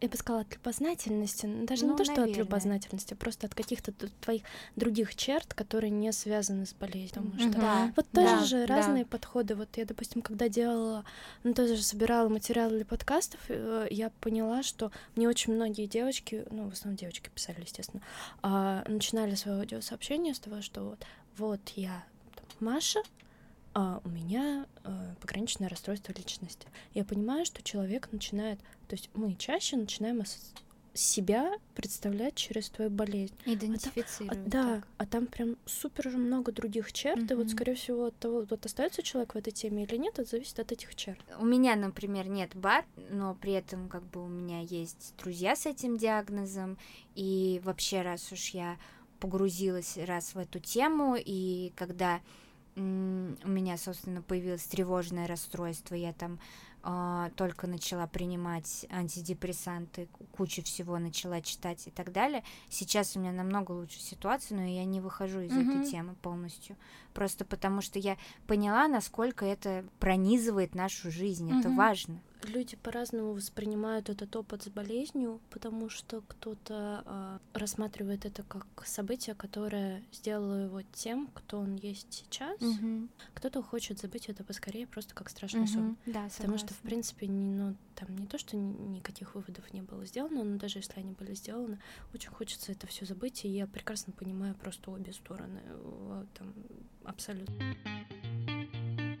я 0.00 0.08
бы 0.08 0.16
сказала, 0.16 0.42
от 0.42 0.54
любознательности, 0.54 1.46
даже 1.46 1.84
ну, 1.84 1.92
не 1.92 1.98
то, 1.98 2.04
что 2.04 2.14
наверное. 2.14 2.32
от 2.32 2.38
любознательности, 2.38 3.14
а 3.14 3.16
просто 3.16 3.46
от 3.46 3.54
каких-то 3.54 3.92
твоих 4.20 4.42
других 4.76 5.14
черт, 5.16 5.54
которые 5.54 5.90
не 5.90 6.12
связаны 6.12 6.66
с 6.66 6.72
болезнью. 6.72 7.08
Потому 7.08 7.38
что 7.38 7.60
да, 7.60 7.92
вот 7.96 8.06
тоже 8.10 8.38
да, 8.38 8.44
же 8.44 8.66
да. 8.66 8.76
разные 8.76 9.04
подходы. 9.04 9.54
Вот 9.54 9.68
я, 9.76 9.84
допустим, 9.84 10.22
когда 10.22 10.48
делала, 10.48 11.04
ну, 11.42 11.52
тоже 11.54 11.82
собирала 11.82 12.28
материалы 12.28 12.76
для 12.76 12.84
подкастов, 12.84 13.40
э, 13.48 13.88
я 13.90 14.10
поняла, 14.20 14.62
что 14.62 14.92
мне 15.16 15.28
очень 15.28 15.54
многие 15.54 15.86
девочки, 15.86 16.44
ну, 16.50 16.68
в 16.68 16.72
основном 16.72 16.96
девочки 16.96 17.30
писали, 17.34 17.60
естественно, 17.62 18.02
а, 18.42 18.84
начинали 18.88 19.34
свое 19.34 19.58
аудиосообщение 19.58 20.34
с 20.34 20.38
того, 20.38 20.62
что 20.62 20.82
вот, 20.82 21.06
вот 21.36 21.60
я 21.74 22.04
Маша, 22.60 23.00
а 23.74 24.00
у 24.04 24.08
меня 24.08 24.66
э, 24.84 25.14
пограничное 25.20 25.68
расстройство 25.68 26.12
личности. 26.12 26.66
Я 26.94 27.04
понимаю, 27.04 27.44
что 27.44 27.62
человек 27.62 28.08
начинает, 28.12 28.58
то 28.88 28.94
есть 28.94 29.10
мы 29.14 29.34
чаще 29.34 29.76
начинаем 29.76 30.22
себя 30.98 31.58
представлять 31.74 32.34
через 32.34 32.70
твою 32.70 32.90
болезнь. 32.90 33.34
Идентифицировать. 33.44 34.46
А 34.46 34.50
там, 34.50 34.66
а, 34.66 34.78
да, 34.80 34.82
а 34.98 35.06
там 35.06 35.26
прям 35.26 35.56
супер 35.64 36.08
много 36.10 36.50
других 36.50 36.92
черт, 36.92 37.20
mm-hmm. 37.20 37.32
и 37.32 37.34
вот, 37.34 37.50
скорее 37.50 37.74
всего, 37.74 38.06
от 38.06 38.16
того, 38.16 38.44
вот 38.48 38.66
остается 38.66 39.02
человек 39.02 39.34
в 39.34 39.38
этой 39.38 39.52
теме 39.52 39.84
или 39.84 39.96
нет, 39.96 40.18
это 40.18 40.28
зависит 40.28 40.58
от 40.58 40.72
этих 40.72 40.94
черт. 40.96 41.20
У 41.38 41.44
меня, 41.44 41.76
например, 41.76 42.28
нет 42.28 42.54
бар, 42.56 42.84
но 43.10 43.34
при 43.34 43.52
этом 43.52 43.88
как 43.88 44.02
бы 44.04 44.24
у 44.24 44.28
меня 44.28 44.60
есть 44.60 45.14
друзья 45.18 45.54
с 45.54 45.66
этим 45.66 45.96
диагнозом, 45.96 46.78
и 47.14 47.60
вообще, 47.64 48.02
раз 48.02 48.32
уж 48.32 48.50
я 48.50 48.76
погрузилась 49.20 49.98
раз 49.98 50.34
в 50.34 50.38
эту 50.38 50.58
тему, 50.58 51.16
и 51.16 51.72
когда 51.76 52.20
у 52.78 53.48
меня, 53.48 53.76
собственно, 53.76 54.22
появилось 54.22 54.64
тревожное 54.64 55.26
расстройство, 55.26 55.94
я 55.94 56.12
там 56.12 56.38
только 57.36 57.66
начала 57.66 58.06
принимать 58.06 58.86
антидепрессанты, 58.90 60.08
кучу 60.32 60.62
всего 60.62 60.98
начала 60.98 61.40
читать 61.40 61.86
и 61.86 61.90
так 61.90 62.12
далее. 62.12 62.44
Сейчас 62.68 63.16
у 63.16 63.20
меня 63.20 63.32
намного 63.32 63.72
лучше 63.72 64.00
ситуация, 64.00 64.56
но 64.56 64.64
я 64.64 64.84
не 64.84 65.00
выхожу 65.00 65.40
из 65.40 65.52
mm-hmm. 65.52 65.80
этой 65.80 65.90
темы 65.90 66.14
полностью. 66.14 66.76
Просто 67.14 67.44
потому 67.44 67.80
что 67.80 67.98
я 67.98 68.16
поняла, 68.46 68.88
насколько 68.88 69.44
это 69.44 69.84
пронизывает 69.98 70.74
нашу 70.74 71.10
жизнь. 71.10 71.50
Mm-hmm. 71.50 71.60
Это 71.60 71.70
важно 71.70 72.20
люди 72.44 72.76
по-разному 72.76 73.32
воспринимают 73.32 74.08
этот 74.08 74.34
опыт 74.36 74.62
с 74.62 74.68
болезнью, 74.68 75.40
потому 75.50 75.88
что 75.88 76.22
кто-то 76.26 77.02
э, 77.04 77.38
рассматривает 77.58 78.24
это 78.24 78.42
как 78.42 78.66
событие, 78.84 79.34
которое 79.34 80.02
сделало 80.12 80.64
его 80.64 80.82
тем, 80.92 81.28
кто 81.34 81.58
он 81.58 81.76
есть 81.76 82.12
сейчас. 82.12 82.58
Mm-hmm. 82.60 83.08
Кто-то 83.34 83.62
хочет 83.62 83.98
забыть 83.98 84.28
это 84.28 84.44
поскорее, 84.44 84.86
просто 84.86 85.14
как 85.14 85.28
страшный 85.28 85.62
mm-hmm. 85.62 85.66
сон. 85.66 85.96
Да, 86.06 86.28
потому 86.36 86.58
что 86.58 86.67
что, 86.68 86.74
в 86.74 86.78
принципе, 86.80 87.26
не, 87.26 87.54
ну, 87.54 87.74
там 87.94 88.14
не 88.18 88.26
то, 88.26 88.36
что 88.36 88.54
никаких 88.54 89.34
выводов 89.34 89.72
не 89.72 89.80
было 89.80 90.04
сделано, 90.04 90.44
но 90.44 90.58
даже 90.58 90.78
если 90.78 91.00
они 91.00 91.12
были 91.12 91.32
сделаны, 91.32 91.78
очень 92.12 92.28
хочется 92.28 92.72
это 92.72 92.86
все 92.86 93.06
забыть, 93.06 93.46
и 93.46 93.48
я 93.48 93.66
прекрасно 93.66 94.12
понимаю 94.12 94.54
просто 94.54 94.90
обе 94.90 95.14
стороны, 95.14 95.60
там, 96.34 96.52
абсолютно. 97.04 97.54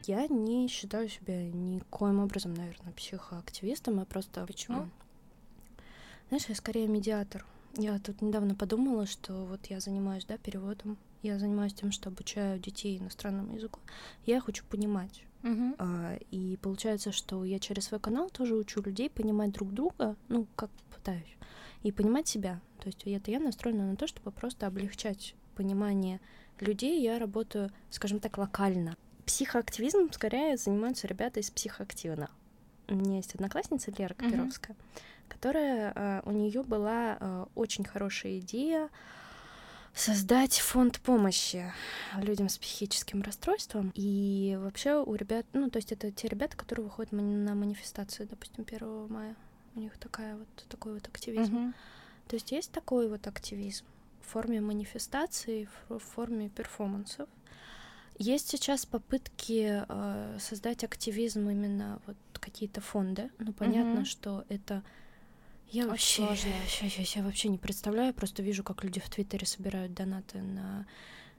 Я 0.04 0.26
не 0.28 0.68
считаю 0.68 1.08
себя 1.08 1.50
никоим 1.50 2.20
образом, 2.20 2.52
наверное, 2.52 2.92
психоактивистом, 2.92 4.00
а 4.00 4.04
просто... 4.04 4.44
Почему? 4.46 4.90
Знаешь, 6.28 6.46
я 6.48 6.54
скорее 6.54 6.86
медиатор. 6.86 7.46
Я 7.78 7.98
тут 7.98 8.20
недавно 8.20 8.54
подумала, 8.54 9.06
что 9.06 9.46
вот 9.46 9.66
я 9.66 9.80
занимаюсь, 9.80 10.26
да, 10.26 10.36
переводом, 10.36 10.98
я 11.22 11.38
занимаюсь 11.38 11.72
тем, 11.72 11.92
что 11.92 12.10
обучаю 12.10 12.58
детей 12.58 12.98
иностранному 12.98 13.54
языку. 13.54 13.80
Я 14.26 14.40
хочу 14.42 14.64
понимать. 14.66 15.24
Uh-huh. 15.42 15.74
А, 15.78 16.18
и 16.30 16.56
получается, 16.56 17.12
что 17.12 17.44
я 17.44 17.58
через 17.58 17.86
свой 17.86 18.00
канал 18.00 18.28
тоже 18.30 18.54
учу 18.54 18.82
людей 18.82 19.08
понимать 19.08 19.52
друг 19.52 19.72
друга, 19.72 20.16
ну, 20.28 20.46
как 20.56 20.70
пытаюсь, 20.94 21.36
и 21.82 21.92
понимать 21.92 22.26
себя. 22.26 22.60
То 22.80 22.88
есть 22.88 23.02
это 23.04 23.30
я 23.30 23.40
настроена 23.40 23.90
на 23.90 23.96
то, 23.96 24.06
чтобы 24.06 24.30
просто 24.30 24.66
облегчать 24.66 25.34
понимание 25.54 26.20
людей. 26.60 27.00
Я 27.00 27.18
работаю, 27.18 27.70
скажем 27.90 28.20
так, 28.20 28.38
локально. 28.38 28.96
Психоактивизмом 29.26 30.12
скорее 30.12 30.56
занимаются 30.56 31.06
ребята 31.06 31.40
из 31.40 31.50
психоактивных. 31.50 32.30
У 32.88 32.94
меня 32.94 33.16
есть 33.16 33.34
одноклассница 33.34 33.92
Лера 33.96 34.14
Копировская, 34.14 34.74
uh-huh. 34.74 35.02
которая 35.28 35.92
а, 35.94 36.22
у 36.24 36.32
нее 36.32 36.62
была 36.62 37.18
а, 37.20 37.48
очень 37.54 37.84
хорошая 37.84 38.38
идея 38.38 38.88
создать 39.98 40.58
фонд 40.60 41.00
помощи 41.00 41.72
людям 42.16 42.48
с 42.48 42.58
психическим 42.58 43.22
расстройством. 43.22 43.92
И 43.94 44.56
вообще 44.60 45.02
у 45.02 45.14
ребят, 45.14 45.44
ну, 45.52 45.68
то 45.70 45.78
есть 45.78 45.92
это 45.92 46.10
те 46.10 46.28
ребята, 46.28 46.56
которые 46.56 46.84
выходят 46.84 47.12
на 47.12 47.54
манифестацию, 47.54 48.28
допустим, 48.28 48.64
1 48.66 49.08
мая. 49.08 49.36
У 49.74 49.80
них 49.80 49.96
такая 49.98 50.36
вот 50.36 50.48
такой 50.68 50.94
вот 50.94 51.06
активизм. 51.08 51.56
Uh-huh. 51.56 51.72
То 52.28 52.34
есть 52.34 52.52
есть 52.52 52.72
такой 52.72 53.08
вот 53.08 53.26
активизм 53.26 53.84
в 54.22 54.32
форме 54.32 54.60
манифестаций, 54.60 55.68
в 55.88 55.98
форме 55.98 56.48
перформансов. 56.48 57.28
Есть 58.18 58.48
сейчас 58.48 58.84
попытки 58.84 59.84
э, 59.88 60.38
создать 60.40 60.82
активизм 60.84 61.48
именно 61.48 62.00
вот 62.06 62.16
какие-то 62.34 62.80
фонды. 62.80 63.30
Ну, 63.38 63.52
понятно, 63.52 64.00
mm-hmm. 64.00 64.04
что 64.04 64.44
это 64.48 64.82
я 65.70 65.82
Очень 65.82 65.90
вообще, 65.90 66.26
сложно. 66.26 66.48
Я, 66.80 66.86
я, 66.88 67.04
я 67.16 67.22
вообще 67.22 67.48
не 67.48 67.58
представляю, 67.58 68.14
просто 68.14 68.42
вижу, 68.42 68.64
как 68.64 68.84
люди 68.84 69.00
в 69.00 69.08
Твиттере 69.08 69.46
собирают 69.46 69.92
донаты 69.92 70.40
на 70.40 70.86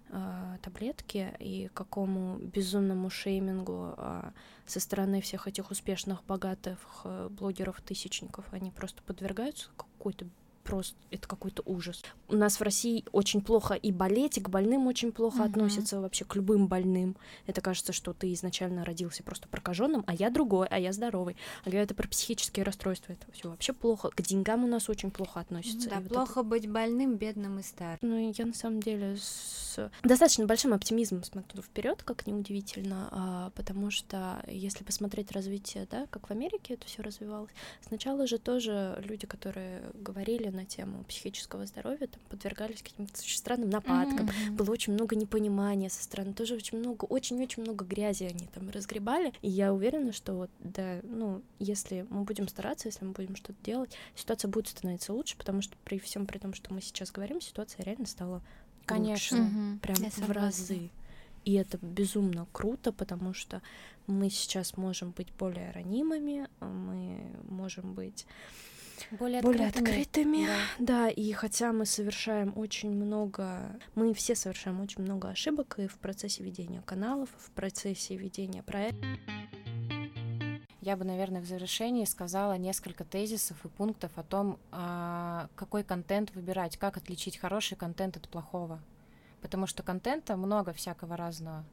э, 0.09 0.57
таблетки 0.61 1.33
и 1.39 1.69
какому 1.73 2.37
безумному 2.37 3.09
шеймингу 3.09 3.95
э, 3.97 4.31
со 4.67 4.79
стороны 4.79 5.21
всех 5.21 5.47
этих 5.47 5.71
успешных, 5.71 6.23
богатых 6.25 6.79
э, 7.05 7.29
блогеров-тысячников 7.31 8.45
они 8.51 8.69
просто 8.71 9.01
подвергаются 9.03 9.69
какой-то 9.75 10.27
просто 10.63 10.95
это 11.11 11.27
какой-то 11.27 11.63
ужас. 11.65 12.03
У 12.27 12.35
нас 12.35 12.59
в 12.59 12.61
России 12.61 13.03
очень 13.11 13.41
плохо 13.41 13.73
и 13.73 13.91
болеть, 13.91 14.37
и 14.37 14.41
к 14.41 14.49
больным 14.49 14.87
очень 14.87 15.11
плохо 15.11 15.43
uh-huh. 15.43 15.49
относятся 15.49 15.99
вообще 15.99 16.25
к 16.25 16.35
любым 16.35 16.67
больным. 16.67 17.15
Это 17.47 17.61
кажется, 17.61 17.93
что 17.93 18.13
ты 18.13 18.33
изначально 18.33 18.85
родился 18.85 19.23
просто 19.23 19.47
прокаженным, 19.47 20.03
а 20.07 20.13
я 20.13 20.29
другой, 20.29 20.67
а 20.67 20.79
я 20.79 20.93
здоровый. 20.93 21.35
А 21.61 21.65
когда 21.65 21.79
это 21.79 21.95
про 21.95 22.07
психические 22.07 22.63
расстройства, 22.63 23.13
это 23.13 23.31
все 23.31 23.49
вообще 23.49 23.73
плохо. 23.73 24.09
К 24.09 24.21
деньгам 24.21 24.63
у 24.63 24.67
нас 24.67 24.89
очень 24.89 25.11
плохо 25.11 25.39
относятся. 25.39 25.89
Да, 25.89 26.01
плохо 26.01 26.39
это... 26.39 26.43
быть 26.43 26.69
больным, 26.69 27.17
бедным 27.17 27.59
и 27.59 27.63
старым. 27.63 27.97
Ну, 28.01 28.31
я 28.31 28.45
на 28.45 28.53
самом 28.53 28.81
деле 28.81 29.17
с 29.17 29.59
достаточно 30.03 30.45
большим 30.45 30.73
оптимизмом 30.73 31.23
смотрю 31.23 31.61
вперед, 31.61 32.03
как 32.03 32.27
неудивительно, 32.27 33.07
а, 33.11 33.49
потому 33.55 33.91
что 33.91 34.43
если 34.47 34.83
посмотреть 34.83 35.31
развитие, 35.31 35.87
да, 35.89 36.07
как 36.07 36.27
в 36.27 36.31
Америке 36.31 36.73
это 36.73 36.85
все 36.87 37.01
развивалось, 37.01 37.51
сначала 37.87 38.27
же 38.27 38.37
тоже 38.37 39.01
люди, 39.05 39.27
которые 39.27 39.83
говорили 39.93 40.48
на 40.51 40.65
тему 40.65 41.03
психического 41.05 41.65
здоровья, 41.65 42.07
там 42.07 42.21
подвергались 42.29 42.81
каким-то 42.81 43.13
очень 43.19 43.37
странным 43.37 43.69
нападкам, 43.69 44.27
mm-hmm. 44.27 44.51
было 44.51 44.71
очень 44.71 44.93
много 44.93 45.15
непонимания 45.15 45.89
со 45.89 46.03
стороны, 46.03 46.33
тоже 46.33 46.55
очень 46.55 46.79
много, 46.79 47.05
очень-очень 47.05 47.63
много 47.63 47.85
грязи 47.85 48.23
они 48.23 48.47
там 48.53 48.69
разгребали, 48.69 49.33
и 49.41 49.49
я 49.49 49.73
уверена, 49.73 50.13
что 50.13 50.33
вот, 50.33 50.49
да, 50.59 50.99
ну, 51.03 51.41
если 51.59 52.05
мы 52.09 52.23
будем 52.23 52.47
стараться, 52.47 52.87
если 52.87 53.05
мы 53.05 53.11
будем 53.11 53.35
что-то 53.35 53.57
делать, 53.63 53.95
ситуация 54.15 54.49
будет 54.49 54.67
становиться 54.67 55.13
лучше, 55.13 55.37
потому 55.37 55.61
что 55.61 55.75
при 55.83 55.99
всем 55.99 56.25
при 56.25 56.37
том, 56.37 56.53
что 56.53 56.73
мы 56.73 56.81
сейчас 56.81 57.11
говорим, 57.11 57.41
ситуация 57.41 57.83
реально 57.83 58.05
стала 58.05 58.41
Конечно, 58.85 59.37
лучше, 59.37 59.53
mm-hmm. 59.53 59.79
прям 59.79 59.97
я 60.03 60.09
в 60.09 60.31
разы. 60.31 60.89
И 61.45 61.53
это 61.53 61.77
безумно 61.81 62.47
круто, 62.51 62.91
потому 62.91 63.33
что 63.33 63.61
мы 64.07 64.29
сейчас 64.29 64.77
можем 64.77 65.11
быть 65.11 65.31
более 65.37 65.71
ранимыми, 65.71 66.47
мы 66.59 67.31
можем 67.47 67.93
быть 67.93 68.25
более, 69.11 69.41
более 69.41 69.67
открытыми. 69.67 70.45
Да. 70.45 70.57
да, 70.79 71.09
и 71.09 71.31
хотя 71.31 71.71
мы 71.71 71.85
совершаем 71.85 72.53
очень 72.55 72.91
много, 72.91 73.79
мы 73.95 74.13
все 74.13 74.35
совершаем 74.35 74.81
очень 74.81 75.01
много 75.01 75.29
ошибок 75.29 75.79
и 75.79 75.87
в 75.87 75.97
процессе 75.97 76.43
ведения 76.43 76.81
каналов, 76.81 77.29
в 77.37 77.51
процессе 77.51 78.15
ведения 78.15 78.63
проекта. 78.63 79.05
Я 80.81 80.95
бы, 80.95 81.03
наверное, 81.03 81.41
в 81.41 81.45
завершении 81.45 82.05
сказала 82.05 82.57
несколько 82.57 83.03
тезисов 83.03 83.63
и 83.65 83.67
пунктов 83.67 84.11
о 84.15 84.23
том, 84.23 84.59
а, 84.71 85.49
какой 85.55 85.83
контент 85.83 86.33
выбирать, 86.33 86.77
как 86.77 86.95
отличить 86.95 87.37
хороший 87.37 87.75
контент 87.75 88.15
от 88.15 88.29
плохого. 88.29 88.79
Потому 89.41 89.67
что 89.67 89.83
контента 89.83 90.37
много 90.37 90.73
всякого 90.73 91.17
разного. 91.17 91.65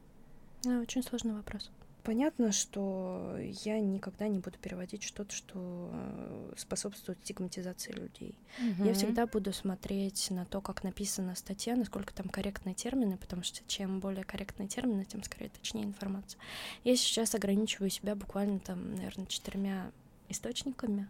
Да, 0.65 0.81
очень 0.81 1.03
сложный 1.03 1.35
вопрос. 1.35 1.71
Понятно, 2.07 2.53
что 2.53 3.35
я 3.65 3.81
никогда 3.81 4.29
не 4.29 4.39
буду 4.39 4.57
переводить 4.59 5.03
что-то, 5.03 5.35
что 5.35 5.91
э, 5.93 6.53
способствует 6.57 7.19
стигматизации 7.25 7.91
людей. 7.91 8.39
Угу. 8.61 8.85
Я 8.85 8.95
всегда 8.95 9.27
буду 9.27 9.53
смотреть 9.53 10.31
на 10.31 10.45
то, 10.45 10.61
как 10.61 10.85
написана 10.85 11.35
статья, 11.35 11.75
насколько 11.75 12.15
там 12.15 12.29
корректные 12.29 12.77
термины, 12.77 13.17
потому 13.17 13.43
что 13.43 13.59
чем 13.67 13.99
более 13.99 14.23
корректные 14.23 14.69
термины, 14.69 15.05
тем 15.05 15.25
скорее 15.25 15.49
точнее 15.49 15.83
информация. 15.83 16.41
Я 16.85 16.95
сейчас 16.95 17.35
ограничиваю 17.35 17.91
себя 17.91 18.15
буквально 18.15 18.61
там, 18.61 18.95
наверное, 18.95 19.27
четырьмя 19.27 19.91
источниками, 20.29 21.09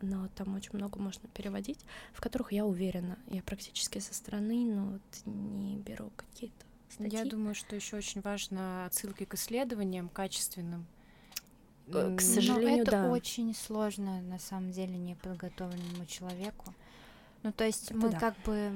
но 0.00 0.28
там 0.36 0.54
очень 0.54 0.74
много 0.74 1.00
можно 1.00 1.28
переводить, 1.34 1.80
в 2.12 2.20
которых 2.20 2.52
я 2.52 2.64
уверена. 2.64 3.18
Я 3.26 3.42
практически 3.42 3.98
со 3.98 4.14
стороны, 4.14 4.64
но 4.64 4.92
вот 4.92 5.26
не 5.26 5.76
беру 5.76 6.12
какие-то 6.14 6.69
статьи. 6.92 7.18
Я 7.18 7.24
думаю, 7.24 7.54
что 7.54 7.76
еще 7.76 7.96
очень 7.96 8.20
важно 8.20 8.86
отсылки 8.86 9.24
к 9.24 9.34
исследованиям 9.34 10.08
качественным. 10.08 10.86
Э, 11.88 12.14
к 12.16 12.20
сожалению, 12.20 12.76
Но 12.76 12.82
это 12.82 12.90
да. 12.90 13.10
очень 13.10 13.54
сложно, 13.54 14.20
на 14.22 14.38
самом 14.38 14.70
деле, 14.70 14.96
неподготовленному 14.96 16.06
человеку. 16.06 16.74
Ну, 17.42 17.52
то 17.52 17.64
есть 17.64 17.90
это 17.90 17.96
мы 17.96 18.10
да. 18.10 18.18
как 18.18 18.36
бы 18.44 18.72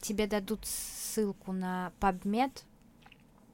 тебе 0.00 0.26
дадут 0.26 0.64
ссылку 0.64 1.52
на 1.52 1.92
PubMed, 2.00 2.64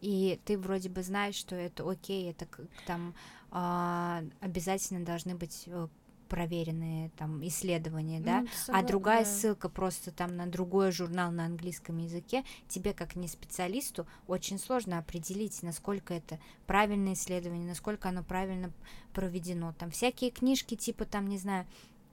и 0.00 0.40
ты 0.44 0.58
вроде 0.58 0.88
бы 0.88 1.02
знаешь, 1.02 1.34
что 1.34 1.54
это 1.54 1.88
окей, 1.88 2.30
это 2.30 2.46
там 2.86 3.14
а, 3.50 4.22
обязательно 4.40 5.04
должны 5.04 5.34
быть 5.34 5.64
э, 5.66 5.88
проверенные 6.28 7.10
там 7.16 7.46
исследования, 7.46 8.20
да, 8.20 8.42
ну, 8.42 8.48
а 8.68 8.82
другая 8.82 9.24
да. 9.24 9.30
ссылка 9.30 9.68
просто 9.68 10.10
там 10.10 10.36
на 10.36 10.46
другой 10.46 10.92
журнал 10.92 11.30
на 11.30 11.46
английском 11.46 11.98
языке, 11.98 12.44
тебе 12.68 12.92
как 12.92 13.16
не 13.16 13.28
специалисту 13.28 14.06
очень 14.26 14.58
сложно 14.58 14.98
определить, 14.98 15.62
насколько 15.62 16.14
это 16.14 16.38
правильное 16.66 17.14
исследование, 17.14 17.68
насколько 17.68 18.08
оно 18.08 18.22
правильно 18.22 18.72
проведено. 19.12 19.72
Там 19.72 19.90
всякие 19.90 20.30
книжки 20.30 20.74
типа 20.74 21.04
там, 21.04 21.26
не 21.26 21.38
знаю, 21.38 21.66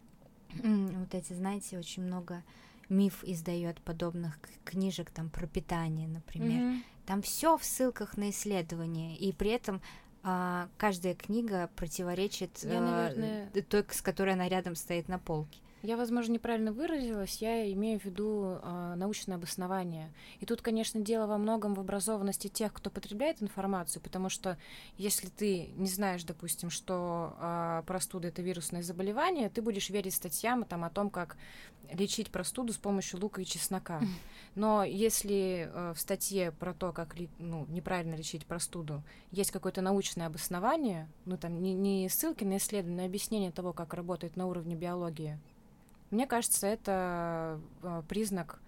вот 0.64 1.14
эти, 1.14 1.34
знаете, 1.34 1.78
очень 1.78 2.04
много 2.04 2.44
миф 2.90 3.24
издает 3.24 3.82
подобных 3.82 4.40
книжек 4.64 5.10
там 5.10 5.30
про 5.30 5.48
питание, 5.48 6.08
например. 6.08 6.62
Mm-hmm. 6.62 6.82
Там 7.06 7.22
все 7.22 7.58
в 7.58 7.64
ссылках 7.64 8.18
на 8.18 8.30
исследования, 8.30 9.18
и 9.18 9.34
при 9.34 9.52
этом 9.52 9.82
а, 10.24 10.70
каждая 10.78 11.16
книга 11.16 11.70
противоречит 11.76 12.60
Я, 12.64 12.80
наверное... 12.80 13.50
э, 13.54 13.62
той, 13.62 13.86
с 13.90 14.02
которой 14.02 14.34
она 14.34 14.48
рядом 14.48 14.76
стоит 14.76 15.08
на 15.10 15.20
полке. 15.20 15.60
Я, 15.84 15.98
возможно, 15.98 16.32
неправильно 16.32 16.72
выразилась, 16.72 17.42
я 17.42 17.70
имею 17.74 18.00
в 18.00 18.06
виду 18.06 18.58
э, 18.62 18.94
научное 18.96 19.36
обоснование. 19.36 20.14
И 20.40 20.46
тут, 20.46 20.62
конечно, 20.62 21.02
дело 21.02 21.28
во 21.28 21.38
многом 21.38 21.74
в 21.74 21.80
образованности 21.82 22.48
тех, 22.48 22.72
кто 22.72 22.90
потребляет 22.90 23.44
информацию, 23.44 24.02
потому 24.02 24.30
что 24.30 24.58
если 24.98 25.28
ты 25.28 25.72
не 25.76 25.90
знаешь, 25.90 26.24
допустим, 26.24 26.70
что 26.70 27.36
э, 27.38 27.84
простуда 27.86 28.30
это 28.30 28.42
вирусное 28.42 28.82
заболевание, 28.82 29.50
ты 29.50 29.62
будешь 29.62 29.90
верить 29.90 30.16
статьям 30.16 30.64
там, 30.64 30.86
о 30.86 30.90
том, 30.90 31.10
как 31.10 31.36
лечить 31.92 32.32
простуду 32.32 32.72
с 32.72 32.78
помощью 32.78 33.20
лука 33.20 33.42
и 33.42 33.46
чеснока. 33.46 34.02
Но 34.56 34.86
если 34.86 35.70
э, 35.70 35.94
в 35.94 36.00
статье 36.00 36.54
про 36.54 36.74
то, 36.74 36.94
как 36.94 37.14
ну, 37.40 37.66
неправильно 37.68 38.16
лечить 38.16 38.46
простуду, 38.46 39.04
есть 39.32 39.52
какое-то 39.52 39.82
научное 39.82 40.28
обоснование, 40.28 41.10
ну 41.26 41.36
там 41.36 41.62
не, 41.62 41.74
не 41.74 42.08
ссылки 42.08 42.46
на 42.46 42.56
исследования, 42.56 43.04
а 43.04 43.06
объяснение 43.06 43.52
того, 43.52 43.74
как 43.74 43.94
работает 43.94 44.38
на 44.38 44.48
уровне 44.48 44.76
биологии, 44.76 45.40
мне 46.14 46.28
кажется, 46.28 46.68
это 46.68 47.60
э, 47.82 48.04
признак 48.08 48.60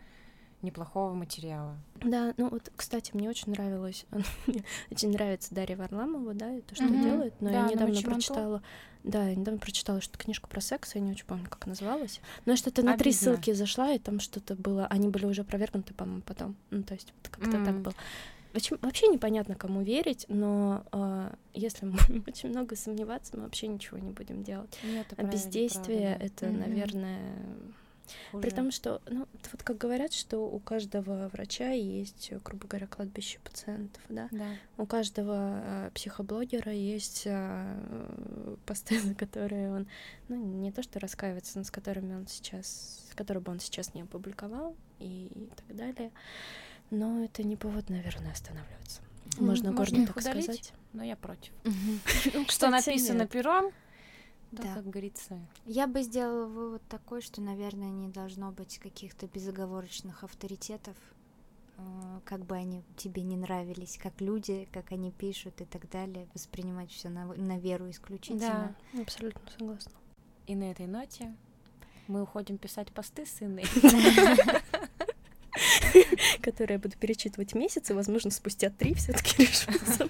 неплохого 0.62 1.14
материала. 1.14 1.78
Да, 2.02 2.34
ну 2.38 2.50
вот, 2.50 2.72
кстати, 2.76 3.12
мне 3.14 3.30
очень 3.30 3.52
нравилось, 3.52 4.06
мне 4.48 4.64
очень 4.92 5.12
нравится 5.12 5.54
Дарья 5.54 5.78
Варламова, 5.78 6.34
да, 6.34 6.54
и 6.54 6.62
то, 6.62 6.76
что 6.76 6.86
mm-hmm. 6.86 7.04
делает, 7.04 7.34
но 7.40 7.50
да, 7.50 7.66
я 7.66 7.72
недавно 7.72 8.02
прочитала, 8.02 8.64
да, 9.04 9.30
я 9.30 9.36
недавно 9.36 9.60
прочитала 9.60 10.02
что 10.02 10.18
книжку 10.18 10.50
про 10.50 10.60
секс, 10.60 10.96
я 10.96 11.02
не 11.02 11.12
очень 11.12 11.26
помню, 11.26 11.48
как 11.48 11.68
называлась, 11.68 12.20
но 12.46 12.54
я 12.54 12.58
что-то 12.58 12.82
на 12.82 12.98
три 12.98 13.12
ссылки 13.12 13.54
зашла, 13.54 13.92
и 13.92 14.00
там 14.00 14.20
что-то 14.20 14.56
было, 14.56 14.88
они 14.88 15.08
были 15.08 15.26
уже 15.26 15.42
опровергнуты, 15.42 15.94
по-моему, 15.94 16.24
потом, 16.24 16.56
ну, 16.72 16.84
то 16.84 16.96
есть 16.96 17.14
вот 17.16 17.30
как-то 17.30 17.58
mm-hmm. 17.58 17.66
так 17.66 17.80
было. 17.82 17.94
Вообще, 18.56 18.78
вообще 18.82 19.08
непонятно, 19.08 19.56
кому 19.56 19.82
верить, 19.82 20.26
но 20.30 20.86
э, 20.94 21.34
если 21.54 21.86
мы 21.86 21.98
будем 22.08 22.24
очень 22.26 22.50
много 22.50 22.78
сомневаться, 22.78 23.36
мы 23.36 23.44
вообще 23.44 23.68
ничего 23.68 23.98
не 23.98 24.12
будем 24.12 24.44
делать. 24.44 24.80
Нет, 24.82 25.08
а 25.18 25.24
бездействие— 25.24 26.18
это, 26.22 26.46
mm-hmm. 26.46 26.58
наверное 26.58 27.36
Хуже. 28.32 28.42
При 28.42 28.50
том, 28.52 28.72
что, 28.72 29.02
ну, 29.08 29.28
вот 29.52 29.64
как 29.64 29.78
говорят, 29.78 30.14
что 30.14 30.40
у 30.40 30.60
каждого 30.60 31.30
врача 31.30 31.72
есть, 31.72 32.32
грубо 32.44 32.68
говоря, 32.68 32.88
кладбище 32.88 33.40
пациентов, 33.44 34.02
да? 34.10 34.28
да. 34.32 34.48
У 34.78 34.86
каждого 34.86 35.62
э, 35.64 35.92
психоблогера 35.94 36.72
есть 36.72 37.24
э, 37.26 38.56
посты, 38.66 39.00
за 39.02 39.16
которые 39.16 39.72
он, 39.72 39.88
ну, 40.28 40.36
не 40.36 40.72
то 40.72 40.84
что 40.84 41.00
раскаивается, 41.00 41.58
но 41.58 41.64
с 41.64 41.72
которыми 41.72 42.16
он 42.16 42.28
сейчас, 42.28 43.06
которые 43.16 43.42
бы 43.42 43.52
он 43.52 43.60
сейчас 43.60 43.94
не 43.94 44.04
опубликовал 44.04 44.76
и, 45.00 45.28
и 45.34 45.50
так 45.56 45.76
далее. 45.76 46.12
Но 46.92 47.24
это 47.24 47.44
не 47.44 47.56
повод, 47.56 47.90
наверное, 47.90 48.32
останавливаться. 48.32 49.02
Можно, 49.40 49.74
гордо 49.74 50.06
так 50.06 50.18
удалить, 50.18 50.44
сказать. 50.44 50.74
Но 50.94 51.04
я 51.04 51.16
против. 51.16 51.52
Что 52.50 52.70
написано 52.70 53.28
пером, 53.28 53.72
да, 54.52 54.64
да, 54.64 54.74
как 54.76 54.90
говорится. 54.90 55.40
Я 55.66 55.88
бы 55.88 56.02
сделала 56.02 56.46
вывод 56.46 56.82
такой, 56.88 57.22
что, 57.22 57.42
наверное, 57.42 57.90
не 57.90 58.08
должно 58.08 58.52
быть 58.52 58.80
каких-то 58.80 59.28
безоговорочных 59.28 60.24
авторитетов, 60.24 60.96
э, 61.78 62.20
как 62.24 62.46
бы 62.46 62.56
они 62.56 62.84
тебе 62.96 63.24
не 63.24 63.36
нравились, 63.36 64.00
как 64.02 64.22
люди, 64.22 64.68
как 64.72 64.92
они 64.92 65.12
пишут 65.12 65.60
и 65.62 65.66
так 65.66 65.90
далее, 65.90 66.28
воспринимать 66.34 66.92
все 66.92 67.10
на, 67.10 67.26
на 67.26 67.58
веру 67.58 67.90
исключительно. 67.90 68.76
Да, 68.94 69.02
абсолютно 69.02 69.42
согласна. 69.58 69.92
И 70.48 70.56
на 70.56 70.72
этой 70.72 70.88
ноте 70.88 71.36
мы 72.08 72.22
уходим 72.22 72.58
писать 72.58 72.94
посты 72.94 73.26
с 73.26 73.42
Инной. 73.42 73.66
Которые 76.42 76.76
я 76.76 76.80
буду 76.80 76.98
перечитывать 76.98 77.54
месяцы, 77.54 77.94
возможно, 77.94 78.32
спустя 78.32 78.70
три 78.70 78.94
все-таки 78.94 79.44
решу 79.46 80.10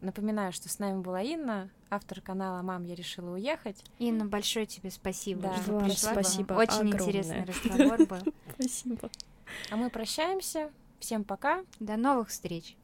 Напоминаю, 0.00 0.52
что 0.52 0.68
с 0.68 0.78
нами 0.78 1.00
была 1.00 1.22
Инна, 1.22 1.70
автор 1.88 2.20
канала 2.20 2.60
«Мам, 2.60 2.84
я 2.84 2.94
решила 2.94 3.30
уехать». 3.30 3.82
Инна, 3.98 4.26
большое 4.26 4.66
тебе 4.66 4.90
спасибо, 4.90 5.42
да, 5.42 5.56
что 5.56 5.80
пришла. 5.80 6.12
Спасибо 6.12 6.52
Очень 6.52 6.72
огромное. 6.72 6.98
интересный 6.98 7.44
разговор 7.64 8.06
был. 8.06 8.34
Спасибо. 8.54 9.10
А 9.70 9.76
мы 9.76 9.88
прощаемся. 9.88 10.70
Всем 11.00 11.24
пока. 11.24 11.64
До 11.80 11.96
новых 11.96 12.28
встреч. 12.28 12.76